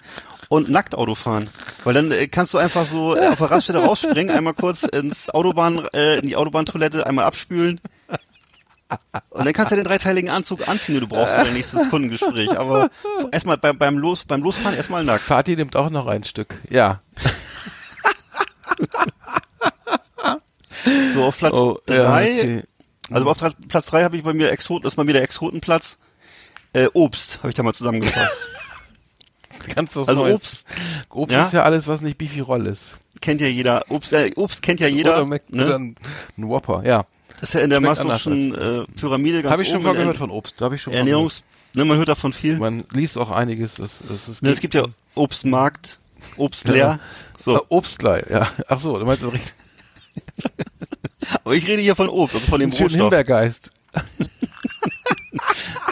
[0.48, 1.50] und nackt Auto fahren.
[1.82, 5.28] Weil dann äh, kannst du einfach so äh, auf der Raststelle rausspringen, einmal kurz ins
[5.30, 7.80] Autobahn, äh, in die Autobahntoilette, einmal abspülen.
[9.30, 12.56] Und dann kannst du den dreiteiligen Anzug anziehen, den du brauchst für dein nächstes Kundengespräch.
[12.58, 12.90] Aber
[13.32, 15.22] erstmal beim, beim, Los, beim Losfahren erstmal nackt.
[15.22, 16.60] Fatih nimmt auch noch ein Stück.
[16.70, 17.00] Ja.
[21.14, 22.62] So auf Platz Oh, ja, drei, okay.
[23.10, 23.38] also auf
[23.68, 25.96] Platz drei habe ich bei mir Exoten, das ist bei mir der Exotenplatz.
[26.72, 28.36] Äh, Obst habe ich da mal zusammengefasst.
[29.74, 30.34] Ganz was Also Neues.
[30.34, 30.66] Obst
[31.10, 31.46] Obst ja?
[31.46, 32.96] ist ja alles, was nicht Beefy Roll ist.
[33.20, 33.84] kennt ja jeder.
[33.88, 35.14] Obst, äh, Obst kennt ja jeder.
[35.16, 35.74] Oder, Mac- oder ne?
[35.76, 35.96] ein,
[36.36, 37.06] ein Whopper, ja.
[37.40, 40.16] Das ist ja in der Maslow'schen äh, Pyramide ganz Habe ich schon mal in gehört
[40.16, 40.60] von Obst.
[40.60, 41.42] Habe ich schon Ernährungs...
[41.74, 42.56] Ne, man hört davon viel.
[42.56, 43.74] Man liest auch einiges.
[43.74, 44.84] Das, das, das Ne, es gibt ja
[45.16, 45.98] Obstmarkt,
[46.36, 47.00] Obst leer.
[47.36, 48.48] So, Ah, Obstleih, ja.
[48.68, 49.52] Ach so, du meinst richtig
[51.44, 52.92] aber ich rede hier von Obst, also von dem Rohstoff.
[52.92, 53.70] Himbeergeist.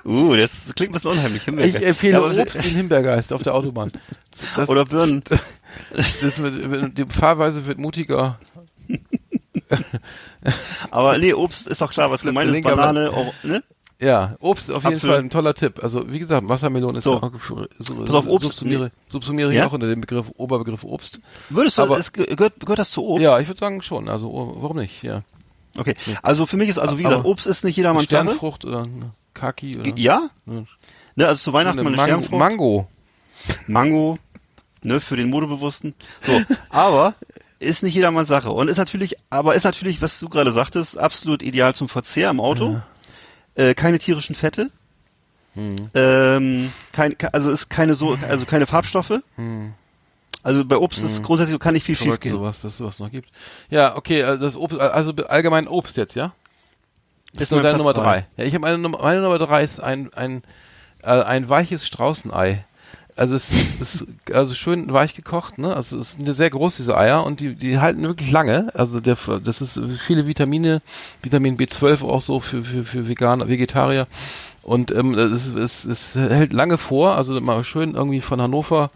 [0.04, 1.46] Uh, das klingt ein bisschen unheimlich.
[1.46, 3.92] Ich empfehle Ja, Obst den Himbeergeist auf der Autobahn.
[4.56, 5.22] Das, Oder Birnen.
[6.20, 8.38] das wird, die Fahrweise wird mutiger.
[10.90, 12.62] Aber nee, Obst ist doch klar, was gemeint ist.
[12.62, 13.62] Banane, auch, ne?
[14.00, 15.10] Ja, Obst auf jeden Apfel.
[15.10, 15.78] Fall ein toller Tipp.
[15.80, 17.14] Also wie gesagt, Wassermelone ist So.
[17.14, 17.30] ja auch
[17.78, 19.60] so, Pass auf, Obst- subsumiere, subsumiere Ja?
[19.62, 21.20] ich auch unter dem Begriff Oberbegriff Obst.
[21.50, 23.22] Würdest du, Aber- es ge- gehört, gehört das zu Obst?
[23.22, 24.08] Ja, ich würde sagen schon.
[24.08, 25.02] Also oh, warum nicht?
[25.04, 25.22] Ja,
[25.78, 28.24] Okay, also für mich ist, also wie gesagt, Aber- Obst ist nicht jedermanns Sache.
[28.24, 28.86] Sternfrucht oder
[29.34, 30.28] Kaki oder Ja?
[30.46, 30.52] Ja.
[31.14, 32.38] Ne, also zu Weihnachten mal eine Mango, Sternfrucht.
[32.40, 32.88] Mango.
[33.68, 34.18] Mango,
[34.82, 35.94] ne, für den Modebewussten.
[36.22, 36.32] So,
[36.70, 37.14] aber
[37.62, 38.50] ist nicht jedermanns Sache.
[38.50, 42.40] Und ist natürlich, aber ist natürlich, was du gerade sagtest, absolut ideal zum Verzehr im
[42.40, 42.80] Auto.
[43.54, 44.70] Äh, keine tierischen Fette.
[45.54, 45.76] Hm.
[45.94, 49.20] Ähm, kein, ke- also ist keine so, also keine Farbstoffe.
[50.42, 52.20] Also bei Obst ist grundsätzlich so, kann nicht viel schief Hm.
[52.20, 52.32] Gehen.
[52.32, 53.28] sowas, dass sowas noch gibt.
[53.70, 56.32] Ja, okay, also das Obst, also allgemein Obst jetzt, ja?
[57.34, 58.26] Das ist nur deine Platz Nummer drei.
[58.36, 60.42] Ja, ich habe meine, Nummer- meine Nummer drei ist ein, ein,
[61.02, 62.64] äh, ein weiches Straußenei.
[63.14, 65.74] Also es ist, ist also schön weich gekocht, ne?
[65.74, 68.70] Also es sind sehr groß diese Eier und die die halten wirklich lange.
[68.74, 70.80] Also der das ist viele Vitamine,
[71.22, 74.06] Vitamin B12 auch so für für für Veganer, Vegetarier
[74.62, 77.16] und ähm, es, es, es hält lange vor.
[77.16, 78.90] Also mal schön irgendwie von Hannover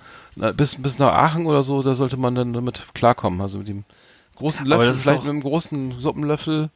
[0.54, 3.40] bis bis nach Aachen oder so, da sollte man dann damit klarkommen.
[3.40, 3.84] Also mit dem
[4.36, 6.70] großen Löffel, vielleicht mit einem großen Suppenlöffel.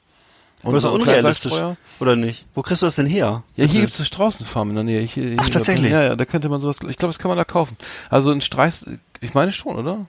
[0.62, 1.52] Aber das ist so unrealistisch,
[2.00, 2.44] oder nicht?
[2.54, 3.42] Wo kriegst du das denn her?
[3.56, 3.80] Ja, hier Bitte.
[3.80, 5.00] gibt's eine Straußenfarm in der Nähe.
[5.02, 5.90] Hier, hier Ach, tatsächlich?
[5.90, 7.76] Ja, ja, da könnte man sowas, ich glaube, das kann man da kaufen.
[8.10, 8.84] Also ein Streis,
[9.20, 10.06] ich meine schon, oder?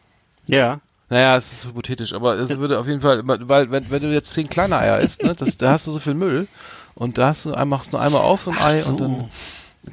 [0.48, 0.80] Ja.
[1.10, 4.34] Naja, es ist hypothetisch, aber es würde auf jeden Fall, weil wenn, wenn du jetzt
[4.34, 6.48] zehn kleine Eier isst, ne, das, da hast du so viel Müll
[6.96, 9.30] und da hast du, machst du nur einmal auf so ein Ei und dann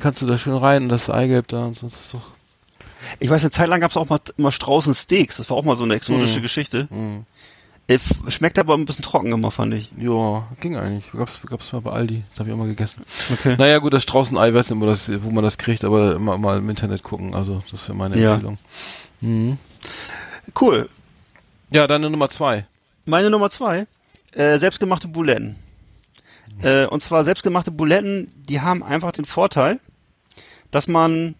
[0.00, 1.88] kannst du da schön rein und das Eigelb da und so.
[1.88, 2.22] Das ist doch,
[3.20, 5.38] Ich weiß, eine Zeit lang gab's auch mal immer Straußensteaks.
[5.38, 5.98] Das war auch mal so eine Mhm.
[5.98, 6.88] exotische Geschichte.
[6.92, 7.22] Äh, f-
[8.28, 9.90] Schmeckt aber ein bisschen trocken immer, fand ich.
[9.98, 11.10] ja, ging eigentlich.
[11.12, 13.02] Gab's, gab's mal bei Aldi, das habe ich auch mal gegessen.
[13.32, 13.56] Okay.
[13.58, 16.58] Naja, gut, das Straußenei, weiß nicht, wo, das, wo man das kriegt, aber immer mal
[16.58, 18.32] im Internet gucken, also das wäre meine Ja.
[18.34, 18.58] Empfehlung.
[19.22, 19.56] Mhm.
[20.60, 20.88] Cool.
[21.70, 22.66] Ja, deine Nummer zwei.
[23.06, 23.86] Meine Nummer zwei,
[24.32, 25.56] äh, selbstgemachte Buletten.
[26.62, 29.80] Äh, und zwar selbstgemachte Buletten, die haben einfach den Vorteil,
[30.70, 31.34] dass man,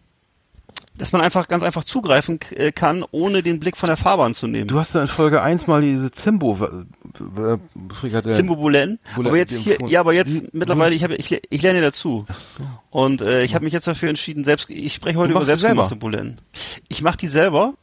[0.98, 4.46] dass man einfach ganz einfach zugreifen äh, kann, ohne den Blick von der Fahrbahn zu
[4.46, 4.68] nehmen.
[4.68, 7.58] Du hast ja in Folge 1 mal diese Zimbo äh, äh,
[7.92, 8.36] Frikadellen.
[8.36, 8.56] Zimbo.
[8.56, 12.26] Buletten, Aber jetzt hier, ja, aber jetzt Die- mittlerweile, ich habe, ich, ich lerne dazu.
[12.28, 12.62] Ach so.
[12.90, 15.96] Und äh, ich habe mich jetzt dafür entschieden, selbst, ich spreche heute über selbstgemachte?
[15.96, 16.40] Buletten.
[16.88, 17.74] Ich mache die selber,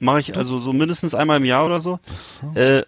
[0.00, 1.98] mache ich also so mindestens einmal im Jahr oder so.
[2.54, 2.82] Äh,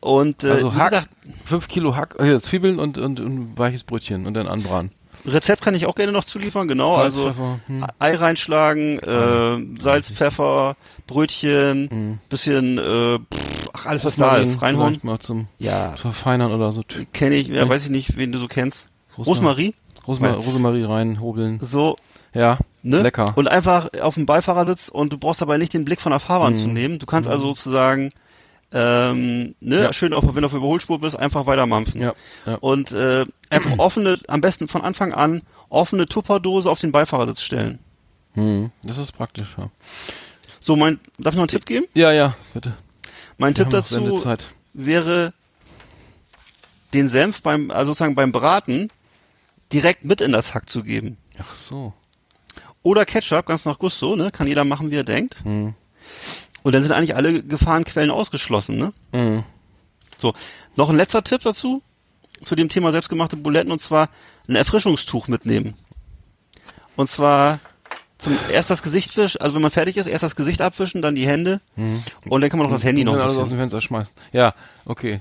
[0.00, 1.08] und äh, Also Hack, gesagt,
[1.46, 4.90] 5 Kilo Hack, äh, Zwiebeln und, und, und ein weiches Brötchen und dann anbraten.
[5.24, 6.96] Rezept kann ich auch gerne noch zuliefern, genau.
[6.96, 7.86] Salz, also Pfeffer, hm.
[7.98, 14.98] Ei reinschlagen, äh, Salz, Pfeffer, Brötchen, bisschen, äh, pff, ach, alles was da ist, reinhauen.
[15.02, 16.82] Mal zum Ja, Verfeinern oder so.
[17.12, 18.88] Kenne ich, ja, weiß ich nicht, wen du so kennst.
[19.18, 19.74] Rosmarie,
[20.06, 21.58] Rosma Weil- Rosemarie rein, hobeln.
[21.62, 21.96] so,
[22.34, 23.00] Ja, ne?
[23.02, 23.32] lecker.
[23.36, 26.52] Und einfach auf dem Beifahrersitz und du brauchst dabei nicht den Blick von der Fahrbahn
[26.52, 26.58] Mhm.
[26.58, 26.98] zu nehmen.
[26.98, 28.12] Du kannst also sozusagen,
[28.72, 29.92] ähm, ne, Ja.
[29.92, 32.00] schön, auch wenn du auf Überholspur bist, einfach weitermampfen.
[32.00, 32.14] ja,
[32.46, 32.56] ja.
[32.56, 37.78] Und äh, einfach offene, am besten von Anfang an, offene Tupperdose auf den Beifahrersitz stellen.
[38.34, 38.70] Hm.
[38.82, 39.70] Das ist praktisch, ja.
[40.60, 41.86] So, mein, darf ich noch einen Tipp geben?
[41.94, 42.76] Ja, ja, bitte.
[43.38, 44.24] Mein Wir Tipp dazu
[44.74, 45.32] wäre,
[46.92, 48.90] den Senf beim, also sozusagen beim Braten
[49.72, 51.16] direkt mit in das Hack zu geben.
[51.38, 51.92] Ach so.
[52.82, 54.30] Oder Ketchup, ganz nach Gusto, ne?
[54.30, 55.36] Kann jeder machen, wie er denkt.
[55.44, 55.74] Hm.
[56.66, 58.92] Und dann sind eigentlich alle Gefahrenquellen ausgeschlossen, ne?
[59.12, 59.44] Hm.
[60.18, 60.34] So,
[60.74, 61.80] noch ein letzter Tipp dazu,
[62.42, 64.08] zu dem Thema selbstgemachte Buletten, und zwar
[64.48, 65.74] ein Erfrischungstuch mitnehmen.
[66.96, 67.60] Und zwar
[68.18, 71.14] zum erst das Gesicht wischen, also wenn man fertig ist, erst das Gesicht abwischen, dann
[71.14, 71.60] die Hände
[72.28, 74.12] und dann kann man noch das Handy Und noch dann alles aus dem Fenster schmeißen.
[74.32, 74.52] Ja,
[74.86, 75.20] okay.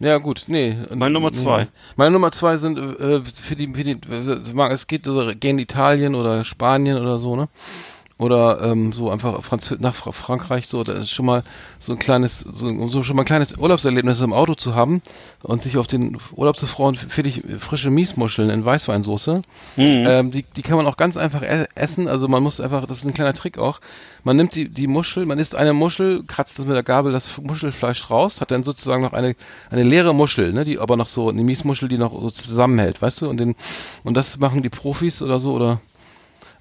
[0.00, 0.78] Ja, gut, nee.
[0.94, 1.36] Meine Nummer nee.
[1.36, 1.68] zwei.
[1.96, 6.14] Meine Nummer zwei sind äh, für die, für die äh, es geht also gegen Italien
[6.14, 7.48] oder Spanien oder so, ne?
[8.18, 11.44] Oder ähm, so einfach Franz nach Fra Frankreich so, da ist schon mal
[11.78, 15.02] so ein kleines, so, so schon mal ein kleines Urlaubserlebnis im Auto zu haben
[15.44, 19.42] und sich auf den Urlaub zu freuen, finde ich frische Miesmuscheln in Weißweinsoße.
[19.76, 20.04] Mhm.
[20.08, 22.08] Ähm, die, die kann man auch ganz einfach e essen.
[22.08, 23.78] Also man muss einfach, das ist ein kleiner Trick auch.
[24.24, 27.38] Man nimmt die, die Muschel, man isst eine Muschel, kratzt das mit der Gabel das
[27.40, 29.36] Muschelfleisch raus, hat dann sozusagen noch eine,
[29.70, 33.20] eine leere Muschel, ne, die aber noch so, eine Miesmuschel, die noch so zusammenhält, weißt
[33.20, 33.28] du?
[33.28, 33.54] Und den,
[34.02, 35.80] und das machen die Profis oder so, oder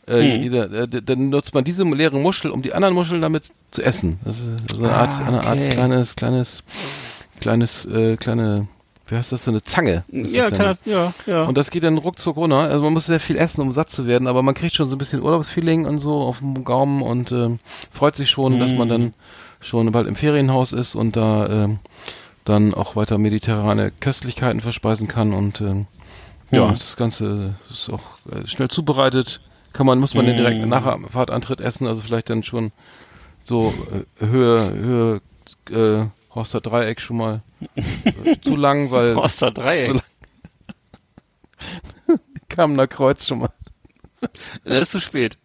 [0.08, 3.82] äh, jeder, äh, dann nutzt man diese leere Muschel, um die anderen Muscheln damit zu
[3.84, 4.20] essen.
[4.24, 5.70] Das ist so eine Art, eine Art okay.
[5.70, 6.64] kleines, kleines,
[7.40, 8.68] kleines, äh, kleine,
[9.08, 10.04] wie heißt das, so eine Zange.
[10.10, 11.44] Ja, kann, ja, ja.
[11.44, 12.60] Und das geht dann ruckzuck runter.
[12.60, 14.96] Also man muss sehr viel essen, um satt zu werden, aber man kriegt schon so
[14.96, 17.60] ein bisschen Urlaubsfeeling und so auf dem Gaumen und ähm,
[17.92, 19.14] freut sich schon, dass man dann
[19.60, 21.80] schon bald im Ferienhaus ist und da ähm,
[22.46, 25.88] dann auch weiter mediterrane Köstlichkeiten verspeisen kann und ähm,
[26.52, 26.74] ja, Mhm.
[26.74, 29.42] das Ganze ist auch äh, schnell zubereitet.
[29.78, 32.72] Kann man, muss man dann direkt nach dem Fahrtantritt essen, also vielleicht dann schon
[33.44, 33.72] so
[34.20, 35.22] äh, Höhe,
[35.70, 37.42] Höhe, äh, Horster Dreieck schon mal
[38.42, 39.92] zu lang, weil Oster Dreieck.
[39.92, 40.00] so-
[42.50, 43.50] Kamener Kreuz schon mal.
[44.64, 45.38] Das ist zu spät.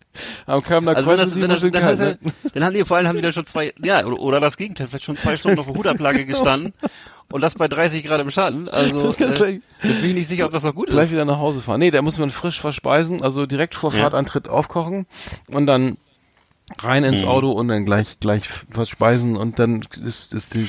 [0.47, 2.19] Am Kamener Also das, die das, dann, Ne?
[2.23, 4.89] du- dann haben die vor allem haben die da schon zwei, ja, oder, das Gegenteil,
[4.89, 6.75] vielleicht schon zwei Stunden auf der Hudablage gestanden
[7.31, 8.69] und das bei 30 Grad im Schatten.
[8.69, 11.13] Also äh, gleich- bin ich nicht sicher, ob das noch gut Gleich ist.
[11.13, 11.81] wieder nach Hause fahren.
[11.81, 14.01] Nee, da muss man frisch verspeisen, also direkt vor Ja.
[14.03, 15.07] Fahrtantritt aufkochen
[15.49, 15.97] und dann
[16.81, 17.29] rein ins Mhm.
[17.29, 20.69] Auto und dann gleich gleich was speisen und dann ist, ist die,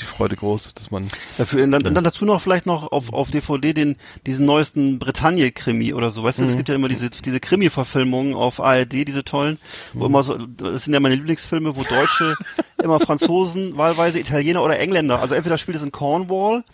[0.00, 3.72] die Freude groß, dass man Dafür, dann, dann dazu noch vielleicht noch auf, auf DVD
[3.72, 3.96] den,
[4.26, 6.22] diesen neuesten Bretagne-Krimi oder so.
[6.24, 9.58] Weißt du, es gibt ja immer diese, diese Krimi-Verfilmungen auf ARD, diese tollen,
[9.92, 12.36] wo immer so, das sind ja meine Lieblingsfilme, wo Deutsche
[12.82, 16.64] immer Franzosen, wahlweise Italiener oder Engländer, also entweder spielt es in Cornwall,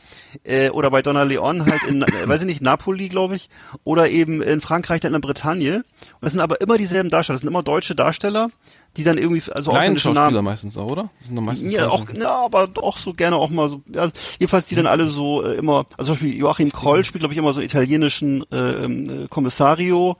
[0.45, 3.49] äh, oder bei Donna Leon halt in, äh, weiß ich nicht, Napoli, glaube ich,
[3.85, 5.77] oder eben in Frankreich dann in der Bretagne.
[5.77, 5.85] Und
[6.23, 8.49] das sind aber immer dieselben Darsteller, das sind immer deutsche Darsteller,
[8.97, 11.11] die dann irgendwie, also ausländische Schauspieler Namen, meistens auch, oder?
[11.19, 14.11] Das sind doch meistens ja, auch, ja, aber auch so gerne auch mal so, ja,
[14.39, 17.39] jedenfalls die dann alle so äh, immer, also zum Beispiel Joachim Kroll spielt, glaube ich,
[17.39, 20.17] immer so einen italienischen äh, ähm, äh, Kommissario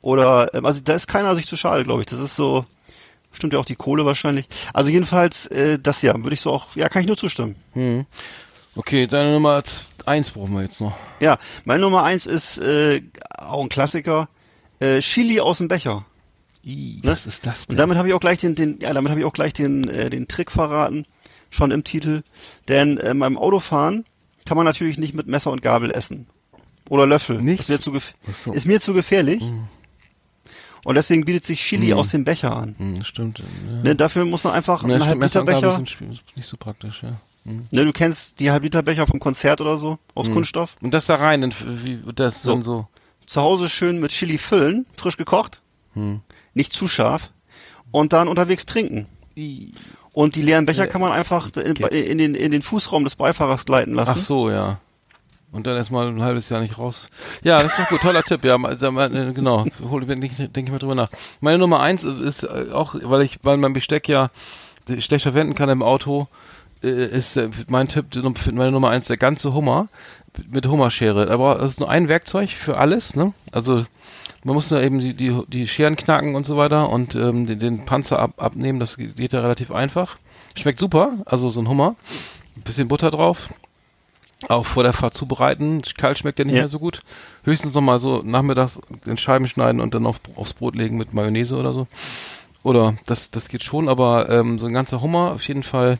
[0.00, 2.06] oder, ähm, also da ist keiner sich zu schade, glaube ich.
[2.06, 2.64] Das ist so,
[3.32, 4.48] stimmt ja auch die Kohle wahrscheinlich.
[4.72, 7.56] Also jedenfalls, äh, das ja, würde ich so auch, ja, kann ich nur zustimmen.
[7.74, 8.06] Hm.
[8.76, 9.62] Okay, deine Nummer
[10.06, 10.96] eins brauchen wir jetzt noch.
[11.20, 13.02] Ja, meine Nummer eins ist äh,
[13.36, 14.28] auch ein Klassiker,
[14.80, 16.04] äh, Chili aus dem Becher.
[16.66, 17.12] I, Ne?
[17.12, 19.26] Was ist das Und damit habe ich auch gleich den, den ja, damit habe ich
[19.26, 21.06] auch gleich den, äh, den Trick verraten,
[21.50, 22.22] schon im Titel.
[22.68, 24.04] Denn äh, beim Autofahren
[24.46, 26.26] kann man natürlich nicht mit Messer und Gabel essen.
[26.88, 27.40] Oder Löffel.
[27.40, 27.60] Nicht?
[27.60, 28.52] Ist mir zu, gef so.
[28.52, 29.42] ist mir zu gefährlich.
[30.84, 31.98] Und deswegen bietet sich Chili Mhm.
[31.98, 32.74] aus dem Becher an.
[32.78, 33.38] Hm, stimmt.
[33.38, 33.78] Ja.
[33.82, 35.72] Ne, dafür muss man einfach Ja, einen und Gabel Halbliterbecher.
[35.76, 37.12] sind nicht so praktisch, ja.
[37.44, 40.76] Ne, du kennst die Halbliterbecher vom Konzert oder so aus Kunststoff.
[40.82, 41.54] Und das da rein, dann
[41.84, 42.52] wie das So.
[42.52, 42.86] dann so.
[43.26, 45.60] Zu Hause schön mit Chili füllen, frisch gekocht,
[45.94, 46.20] Hm.
[46.54, 47.30] Nicht zu scharf.
[47.90, 49.06] Und dann unterwegs trinken.
[50.12, 53.66] Und die leeren Becher kann man einfach in, in, den, in den Fußraum des Beifahrers
[53.66, 54.14] gleiten lassen.
[54.16, 54.78] Ach so, ja.
[55.54, 57.08] Und dann erstmal ein halbes Jahr nicht raus.
[57.44, 58.44] Ja, das ist doch gut, toller Tipp.
[58.44, 59.64] Ja, äh, genau.
[59.64, 61.10] Denke ich, denk ich mal drüber nach.
[61.40, 64.30] Meine Nummer eins ist äh, auch, weil ich, weil mein Besteck ja
[64.98, 66.26] schlecht verwenden kann im Auto,
[66.82, 67.38] äh, ist
[67.68, 68.06] mein Tipp,
[68.52, 69.86] meine Nummer eins der ganze Hummer
[70.50, 71.30] mit Hummerschere.
[71.30, 73.32] Aber das ist nur ein Werkzeug für alles, ne?
[73.52, 73.86] Also
[74.44, 77.58] man muss nur eben die, die, die Scheren knacken und so weiter und ähm, den,
[77.58, 78.78] den Panzer ab, abnehmen.
[78.80, 80.16] Das geht ja relativ einfach.
[80.56, 81.96] Schmeckt super, also so ein Hummer.
[82.56, 83.48] Ein bisschen Butter drauf.
[84.48, 85.82] Auch vor der Fahrt zubereiten.
[85.96, 86.60] Kalt schmeckt ja nicht Ja.
[86.62, 87.00] mehr so gut.
[87.44, 91.14] Höchstens noch mal so nachmittags in Scheiben schneiden und dann auf, aufs Brot legen mit
[91.14, 91.86] Mayonnaise oder so.
[92.62, 95.98] Oder das, das geht schon, aber ähm, so ein ganzer Hummer auf jeden Fall.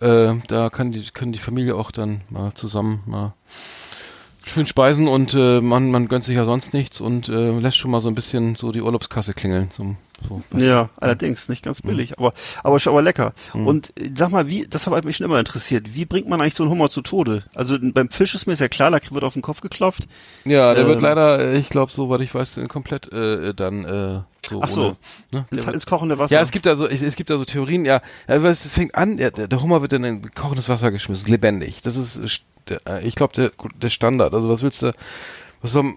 [0.00, 3.34] Äh, da kann die, können die Familie auch dann mal zusammen mal
[4.44, 7.90] schön speisen und äh, man, man gönnt sich ja sonst nichts und äh, lässt schon
[7.90, 9.70] mal so ein bisschen so die Urlaubskasse klingeln.
[9.76, 9.94] So,
[10.28, 10.58] so?
[10.58, 12.32] Ja, allerdings, nicht ganz billig, aber,
[12.62, 13.32] aber schon aber lecker.
[13.54, 16.54] Und äh, sag mal, wie, das hat mich schon immer interessiert, wie bringt man eigentlich
[16.54, 17.44] so einen Hummer zu Tode?
[17.54, 20.06] Also beim Fisch ist mir ja klar, da wird auf den Kopf geklopft.
[20.44, 23.54] Ja, der wird Ähm, leider, äh, ich glaube, so, was ich weiß, äh, komplett äh,
[23.54, 24.80] dann äh, so Ach so.
[24.80, 24.96] ohne.
[25.30, 25.44] Ne?
[25.50, 26.34] Das hat wird- ins kochende Wasser.
[26.34, 29.16] Ja, es gibt da so, es, es gibt da so Theorien, ja, es fängt an,
[29.16, 31.82] der, der Hummer wird dann in kochendes Wasser geschmissen, lebendig.
[31.82, 34.34] Das ist, äh, st- der, äh, ich glaube, der, der Standard.
[34.34, 34.92] Also was willst du,
[35.60, 35.94] was soll,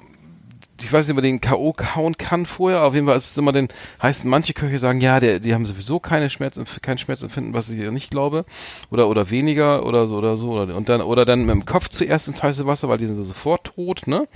[0.81, 1.73] ich weiß nicht, ob man den K.O.
[1.95, 3.69] hauen kann vorher, auf jeden Fall ist es immer den,
[4.01, 7.79] heißt, manche Köche sagen, ja, der, die haben sowieso keine Schmerz, kein Schmerzempfinden, was ich
[7.79, 8.45] ja nicht glaube,
[8.89, 11.89] oder, oder weniger, oder so, oder so, oder, und dann, oder dann mit dem Kopf
[11.89, 14.27] zuerst ins heiße Wasser, weil die sind sofort tot, ne?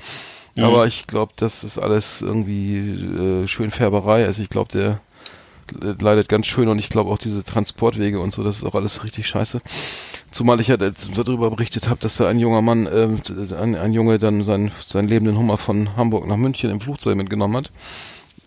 [0.60, 4.26] Aber ich glaube, das ist alles irgendwie äh, Schönfärberei.
[4.26, 5.00] Also ich glaube, der
[6.00, 9.04] leidet ganz schön und ich glaube auch diese Transportwege und so, das ist auch alles
[9.04, 9.62] richtig scheiße.
[10.38, 13.20] Zumal ich ja darüber berichtet habe, dass da ein junger Mann, ähm,
[13.60, 17.58] ein, ein Junge dann seinen, seinen lebenden Hummer von Hamburg nach München im Flugzeug mitgenommen
[17.58, 17.72] hat.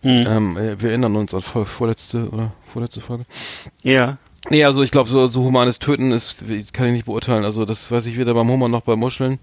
[0.04, 3.24] Ähm, äh, wir erinnern uns an vor, vorletzte oder vorletzte Folge.
[3.82, 4.18] ja.
[4.50, 7.44] Nee, also ich glaube, so, so humanes Töten ist, kann ich nicht beurteilen.
[7.44, 9.40] Also das weiß ich weder beim Hummer noch bei Muscheln,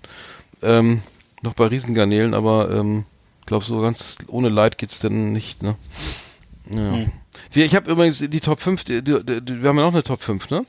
[0.62, 1.02] ähm,
[1.42, 3.04] noch bei Riesengarnelen, aber ähm,
[3.46, 5.76] glaube so ganz ohne Leid geht's denn nicht, ne?
[6.72, 7.06] Ja.
[7.52, 10.04] Wir, ich habe übrigens die Top 5, die, die, die, wir haben ja noch eine
[10.04, 10.66] Top 5, ne?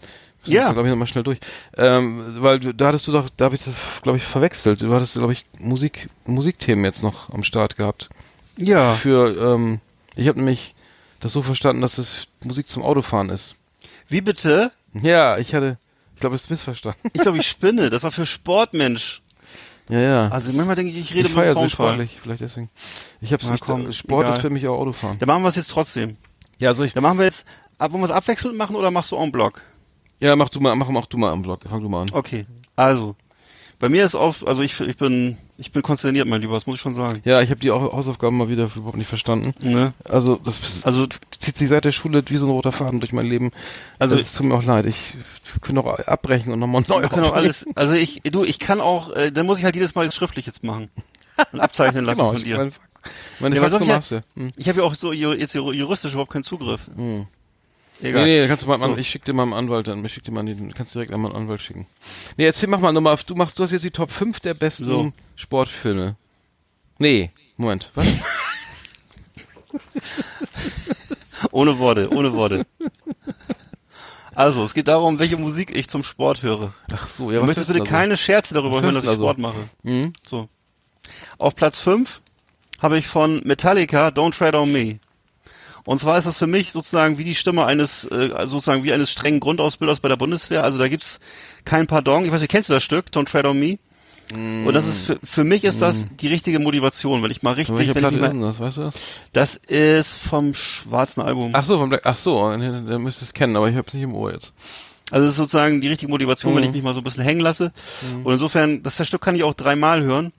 [0.52, 0.72] Ja.
[0.72, 1.38] glaube ich, nochmal schnell durch.
[1.76, 4.82] Ähm, weil du, da hattest du doch, da habe ich das, glaube ich, verwechselt.
[4.82, 8.08] Du hattest, glaube ich, Musik, Musikthemen jetzt noch am Start gehabt.
[8.56, 8.92] Ja.
[8.92, 9.80] Für, ähm,
[10.16, 10.74] ich habe nämlich
[11.20, 13.54] das so verstanden, dass es Musik zum Autofahren ist.
[14.08, 14.72] Wie bitte?
[14.94, 15.78] Ja, ich hatte,
[16.14, 17.10] ich glaube, es ist missverstanden.
[17.12, 17.90] Ich glaube, ich spinne.
[17.90, 19.22] Das war für Sportmensch.
[19.88, 20.28] Ja, ja.
[20.28, 21.86] Also manchmal denke ich, ich rede ich mit dem so Soundfall.
[21.88, 22.68] sportlich, vielleicht deswegen.
[23.20, 24.36] Ich hab's Na nicht, komm, Sport egal.
[24.36, 25.18] ist für mich auch Autofahren.
[25.18, 26.16] Dann machen wir es jetzt trotzdem.
[26.58, 27.46] Ja, soll ich, Dann machen wir jetzt,
[27.78, 29.62] wollen wir es abwechselnd machen oder machst du en bloc?
[30.20, 32.08] Ja, mach du mal, mach, mach du mal am Vlog, fang du mal an.
[32.12, 32.46] Okay.
[32.76, 33.16] Also.
[33.80, 36.74] Bei mir ist auf, also ich, ich bin, ich bin konsterniert, mein Lieber, das muss
[36.76, 37.20] ich schon sagen.
[37.24, 39.54] Ja, ich habe die Au- Hausaufgaben mal wieder überhaupt nicht verstanden.
[39.60, 39.92] Ne?
[40.08, 41.06] Also, das Also,
[41.38, 43.52] zieht sich seit der Schule wie so ein roter Faden durch mein Leben.
[44.00, 44.86] Also, Also- es tut mir auch leid.
[44.86, 45.14] Ich
[45.60, 49.10] könnte auch abbrechen und nochmal neu können auch alles, also ich, du, ich kann auch,
[49.14, 50.90] äh, dann muss ich halt jedes Mal das schriftlich jetzt machen.
[51.52, 52.56] Und abzeichnen lassen Genau, von ich, dir.
[52.56, 52.72] meine,
[53.38, 54.22] meine Ja, soll hast du.
[54.34, 54.48] Hm.
[54.56, 56.90] Ich habe ja auch so jetzt ju- juristisch überhaupt keinen Zugriff.
[56.96, 57.28] Hm.
[58.00, 58.24] Egal.
[58.24, 58.96] Nee, nee, kannst du mal, So.
[58.96, 61.20] ich schick dir mal einen Anwalt dann, ich schick dir mal den, kannst direkt an
[61.20, 61.86] meinen Anwalt schicken.
[62.36, 64.84] Nee, erzähl, mach mal nochmal, du machst, du hast jetzt die Top 5 der besten
[64.84, 65.12] So.
[65.34, 66.14] Sportfilme.
[66.98, 68.06] Nee, Moment, was?
[71.52, 72.66] Ohne Worte, ohne Worte.
[74.34, 76.72] Also, es geht darum, welche Musik ich zum Sport höre.
[76.92, 79.24] Ach so, ja, Du möchtest bitte du keine Scherze darüber Was hören, dass ich also?
[79.24, 79.68] Sport mache.
[79.82, 80.12] Mhm.
[80.24, 80.48] So.
[81.38, 82.20] Auf Platz 5
[82.80, 84.98] habe ich von Metallica Don't Tread on Me.
[85.88, 89.10] Und zwar ist das für mich sozusagen wie die Stimme eines, äh, sozusagen wie eines
[89.10, 90.62] strengen Grundausbilders bei der Bundeswehr.
[90.62, 91.18] Also da gibt's
[91.64, 92.26] kein Pardon.
[92.26, 93.78] Ich weiß nicht, kennst du das Stück, Don't Tread on Me?
[94.30, 97.78] Und das ist für, für mich ist das die richtige Motivation, wenn ich mal richtig,
[97.78, 98.90] wenn Platte ich ist denn mal, das, weißt du
[99.32, 99.56] das?
[99.56, 101.52] ist vom schwarzen Album.
[101.54, 104.14] Ach so, vom Black, ach so, der müsste es kennen, aber ich hab's nicht im
[104.14, 104.52] Ohr jetzt.
[105.10, 106.68] Also das ist sozusagen die richtige Motivation, wenn Mhm.
[106.68, 107.72] ich mich mal so ein bisschen hängen lasse.
[108.24, 110.34] Und insofern, das, das Stück kann ich auch dreimal hören.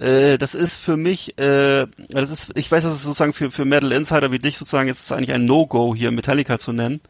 [0.00, 3.64] Äh, das ist für mich, äh, das ist, ich weiß, das ist sozusagen für, für
[3.64, 7.00] Metal Insider wie dich sozusagen, ist es eigentlich ein No-Go hier Metallica zu nennen.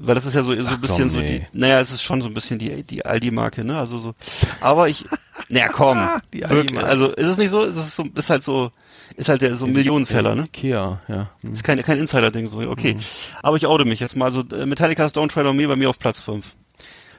[0.00, 1.46] Weil das ist ja so, so ein bisschen komm, so nee.
[1.52, 3.78] die, naja, es ist schon so ein bisschen die, die Aldi-Marke, ne?
[3.78, 4.14] Also so.
[4.60, 5.04] Aber ich,
[5.48, 5.98] naja, komm.
[6.32, 8.70] Die wirklich, also ist es nicht so, ist es so, ist halt so,
[9.16, 10.44] ist halt der, so ein Millionenseller, ne?
[10.44, 11.30] Ikea, ja.
[11.40, 11.52] Hm.
[11.52, 12.96] Ist kein, kein Insider-Ding so, okay.
[13.42, 14.26] Aber ich oute mich jetzt mal.
[14.26, 16.46] Also äh, Metallica's Don't Tread on Me bei mir auf Platz 5.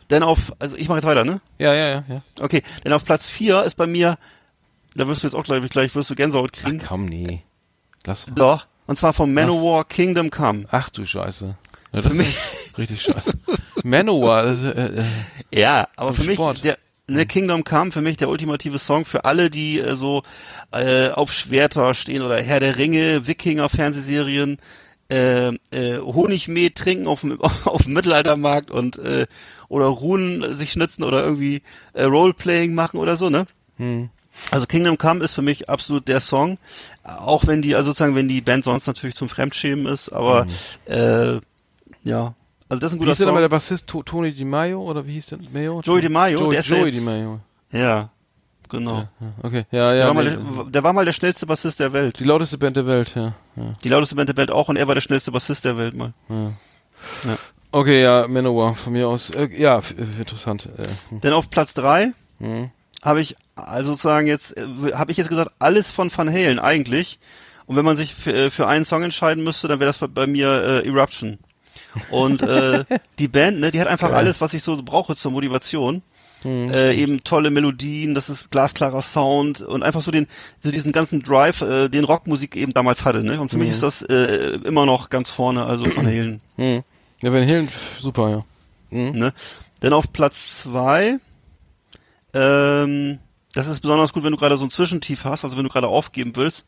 [0.10, 1.41] Denn auf, also ich mache jetzt weiter, ne?
[1.57, 2.22] Ja, ja, ja, ja.
[2.39, 4.18] Okay, denn auf Platz 4 ist bei mir,
[5.00, 6.82] da wirst du jetzt auch gleich, gleich wirst du Gänsehaut Ach kriegen.
[6.86, 7.41] komm, nee.
[8.06, 8.36] Lass mal.
[8.36, 8.66] Doch.
[8.88, 10.66] Und zwar von Manowar Kingdom Come.
[10.72, 11.56] Ach du Scheiße.
[11.93, 12.36] Ja, das ist
[12.78, 13.34] richtig scheiße.
[13.84, 15.04] Manowar, das äh, äh,
[15.60, 16.64] Ja, aber Vom für mich, Sport.
[16.64, 16.78] der
[17.08, 20.24] ne, Kingdom Come, für mich der ultimative Song für alle, die äh, so
[20.72, 24.58] äh, auf Schwerter stehen oder Herr der Ringe, Wikinger-Fernsehserien,
[25.12, 29.26] äh, äh, Honigmehl trinken auf dem, auf dem Mittelaltermarkt und äh,
[29.68, 31.62] oder Runen sich schnitzen oder irgendwie
[31.93, 33.45] äh, Roleplaying machen oder so, ne?
[33.78, 34.10] hm.
[34.52, 36.58] Also Kingdom Come ist für mich absolut der Song,
[37.04, 40.48] auch wenn die, also sozusagen, wenn die Band sonst natürlich zum Fremdschämen ist, aber
[40.86, 41.40] äh,
[42.04, 42.34] ja,
[42.68, 43.26] also das ist ein Wie guter hieß der Song.
[43.28, 43.88] nochmal der Bassist?
[43.88, 45.40] To Tony Di Maio oder wie hieß der?
[45.54, 45.82] Mayo?
[45.84, 47.40] Joey Di Maio, Joey, der ist ja Joey jetzt- Di Maio.
[47.72, 48.10] Ja,
[48.70, 48.98] genau.
[48.98, 49.08] Ja,
[49.44, 49.96] okay, ja, ja.
[49.96, 52.20] der, war mal der, der war mal der schnellste Bassist der Welt.
[52.20, 53.34] die lauteste Band der Welt, ja.
[53.56, 55.96] ja, Die lauteste Band der Welt auch und er war der schnellste Bassist der Welt
[55.96, 56.14] mal.
[56.30, 56.52] ja.
[57.72, 59.30] Okay, ja, Manowar von mir aus.
[59.30, 59.82] Äh, ja, äh,
[60.20, 60.68] interessant.
[60.78, 62.72] Äh, hm, Denn auf Platz drei hm.
[63.04, 63.36] habe ich
[63.68, 67.20] also sozusagen jetzt, äh, habe ich jetzt gesagt, alles von Van Halen eigentlich.
[67.66, 70.28] Und wenn man sich für, äh, für einen Song entscheiden müsste, dann wäre das bei
[70.28, 71.38] mir äh, Eruption.
[72.12, 72.84] Und äh,
[73.20, 76.01] die Band, ne, die hat einfach alles, was ich so brauche zur Motivation.
[76.45, 80.26] Äh, eben tolle Melodien, das ist glasklarer Sound und einfach so den,
[80.62, 83.41] so diesen ganzen Drive, äh, den Rockmusik eben damals hatte, ne?
[83.41, 86.41] Und für mich ist das äh, immer noch ganz vorne, also Van Halen.
[86.55, 86.84] Hm.
[87.22, 88.45] Ja, Van Halen, super, ja.
[88.89, 89.20] Hm.
[89.20, 89.34] Ne?
[89.82, 91.20] Denn auf Platz zwei,
[92.34, 93.20] ähm,
[93.54, 95.88] das ist besonders gut, wenn du gerade so ein Zwischentief hast, also wenn du gerade
[95.88, 96.66] aufgeben willst.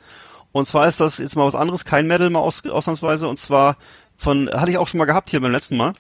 [0.52, 3.78] Und zwar ist das jetzt mal was anderes, kein Metal mal aus, ausnahmsweise, und zwar
[4.18, 5.94] von, hatte ich auch schon mal gehabt hier beim letzten Mal,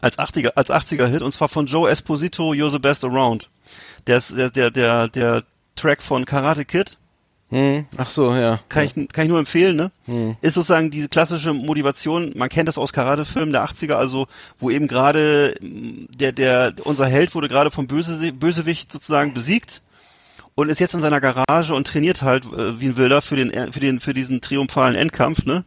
[0.00, 3.48] als 80er, als 80er Hit, und zwar von Joe Esposito, You're the Best Around.
[4.06, 5.44] Der ist, der, der, der, der
[5.76, 6.98] Track von Karate Kid,
[7.52, 7.84] Hm.
[7.98, 8.60] Ach so, ja.
[8.70, 9.90] kann ich, kann ich nur empfehlen, ne?
[10.06, 10.36] Hm.
[10.40, 14.26] Ist sozusagen diese klassische Motivation, man kennt das aus Karate-Filmen der 80er, also
[14.58, 19.82] wo eben gerade mh, der, der, unser Held wurde gerade vom Böse, Bösewicht sozusagen besiegt
[20.54, 23.70] und ist jetzt in seiner Garage und trainiert halt äh, wie ein Wilder für den,
[23.70, 25.64] für den, für diesen triumphalen Endkampf, ne?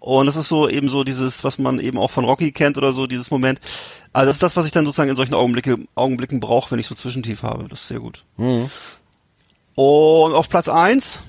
[0.00, 2.92] Und das ist so eben so dieses, was man eben auch von Rocky kennt oder
[2.92, 3.60] so, dieses Moment.
[4.12, 6.88] Also das ist das, was ich dann sozusagen in solchen Augenblicke, Augenblicken brauche, wenn ich
[6.88, 7.68] so Zwischentief habe.
[7.68, 8.24] Das ist sehr gut.
[8.36, 8.68] Hm.
[9.74, 11.20] Und auf Platz eins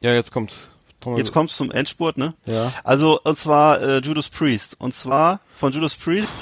[0.00, 0.70] Ja, jetzt kommt's.
[1.00, 2.34] Thomas- Jetzt kommt's zum Endspurt, ne?
[2.44, 2.72] Ja.
[2.82, 4.74] Also, und zwar äh, Judas Priest.
[4.80, 6.32] Und zwar von Judas Priest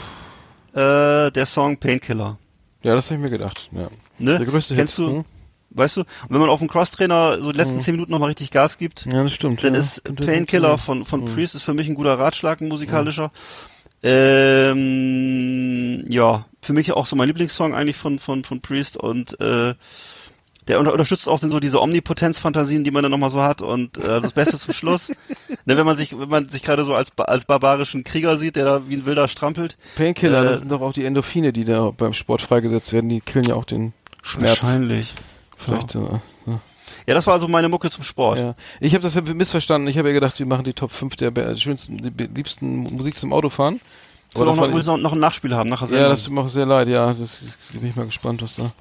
[0.73, 2.39] äh, der Song Painkiller.
[2.83, 3.69] Ja, das habe ich mir gedacht.
[3.73, 3.89] Ja.
[4.19, 4.39] Ne?
[4.39, 5.05] Der größte Kennst Hit.
[5.07, 5.25] du, Hm?
[5.71, 6.01] weißt du?
[6.01, 9.05] Und wenn man auf dem Crosstrainer so die letzten zehn Minuten nochmal richtig Gas gibt,
[9.13, 9.63] Ja, das stimmt.
[9.63, 9.81] dann ja.
[9.81, 13.31] ist Painkiller von, von Priest ist für mich ein guter Ratschlag, ein musikalischer.
[14.77, 19.75] Ähm, ja, für mich auch so mein Lieblingssong eigentlich von, von, von Priest und äh,
[20.69, 24.21] der unter unterstützt auch so diese Omnipotenz-Fantasien, die man dann nochmal so hat und äh,
[24.21, 25.09] das Beste zum Schluss.
[25.65, 28.65] ne, wenn man sich, wenn man sich gerade so als, als barbarischen Krieger sieht, der
[28.65, 29.77] da wie ein Wilder strampelt.
[29.97, 33.09] Painkiller, Äh, das sind doch auch die Endorphine, die da beim Sport freigesetzt werden.
[33.09, 33.93] Die killen ja auch den
[34.23, 34.63] Schmerz.
[34.63, 35.15] Wahrscheinlich.
[35.57, 35.95] Vielleicht.
[35.95, 35.99] äh,
[36.47, 36.61] Ja.
[37.09, 38.39] Ja, das war also meine Mucke zum Sport.
[38.39, 38.55] Ja.
[38.81, 39.89] Ich habe das ja missverstanden.
[39.89, 43.33] Ich habe ja gedacht, wir machen die Top 5 der be- schönsten, liebsten Musik zum
[43.33, 43.81] Autofahren.
[44.35, 46.67] Auch das noch, noch, noch ein Nachspiel haben nachher ja, das tut mir auch sehr
[46.67, 46.89] leid.
[46.89, 47.41] Ja, das
[47.73, 48.73] da bin ich mal gespannt, was da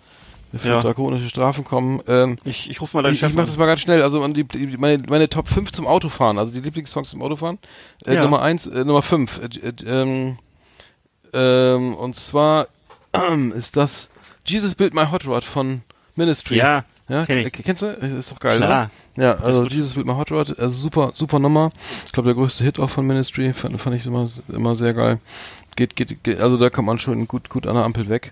[0.60, 0.82] für Ja.
[0.82, 2.02] drakonische Strafen kommen.
[2.08, 4.02] Ähm, Ich, ich rufe mal deinen ich Chef ich mache das mal ganz schnell.
[4.02, 7.58] Also die, die, meine, meine Top 5 zum Autofahren, also die Lieblingssongs zum Autofahren.
[8.06, 8.24] Äh, Ja.
[8.24, 9.40] Nummer 1, äh, Nummer 5.
[9.40, 10.38] Äh, äh, ähm,
[11.34, 12.68] ähm, und zwar
[13.56, 14.10] ist das
[14.46, 15.82] Jesus Built My Hot Rod von
[16.16, 16.58] Ministry.
[16.58, 17.52] Ja, Ja, kenn ich.
[17.54, 17.88] kennst du?
[17.88, 18.90] Ist doch geil, Klar.
[19.16, 19.24] ne?
[19.24, 21.72] Ja, also Jesus Built My Hot Rod, also super, super Nummer.
[22.06, 25.20] Ich glaube, der größte Hit auch von Ministry, fand, fand ich immer, immer sehr geil.
[25.76, 28.32] Geht, geht, geht, also da kommt man schon gut, gut an der Ampel weg.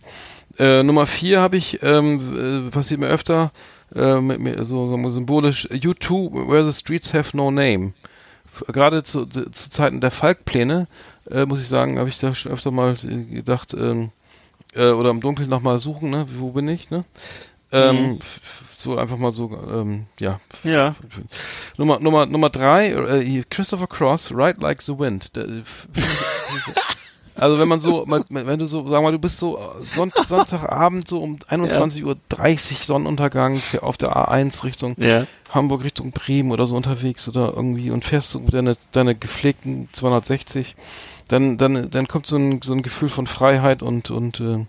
[0.58, 3.52] Äh, Nummer 4 habe ich, ähm, äh, passiert mir öfter,
[3.96, 7.94] äh, mit mir so, so symbolisch, U2, Where the Streets Have No Name
[8.54, 10.88] f- gerade zu, zu Zeiten der Falkpläne,
[11.30, 14.12] äh, muss ich sagen, habe ich da schon öfter mal äh, gedacht, ähm,
[14.76, 16.28] äh, oder im Dunkeln nochmal suchen, ne?
[16.38, 17.04] Wo bin ich, ne?
[17.72, 18.40] Ähm, f-
[18.78, 20.40] so einfach mal so, ähm, ja.
[20.64, 20.96] Ja.
[21.78, 25.36] Nummer, Nummer, Nummer drei, äh, Christopher Cross, Ride Like the Wind.
[25.36, 25.46] Der,
[27.36, 31.08] also wenn man so, wenn du so, sag mal, du bist so äh, Sonn Sonntagabend
[31.08, 32.16] so um 21.30 Uhr
[32.86, 35.26] Sonnenuntergang auf der A1 Richtung Ja.
[35.50, 40.76] Hamburg Richtung Bremen oder so unterwegs oder irgendwie und fährst so deine, deine gepflegten 260,
[41.28, 44.66] dann, dann, dann kommt so ein, so ein Gefühl von Freiheit und, und äh,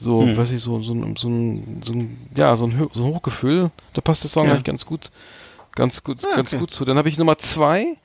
[0.00, 0.36] so, Hm.
[0.36, 3.70] weiß ich, so, so, ein- so, ein, so ein, ja, so ein, so ein Hochgefühl.
[3.94, 4.52] Da passt der Song Ja.
[4.52, 5.10] eigentlich ganz gut,
[5.74, 6.58] ganz gut, Ah, ganz okay.
[6.60, 6.84] gut zu.
[6.84, 7.96] Dann habe ich Nummer zwei,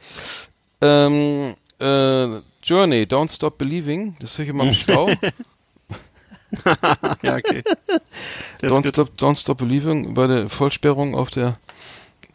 [0.82, 2.26] ähm, äh,
[2.64, 4.16] Journey, Don't Stop Believing.
[4.20, 5.10] Das höre ich immer im Stau.
[7.24, 7.64] Ja, okay.
[8.62, 8.88] Don't.
[8.88, 11.58] Stop, Don't Stop Believing bei der Vollsperrung auf der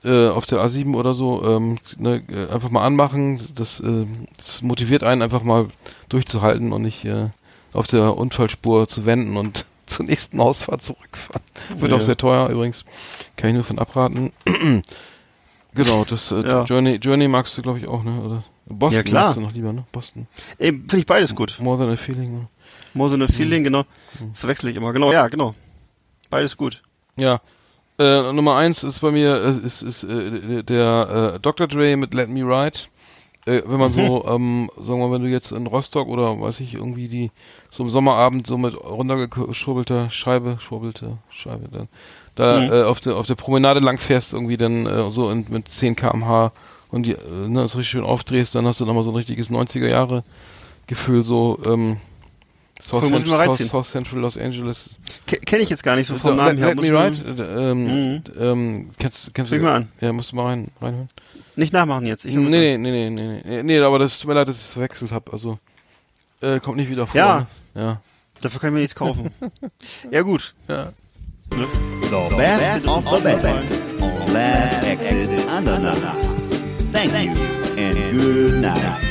[0.05, 3.41] äh, auf der A7 oder so ähm, ne, äh, einfach mal anmachen.
[3.55, 4.07] Das, äh,
[4.37, 5.69] das motiviert einen einfach mal
[6.09, 7.29] durchzuhalten und nicht äh,
[7.73, 11.43] auf der Unfallspur zu wenden und zur nächsten Ausfahrt zurückfahren.
[11.77, 11.97] Wird Ja.
[11.99, 12.85] auch sehr teuer übrigens.
[13.37, 14.33] Kann ich nur von abraten.
[15.75, 16.65] genau, das äh, Ja.
[16.65, 18.21] Journey Journey magst du glaube ich auch, ne?
[18.21, 19.37] Oder Boston Ja, klar.
[19.41, 19.85] noch lieber, ne?
[19.93, 20.27] Boston.
[20.59, 21.57] Ey, Finde ich beides gut.
[21.61, 22.33] More than a feeling.
[22.33, 22.49] Ne?
[22.95, 23.85] More than a feeling, genau.
[24.35, 24.93] Verwechsel ich immer.
[24.93, 25.55] Genau, ja, genau.
[26.31, 26.83] Beides gut.
[27.17, 27.41] Ja.
[27.99, 31.67] Äh, Nummer eins ist bei mir äh, ist, ist äh, der äh, Dr.
[31.67, 32.79] Dre mit Let Me Ride.
[33.47, 36.61] Äh, wenn man so, ähm, sagen wir mal, wenn du jetzt in Rostock oder weiß
[36.61, 37.31] ich, irgendwie die
[37.71, 38.75] so im Sommerabend so mit
[39.29, 41.89] runtergeschubbelter Scheibe, schwurbelte Scheibe, dann
[42.35, 42.73] da Mhm.
[42.73, 45.97] äh, auf der auf der Promenade lang fährst, irgendwie dann äh, so in, mit 10
[45.97, 46.53] km/h
[46.91, 49.51] und die, äh, ne, das richtig schön aufdrehst, dann hast du nochmal so ein richtiges
[49.51, 50.25] 90er Jahre
[50.87, 51.99] Gefühl, so ähm,
[52.81, 53.69] South, Cool, muss ich Cent- mal South.
[53.69, 54.91] South Central Los Angeles
[55.27, 56.75] Kenne ich jetzt gar nicht so vom Namen her.
[56.75, 57.43] let me ride.
[57.43, 57.85] äh, Ähm,
[58.15, 58.23] Mhm.
[58.41, 59.59] ähm, kennst, kennst du?
[59.59, 59.89] mal an.
[60.01, 61.09] Ja, musst du mal rein, reinhören.
[61.57, 62.25] Nicht nachmachen jetzt.
[62.25, 64.63] Ich Nee, nee, nee, nee, nee, nee, nee, aber das tut mir leid, dass ich
[64.63, 65.33] es verwechselt habe.
[65.33, 65.59] Also,
[66.41, 67.19] äh, kommt nicht wieder vor.
[67.19, 67.47] Ja.
[67.75, 67.83] Ne?
[67.83, 68.01] Ja.
[68.41, 69.31] Dafür kann ich mir nichts kaufen.
[70.13, 70.55] ja, gut.
[70.69, 70.93] Ja.
[71.51, 76.28] The best of the best on Last Exit Andernach.
[76.99, 77.45] Thank you
[77.79, 79.05] and good night.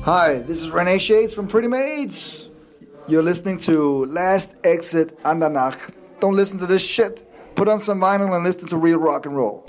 [0.00, 2.48] Hi, this is Renee Shades from Pretty Maids.
[3.08, 5.92] You're listening to Last Exit Andernach.
[6.18, 7.30] Don't listen to this shit.
[7.54, 9.66] Put on some vinyl and listen to real rock and roll.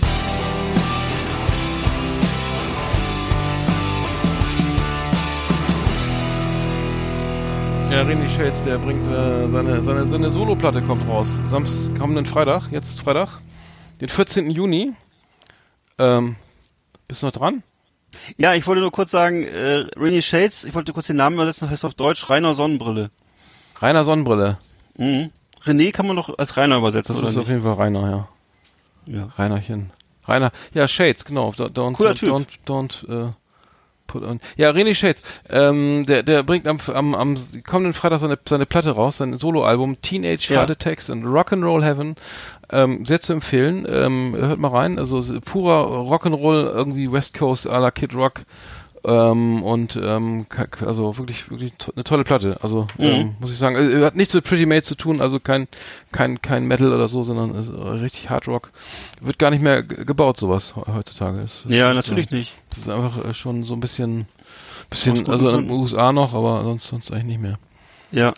[7.90, 11.42] Ja, René Shades, der bringt äh, seine, seine, seine Soloplatte kommt raus.
[11.50, 13.42] Samstag, kommenden Freitag, jetzt Freitag,
[14.02, 14.50] den 14.
[14.50, 14.92] Juni.
[15.98, 16.34] Ähm,
[17.06, 17.62] bist du noch dran?
[18.36, 21.62] Ja, ich wollte nur kurz sagen, äh, Rainy Shades, ich wollte kurz den Namen übersetzen,
[21.66, 23.10] das heißt auf Deutsch Rainer Sonnenbrille.
[23.80, 24.58] Rainer Sonnenbrille.
[24.98, 25.30] Mhm.
[25.64, 27.48] René kann man doch als Rainer übersetzen, Das ist auf nicht?
[27.50, 28.28] jeden Fall Rainer, ja.
[29.06, 29.28] Ja.
[29.36, 29.90] Reinerchen.
[30.26, 31.50] Rainer, ja, Shades, genau.
[31.50, 32.28] Don't, don't, Cooler Typ.
[32.30, 33.32] don't, don't, äh,
[34.12, 34.40] put on.
[34.56, 37.34] Ja, René Shades, ähm, der, der bringt am, am, am
[37.64, 40.60] kommenden Freitag seine, seine Platte raus, sein Soloalbum Teenage Ja.
[40.60, 42.16] Heart Attacks and Rock'n'Roll Heaven.
[42.70, 43.86] Ähm, sehr zu empfehlen.
[43.88, 44.98] Ähm, hört mal rein.
[44.98, 48.42] Also purer Rock'n'Roll, irgendwie West Coast à la Kid Rock.
[49.04, 50.46] Ähm, und ähm,
[50.86, 52.56] also wirklich, wirklich to eine tolle Platte.
[52.62, 53.04] Also Mhm.
[53.04, 55.66] ähm, muss ich sagen, äh, hat nichts mit Pretty Made zu tun, also kein
[56.12, 58.70] kein kein Metal oder so, sondern ist, äh, richtig Hard Rock.
[59.20, 61.40] Wird gar nicht mehr ge- gebaut sowas he- heutzutage.
[61.40, 62.54] Es ist- Ja, ist, natürlich äh, nicht.
[62.70, 64.26] Das ist einfach äh, schon so ein bisschen
[64.90, 65.70] bisschen also in den.
[65.70, 67.54] USA noch, aber sonst sonst eigentlich nicht mehr.
[68.12, 68.34] Ja.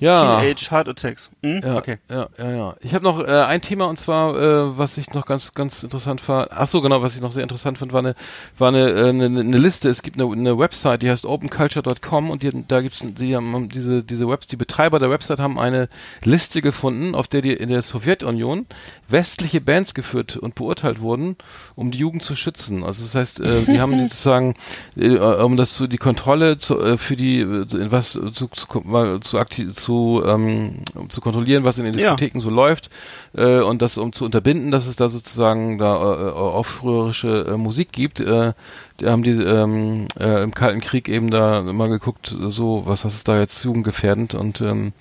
[0.00, 0.40] Ja.
[0.40, 1.30] Teenage Heart Attacks.
[1.42, 1.60] Hm?
[1.64, 1.98] Ja, Okay.
[2.10, 2.76] ja, ja, ja.
[2.80, 6.20] Ich habe noch äh, ein Thema und zwar, äh, was ich noch ganz, ganz interessant
[6.20, 6.48] fand.
[6.52, 8.14] Ach so, genau, was ich noch sehr interessant fand, war eine,
[8.58, 9.88] war eine, äh, eine, eine Liste.
[9.88, 14.02] Es gibt eine, eine Website, die heißt openculture.com und die, da gibt's, die haben diese,
[14.02, 15.88] diese Webs, die Betreiber der Website haben eine
[16.24, 18.66] Liste gefunden, auf der die in der Sowjetunion
[19.08, 21.36] westliche Bands geführt und beurteilt wurden,
[21.76, 22.82] um die Jugend zu schützen.
[22.82, 24.54] Also das heißt, äh, die haben sozusagen,
[24.96, 29.20] äh, um das zu die Kontrolle zu, äh, für die, äh, was zu, zu, mal
[29.20, 32.14] zu, aktiv, zu, ähm, um zu kontrollieren, was in den Ja.
[32.14, 32.90] Diskotheken so läuft
[33.36, 37.92] äh, und das um zu unterbinden, dass es da sozusagen da äh, aufrührerische äh, Musik
[37.92, 38.20] gibt.
[38.20, 38.52] Äh,
[39.00, 43.14] die haben die ähm, äh, im Kalten Krieg eben da mal geguckt, so was, was
[43.14, 44.92] ist da jetzt jugendgefährdend und ähm,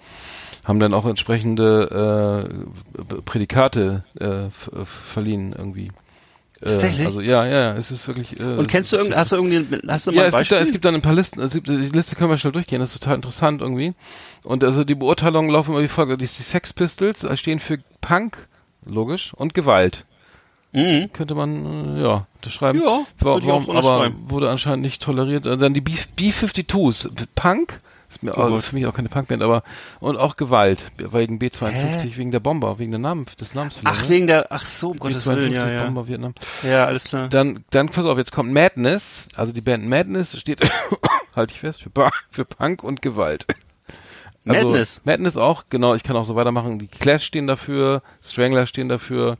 [0.65, 2.47] haben dann auch entsprechende
[3.03, 4.49] äh, Prädikate äh,
[4.85, 5.89] verliehen irgendwie.
[6.63, 7.05] Äh, Tatsächlich?
[7.05, 8.39] Also ja, ja, ja, es ist wirklich.
[8.39, 10.31] Äh, Und kennst du ist- irgend, hast du irgendwie, hast du mal ja, ein es
[10.33, 10.57] gibt, Beispiel?
[10.57, 12.93] da, es gibt dann ein paar Listen, gibt, die Liste können wir schnell durchgehen, das
[12.93, 13.93] ist total interessant irgendwie.
[14.43, 16.11] Und also die Beurteilungen laufen immer wie folgt.
[16.13, 18.37] Die, die Sex Pistols äh, stehen für Punk,
[18.85, 20.05] logisch, und Gewalt.
[20.71, 21.11] mhm.
[21.11, 22.79] Könnte man, äh, ja, unterschreiben.
[22.79, 25.45] Ja, Wa- würde ich auch warum, aber wurde anscheinend nicht toleriert.
[25.45, 27.81] Und dann die B- B-52s, Punk,
[28.13, 28.55] Ist, mir Gott.
[28.55, 29.63] ist für mich auch keine Punkband, aber
[29.99, 33.81] und auch Gewalt wegen B52, wegen der Bomber, wegen der Namen, des Namens.
[33.83, 34.09] Ach, ne?
[34.09, 35.83] wegen der, ach so, um Gottes B52 Willen, ja, ja.
[35.85, 36.35] Bomber Vietnam.
[36.61, 37.27] Ja, alles klar.
[37.27, 40.61] Dann, dann pass auf, jetzt kommt Madness, also die Band Madness steht,
[41.35, 43.47] halte ich fest, für, für Punk und Gewalt.
[44.45, 45.01] Also, Madness?
[45.05, 46.77] Madness auch, genau, ich kann auch so weitermachen.
[46.77, 49.37] Die Clash stehen dafür, Strangler stehen dafür.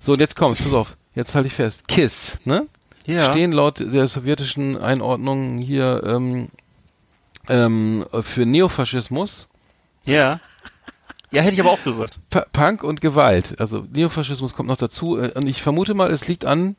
[0.00, 1.86] So, und jetzt kommt's, pass auf, jetzt halte ich fest.
[1.86, 2.66] Kiss, ne?
[3.06, 3.30] Ja.
[3.30, 6.48] Stehen laut der sowjetischen Einordnung hier ähm,
[7.48, 9.48] ähm, für Neofaschismus,
[10.04, 10.40] Ja.
[11.30, 12.18] Ja, hätte ich aber auch gesagt.
[12.28, 13.58] P Punk und Gewalt.
[13.58, 15.16] Also Neofaschismus kommt noch dazu.
[15.18, 16.76] äh, Und ich vermute mal, es liegt an.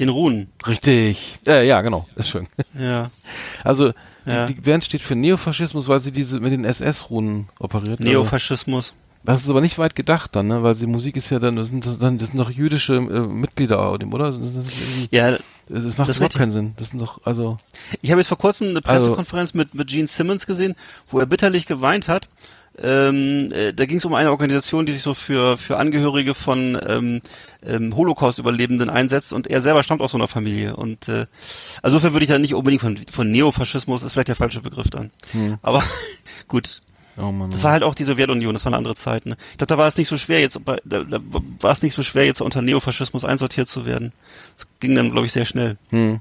[0.00, 0.50] Den Runen.
[0.66, 1.38] Richtig.
[1.46, 2.08] Äh, ja, genau.
[2.16, 2.48] Ist schön.
[2.78, 3.10] Ja.
[3.62, 3.92] Also
[4.26, 4.46] Ja.
[4.46, 8.00] die Band steht für Neofaschismus, weil sie diese mit den SS-Runen operiert.
[8.00, 8.92] Neofaschismus.
[9.24, 10.62] Das ist aber nicht weit gedacht dann, ne?
[10.62, 13.00] Weil die Musik ist ja dann, das sind, das, dann, das sind doch jüdische äh,
[13.20, 14.30] Mitglieder, oder?
[14.30, 16.74] Das, das, Ja, das, das macht das überhaupt keinen Sinn.
[16.78, 17.58] Das sind doch, also.
[18.02, 20.74] Ich habe jetzt vor kurzem eine Also- Pressekonferenz mit, mit Gene Simmons gesehen,
[21.08, 22.28] wo er bitterlich geweint hat.
[22.78, 26.78] Ähm, äh, da ging es um eine Organisation, die sich so für, für Angehörige von
[26.86, 27.20] ähm,
[27.62, 30.76] ähm, Holocaust-Überlebenden einsetzt und er selber stammt aus so einer Familie.
[30.76, 31.26] Und äh,
[31.82, 34.88] also insofern würde ich da nicht unbedingt von, von Neofaschismus, ist vielleicht der falsche Begriff
[34.88, 35.10] dann.
[35.62, 35.82] Aber
[36.48, 36.80] gut,
[37.16, 37.50] Oh Mann.
[37.50, 39.26] das war halt auch die Sowjetunion, das war eine andere Zeit.
[39.26, 39.36] Ne?
[39.52, 41.20] Ich glaube, da war es nicht so schwer, jetzt da, da
[41.60, 44.12] war es nicht so schwer, jetzt unter Neofaschismus einsortiert zu werden.
[44.56, 45.76] Das ging dann, glaube ich, sehr schnell.
[45.90, 46.20] Hm.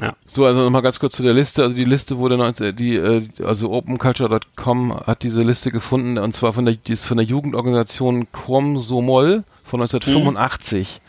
[0.00, 0.14] Ja.
[0.26, 1.62] So, also nochmal ganz kurz zu der Liste.
[1.62, 6.52] Also die Liste wurde 19, die, äh, also openculture.com hat diese Liste gefunden und zwar
[6.52, 11.00] von der, die ist von der Jugendorganisation Komsomol von 1985.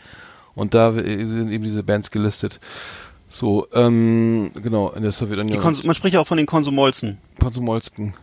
[0.54, 2.60] Und da äh, sind eben diese Bands gelistet.
[3.28, 5.60] So, ähm, genau, in der Sowjetunion.
[5.82, 7.18] Man spricht ja auch von den Konsumolzen.
[7.40, 8.14] Konsumolsken.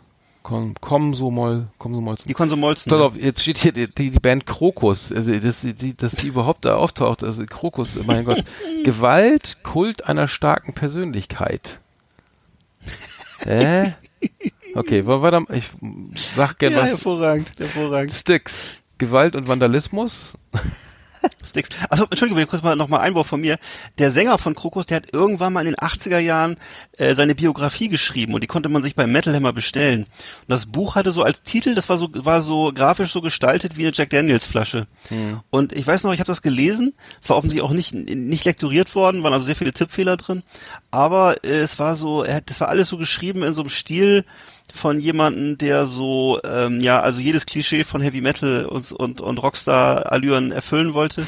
[0.43, 2.27] Kom Komsomol, Komsomolsken.
[2.27, 2.89] Die Konsumolzen.
[2.89, 6.65] Pass auf, jetzt steht hier die, die, Band Krokus, also dass die, dass die überhaupt
[6.65, 8.43] da auftaucht, also Krokus, mein Gott.
[8.83, 11.79] Gewalt, Kult einer starken Persönlichkeit.
[13.39, 13.93] Hä?
[14.73, 15.69] Okay, wa- warte, mal, ich
[16.35, 16.89] sag gern ja, was.
[16.91, 18.11] hervorragend, hervorragend.
[18.11, 18.71] Sticks.
[18.97, 20.33] Gewalt und Vandalismus.
[21.52, 21.70] Sticks.
[21.89, 23.58] Achso, Entschuldigung, kurz mal nochmal Einwurf von mir.
[23.97, 26.58] Der Sänger von Krokus, der hat irgendwann mal in den 80er Jahren
[26.97, 30.04] äh, seine Biografie geschrieben und die konnte man sich bei Metal Hammer bestellen.
[30.04, 33.78] Und das Buch hatte so als Titel, das war so war so grafisch so gestaltet
[33.78, 34.88] wie eine Jack Daniels Flasche.
[35.49, 36.93] Und ich weiß noch, ich habe das gelesen.
[37.22, 40.43] Es war offensichtlich auch nicht nicht lektoriert worden, waren also sehr viele Tippfehler drin.
[40.89, 43.70] Aber äh, es war so, er hat, das war alles so geschrieben in so einem
[43.70, 44.26] Stil
[44.74, 49.38] von jemanden, der so, ähm, ja, also jedes Klischee von Heavy Metal und, und, und
[49.38, 51.26] Rockstar-Allüren erfüllen wollte.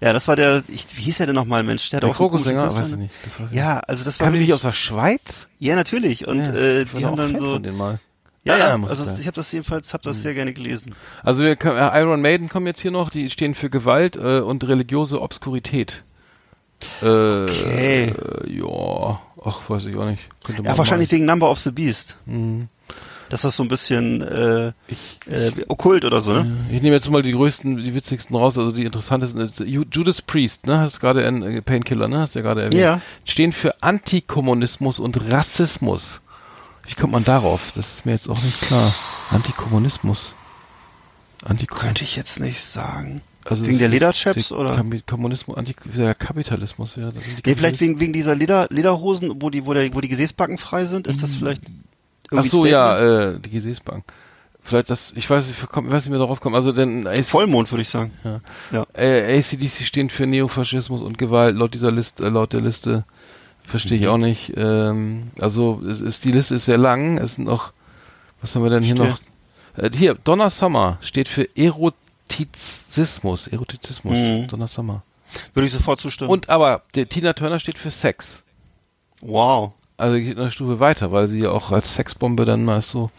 [0.00, 1.90] Ja, das war der, ich, wie hieß er denn nochmal, Mensch?
[1.90, 3.14] Der, hat Der Krokussänger, Künstler- weiß ich nicht.
[3.24, 5.46] Das weiß ich Ja, also das war, Kam die nicht aus der Schweiz?
[5.60, 6.26] ja, natürlich.
[6.26, 7.60] Und ja, äh, die haben dann so,
[8.44, 9.16] ja, ja, muss also sein.
[9.20, 10.96] ich habe das jedenfalls, habe das sehr gerne gelesen.
[11.22, 14.66] Also wir, äh, Iron Maiden kommen jetzt hier noch, die stehen für Gewalt äh, und
[14.66, 16.02] religiöse Obskurität.
[17.00, 18.06] Äh, Okay.
[18.06, 20.22] Äh, ja, ach, weiß ich auch nicht.
[20.44, 21.16] Könnte Ja, wahrscheinlich mal.
[21.16, 22.16] wegen Number of the Beast.
[22.26, 22.68] Mhm.
[23.28, 24.68] Dass das so ein bisschen äh,
[25.26, 26.54] äh, okkult oder so, ne?
[26.70, 29.40] Ich nehme jetzt mal die größten, die witzigsten raus, also die interessantesten.
[29.66, 30.78] Ju- Judas Priest, ne?
[30.80, 32.18] Hast gerade ein äh, Painkiller, ne?
[32.20, 32.74] Hast du ja gerade erwähnt.
[32.82, 33.00] Ja.
[33.24, 36.20] Stehen für Antikommunismus und Rassismus.
[36.86, 37.72] Wie kommt man darauf?
[37.74, 38.92] Das ist mir jetzt auch nicht klar.
[39.30, 40.34] Antikommunismus.
[41.44, 41.80] Antikommunismus.
[41.80, 43.22] Könnte ich jetzt nicht sagen.
[43.44, 44.82] Also Wegen der Lederchaps, oder?
[45.06, 47.10] Kommunismus, Anti der Kapitalismus, ja.
[47.10, 50.58] Das Nee, vielleicht wegen, wegen dieser Leder, Lederhosen, wo die, wo, der, wo die Gesäßbacken
[50.58, 51.62] frei sind, ist das vielleicht
[52.34, 54.04] Ach so, ja, äh, die Gesäßbank.
[54.62, 56.54] Vielleicht das, ich weiß nicht, ich komm- ich weiß nicht mehr darauf kommen.
[56.54, 58.12] Also denn AC, Vollmond, würde ich sagen.
[58.94, 63.04] äh, ACDC stehen für Neofaschismus und Gewalt laut dieser Liste, äh, laut der Liste.
[63.64, 64.02] Verstehe Mhm.
[64.04, 64.52] ich auch nicht.
[64.56, 67.18] Ähm, also es ist, die Liste ist sehr lang.
[67.18, 67.72] Es sind noch,
[68.40, 69.18] was haben wir denn hier Verstehe.
[69.76, 69.84] noch?
[69.84, 71.48] Äh, hier, Donna Summer steht für
[72.40, 73.46] Erotizismus.
[73.48, 74.16] Erotizismus.
[74.16, 74.48] Mhm.
[74.48, 75.02] Donna Summer.
[75.54, 76.30] Würde ich sofort zustimmen.
[76.30, 78.42] Und aber der Tina Turner steht für Sex.
[79.20, 79.72] wow.
[79.98, 83.10] Also geht eine Stufe weiter, weil sie ja auch als Sexbombe dann mal so,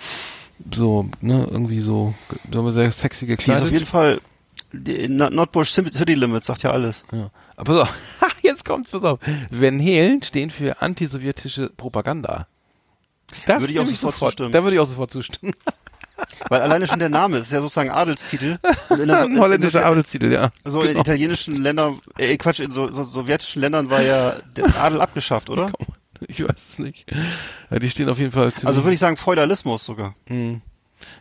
[0.74, 2.14] so, ne, irgendwie so,
[2.52, 3.64] sagen wir sehr sexy Die ist gekleidet.
[3.64, 4.20] auf jeden Fall
[4.74, 7.04] Notbush City Limits, sagt ja alles.
[7.14, 7.30] ja.
[7.56, 9.20] Aber pass auf, jetzt kommt's, pass auf.
[9.50, 12.48] Van Halen stehen für antisowjetische Propaganda.
[13.46, 14.52] Das Würde ich auch nehme sofort zustimmen.
[14.52, 15.54] Da würde ich auch sofort zustimmen.
[16.50, 18.58] Weil alleine schon der Name, das ist ja sozusagen Adelstitel.
[18.90, 20.52] In der- Ein holländischer in- Adelstitel, ja.
[20.66, 21.02] So in Genau.
[21.02, 25.72] italienischen Ländern, äh, Quatsch, in so, so sowjetischen Ländern war ja der Adel abgeschafft, oder?
[26.28, 27.06] Ich weiß es nicht.
[27.70, 30.16] Ja, die stehen auf jeden Fall Also würde ich sagen Feudalismus sogar.
[30.28, 30.62] Hm.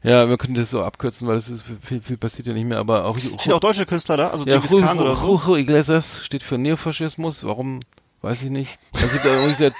[0.05, 2.79] Ja, wir können das so abkürzen, weil es ist viel, viel passiert ja nicht mehr,
[2.79, 5.27] aber auch, Stehen auch deutsche Künstler da, also Ja, Khan oder so.
[5.39, 7.43] Julio Iglesias steht für Neofaschismus.
[7.43, 7.81] Warum?
[8.23, 8.79] Weiß ich nicht.
[8.95, 9.17] Also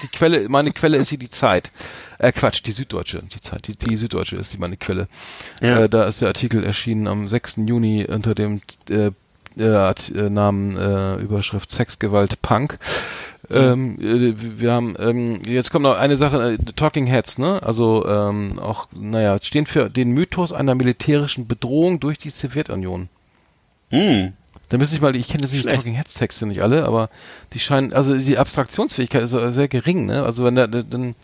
[0.01, 1.71] die Quelle, meine Quelle ist hier die Zeit.
[2.19, 3.23] Äh, Quatsch, die Süddeutsche.
[3.33, 5.07] Die Zeit, die, die Süddeutsche ist die meine Quelle.
[5.61, 5.81] Ja.
[5.81, 7.61] Äh, da ist der Artikel erschienen am 6.
[7.65, 9.11] Juni unter dem äh,
[9.57, 12.79] äh, äh, Namen äh, Überschrift Sexgewalt Punk.
[13.49, 17.61] Ähm, äh, wir haben, ähm, jetzt kommt noch eine Sache, äh, Talking Heads, ne?
[17.63, 23.09] Also ähm, auch, naja, stehen für den Mythos einer militärischen Bedrohung durch die Sowjetunion.
[23.89, 24.33] Hm.
[24.69, 25.75] Da müsste ich mal, ich kenne jetzt die Schlecht.
[25.75, 27.09] Talking Heads Texte nicht alle, aber
[27.53, 30.23] die scheinen, also die Abstraktionsfähigkeit ist sehr gering, ne?
[30.23, 31.15] Also wenn da dann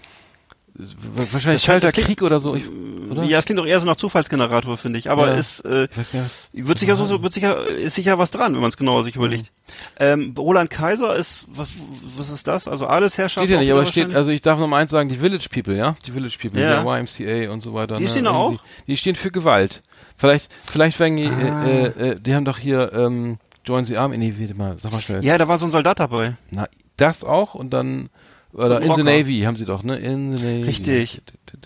[1.31, 2.63] wahrscheinlich kalter Krieg oder so, ich,
[3.09, 3.23] oder?
[3.23, 5.09] Ja, es klingt doch eher so nach Zufallsgenerator, finde ich.
[5.09, 5.33] Aber Ja.
[5.33, 6.13] ist, äh, nicht,
[6.53, 9.15] wird sicher so, so wird sicher, ist sicher was dran, wenn man es genauer sich
[9.15, 9.51] überlegt.
[9.99, 11.69] Ähm, Roland Kaiser ist, was,
[12.15, 12.67] was ist das?
[12.67, 13.45] Also Adelsherrschaft?
[13.45, 15.47] Steht ja nicht, aber es steht, also ich darf noch mal eins sagen, die Village
[15.51, 15.95] People, ja?
[16.05, 16.81] Die Village People, Ja.
[16.81, 17.97] der YMCA und so weiter.
[17.97, 18.09] Die ne?
[18.09, 18.53] stehen auch?
[18.87, 19.81] Die stehen für Gewalt.
[20.19, 21.65] Vielleicht, vielleicht wegen, Ah.
[21.65, 24.91] äh, äh, äh, die haben doch hier, ähm, Join the Army, nee, warte mal, sag
[24.91, 25.23] mal schnell.
[25.23, 26.35] Ja, da war so ein Soldat dabei.
[26.51, 26.67] Na,
[26.97, 28.09] das auch und dann,
[28.53, 29.03] oder in the.
[29.03, 29.97] Navy haben sie doch, ne?
[29.97, 30.63] In the Navy.
[30.63, 31.21] Richtig.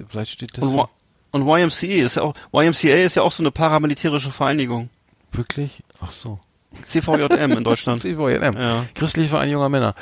[0.10, 0.88] Vielleicht steht das Und,
[1.32, 4.90] und YMCA ist ja auch, YMCA ist ja auch so eine paramilitärische Vereinigung.
[5.32, 5.82] wirklich?
[6.00, 6.40] Ach so.
[6.84, 8.02] CVJM in Deutschland.
[8.02, 8.56] CVJM.
[8.58, 8.86] Ja.
[8.96, 9.96] Christliche Verein junger Männer.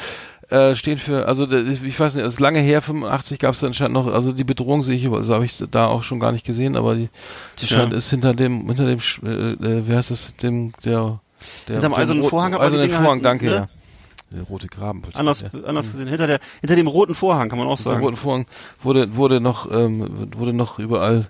[0.51, 3.93] Äh, stehen für, also ich weiß nicht, es ist lange her, 85 gab es anscheinend
[3.93, 6.75] noch, also die Bedrohung sehe ich, also habe ich da auch schon gar nicht gesehen,
[6.75, 7.07] aber die,
[7.61, 7.77] die Tja.
[7.77, 11.21] scheint ist hinter dem, hinter dem, äh, äh, wie heißt es, dem, der,
[11.69, 13.55] der Hinterm dem eisernen Vorhang eisernen Vorhang, halt, danke, ne?
[13.55, 13.69] ja.
[14.31, 15.03] Der rote Graben.
[15.13, 15.47] Anders, ja.
[15.65, 16.07] anders gesehen.
[16.07, 18.03] Hinter der, hinter dem roten Vorhang kann man auch Der sagen.
[18.03, 18.45] roten Vorhang
[18.81, 21.27] wurde, wurde noch, ähm, wurde noch überall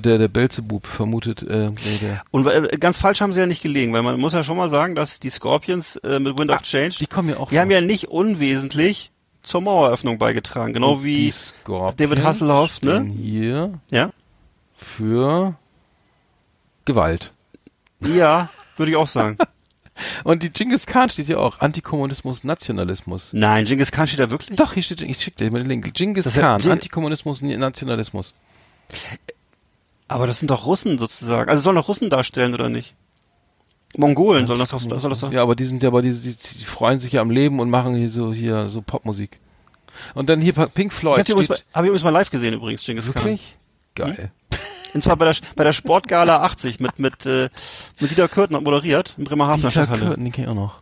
[0.00, 3.62] der, der Belzebub vermutet, äh, nee, der, Und äh, ganz falsch haben sie ja nicht
[3.62, 6.62] gelegen, weil man muss ja schon mal sagen, dass die Scorpions äh, mit Wind of
[6.62, 9.10] Change, die kommen ja auch die haben ja nicht unwesentlich
[9.42, 10.72] zur Maueröffnung beigetragen.
[10.72, 11.34] Genau Und wie
[11.96, 13.02] David Hasselhoff, ne?
[13.02, 14.10] hier Ja?
[14.76, 15.56] für
[16.84, 17.32] Gewalt.
[18.00, 19.36] Ja, würde ich auch sagen.
[20.24, 21.60] Und die Genghis Khan steht ja auch.
[21.60, 23.30] Antikommunismus, Nationalismus.
[23.32, 24.56] Nein, Genghis Khan steht da wirklich?
[24.56, 25.92] Doch, hier steht, ich schick dir mal den Link.
[25.94, 28.34] Genghis Das Khan, Antikommunismus, Nationalismus.
[30.14, 31.48] Aber das sind doch Russen sozusagen.
[31.50, 32.94] Also sollen doch Russen darstellen oder nicht?
[33.96, 35.32] Mongolen sollen das doch, soll das doch.
[35.32, 37.68] Ja, aber die sind ja, aber die, die, die freuen sich ja am Leben und
[37.68, 39.38] machen hier so, hier, so Popmusik.
[40.14, 42.30] Und dann hier Pink Ich Floyd habe übrigens, mal- steht, hab ich übrigens mal live
[42.30, 43.56] gesehen übrigens, Genghis wirklich?
[43.94, 44.30] Geil.
[44.50, 44.58] Khan.
[44.94, 47.48] Und zwar bei der, bei der Sportgala 80 mit, mit, äh,
[48.00, 49.62] mit Dieter Kürten hat moderiert in Bremerhaven.
[49.62, 50.81] Dieter Kürten, den kenn ich auch noch.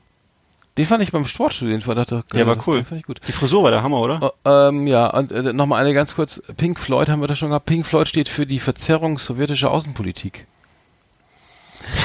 [0.79, 1.85] Den fand ich beim fand ich,
[2.33, 2.85] Der war cool.
[2.85, 3.21] Fand ich gut.
[3.27, 4.21] Die Frisur war der Hammer, oder?
[4.23, 6.41] Oh, ähm, ja, und äh, nochmal eine ganz kurz.
[6.57, 7.67] Pink Floyd haben wir da schon gehabt.
[7.67, 10.47] Pink Floyd steht für die Verzerrung sowjetischer Außenpolitik.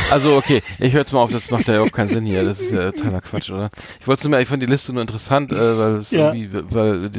[0.09, 2.43] Also, okay, ich höre jetzt mal auf, das macht ja überhaupt keinen Sinn hier.
[2.43, 3.69] Das ist ja totaler Quatsch, oder?
[3.99, 6.33] Ich wollte nur, ich fand die Liste nur interessant, äh, weil es Ja.
[6.33, 7.09] irgendwie, weil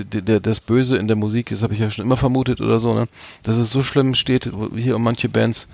[0.40, 3.09] das Böse in der Musik, das habe ich ja schon immer vermutet oder so, ne?
[3.43, 5.68] Dass es so schlimm steht, wo- hier um manche Bands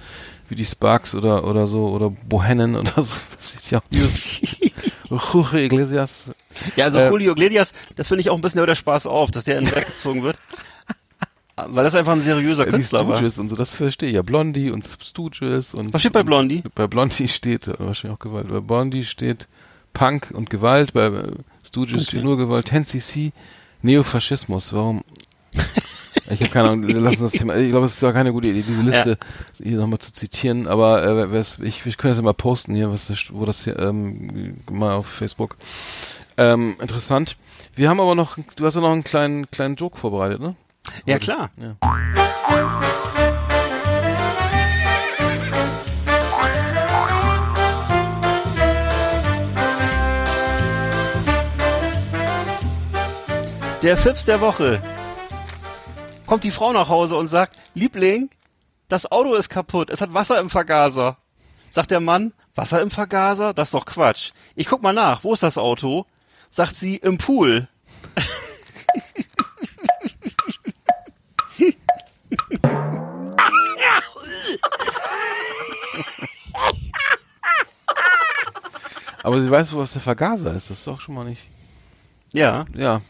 [0.52, 3.14] wie die Sparks oder oder so oder Bohannon oder so.
[3.36, 6.30] Das steht ja auch Jorge Iglesias.
[6.76, 9.44] Ja, also Äh, Julio Iglesias, das finde ich auch ein bisschen der Spaß auf, dass
[9.44, 10.38] der in den weggezogen wird.
[11.56, 13.16] Weil das einfach ein seriöser Die Künstler war.
[13.16, 14.22] Stooges und so, das verstehe ich ja.
[14.22, 15.92] Blondie und Stooges und.
[15.94, 16.62] Was steht bei Blondie?
[16.74, 18.48] Bei Blondie steht äh, wahrscheinlich auch Gewalt.
[18.48, 19.48] Bei Blondie steht
[19.94, 21.32] Punk und Gewalt, bei äh,
[21.66, 22.70] Stooges steht nur Gewalt.
[22.70, 23.32] 10cc,
[23.82, 24.72] Neofaschismus.
[24.74, 25.02] Warum?
[26.30, 27.56] Ich habe keine Ahnung, lass uns das Thema.
[27.56, 29.18] Ich glaube, es ist gar keine gute Idee, diese Liste
[29.62, 33.06] hier nochmal zu zitieren, aber äh, ich, ich könnte das ja mal posten hier, was
[33.06, 35.56] das, wo das hier, ähm, mal auf Facebook.
[36.36, 37.36] Ähm, interessant.
[37.74, 40.54] Wir haben aber noch, du hast ja noch einen kleinen, kleinen Joke vorbereitet, ne?
[41.06, 41.50] Ja, klar.
[41.56, 41.76] Ja.
[53.82, 54.80] Der Fips der Woche.
[56.32, 58.30] Kommt die Frau nach Hause und sagt, Liebling,
[58.88, 61.18] das Auto ist kaputt, es hat Wasser im Vergaser.
[61.68, 63.52] Sagt der Mann, Wasser im Vergaser?
[63.52, 64.30] Das ist doch Quatsch.
[64.54, 66.06] Ich guck mal nach, wo ist das Auto?
[66.48, 67.68] Sagt sie, im Pool.
[79.22, 81.42] Aber sie weiß, was der Vergaser ist, das ist doch schon mal nicht.
[82.32, 82.64] Ja.
[82.74, 83.02] Ja.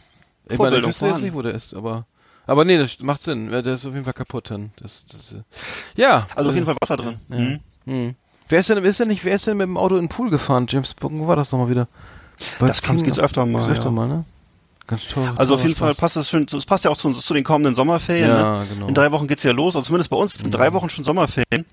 [0.48, 2.04] Ich meine, ich wüsste jetzt nicht, wo der ist, aber.
[2.46, 3.50] Aber nee, das macht Sinn.
[3.50, 4.72] Der ist auf jeden Fall kaputt dann.
[4.80, 5.42] Das, das, äh,
[5.94, 6.26] ja.
[6.34, 7.20] Also auf äh, jeden Fall Wasser drin.
[7.28, 7.36] Ja.
[7.38, 7.60] Mhm.
[7.84, 8.14] Hm.
[8.48, 10.28] Wer ist denn, ist denn nicht, wer ist denn mit dem Auto in den Pool
[10.30, 10.66] gefahren?
[10.68, 11.88] James Bond, wo war das nochmal wieder?
[12.58, 14.24] Bei Das kann- gibt's öfter mal, Gibt's öfter mal, ne?
[14.86, 15.32] Ganz toll.
[15.36, 15.96] Also auf jeden Fall Spaß.
[16.00, 18.28] passt das schön, es passt ja auch zu, zu den kommenden Sommerferien.
[18.28, 18.66] Ja, ne?
[18.68, 18.88] genau.
[18.88, 21.64] In drei Wochen geht's ja los, also zumindest bei uns sind drei Wochen schon Sommerferien.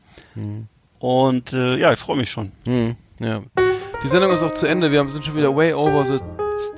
[0.99, 2.51] Und äh, ja, ich freue mich schon.
[2.65, 3.41] Hm, ja.
[4.03, 4.91] Die Sendung ist auch zu Ende.
[4.91, 6.19] Wir haben, sind schon wieder way over the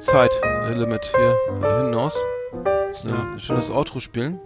[0.01, 1.35] Zeitlimit hier
[1.85, 2.15] hinaus.
[3.03, 3.39] Ja.
[3.39, 4.39] Schönes Outro spielen.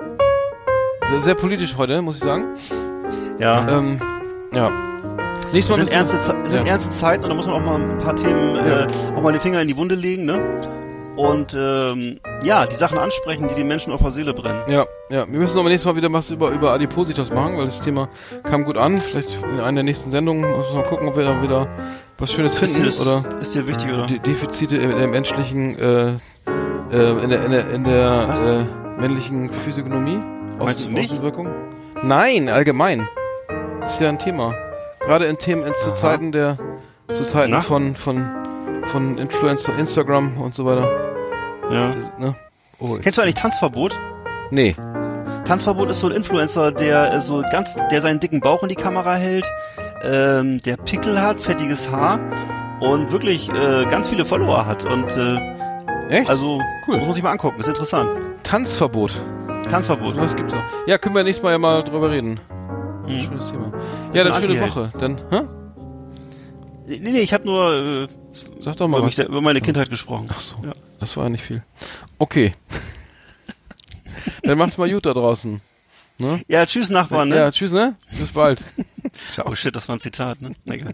[1.20, 2.46] Sehr politisch heute, muss ich sagen.
[3.40, 3.66] Ja.
[3.70, 4.00] Ähm,
[4.54, 4.72] ja.
[5.54, 6.72] Nächstes Mal Es sind, ernste, Ze- es sind ja.
[6.74, 9.42] ernste Zeiten und da muss man auch mal ein paar Themen, äh, auch mal den
[9.42, 10.40] Finger in die Wunde legen, ne?
[11.16, 14.62] Und ähm, ja, die Sachen ansprechen, die den Menschen auf der Seele brennen.
[14.68, 15.26] Ja, ja.
[15.32, 18.10] Wir müssen aber nächstes Mal wieder was über, über Adipositas machen, weil das Thema
[18.44, 18.98] kam gut an.
[18.98, 21.68] Vielleicht in einer der nächsten Sendungen müssen wir mal gucken, ob wir da wieder
[22.18, 24.08] was Schönes finden ist, dir, oder ist dir wichtig, oder?
[24.08, 26.14] die Defizite der menschlichen äh,
[26.92, 28.68] äh, in der, in der, in der
[28.98, 30.20] äh, männlichen Physiognomie?
[30.60, 31.12] Meinst Außen- du nicht?
[31.12, 31.48] Außenwirkung?
[32.04, 33.08] Nein, allgemein.
[33.84, 34.54] Ist ja ein Thema.
[35.02, 36.58] Gerade in Themen, in, zu Zeiten der,
[37.14, 37.62] zu Zeiten Na?
[37.62, 38.26] von, von,
[38.88, 40.90] von Influencer, Instagram und so weiter.
[41.72, 41.94] Ja.
[42.20, 42.36] Ne?
[42.80, 43.98] Oh, Kennst du eigentlich Tanzverbot?
[44.52, 44.76] Nee.
[45.46, 48.76] Tanzverbot ist so ein Influencer, der äh, so ganz, der seinen dicken Bauch in die
[48.76, 49.46] Kamera hält,
[50.04, 52.20] ähm, der Pickel hat, fettiges Haar
[52.80, 55.55] und wirklich äh, ganz viele Follower hat und äh,
[56.10, 56.30] Echt?
[56.30, 56.98] also Cool.
[56.98, 58.10] muss man sich mal angucken, ist interessant.
[58.44, 59.20] Tanzverbot.
[59.70, 60.18] Tanzverbot.
[60.18, 60.64] Was gibt's auch?
[60.88, 62.40] Ja, können wir nächstes Mal ja mal drüber reden.
[63.06, 63.20] Hm.
[63.22, 63.72] Schönes Thema.
[64.14, 64.62] Ja, dann schöne.
[64.62, 64.92] Woche.
[65.00, 65.42] Dann, hä?
[66.88, 68.08] Nee, nee, ich habe nur äh,
[68.60, 70.28] Sag doch mal über, mich, über meine Kindheit gesprochen.
[70.30, 70.56] Ach so.
[70.64, 70.74] Ja.
[71.00, 71.64] Das war nicht viel.
[72.20, 72.54] Okay.
[74.44, 75.62] dann macht's mal gut da draußen.
[76.18, 76.42] Ne?
[76.48, 77.36] Ja, tschüss Nachbarn, ne?
[77.36, 77.96] Ja, tschüss, ne?
[78.18, 78.64] Bis bald.
[79.46, 80.56] Oh shit, das war ein Zitat, ne?
[80.66, 80.94] Egal.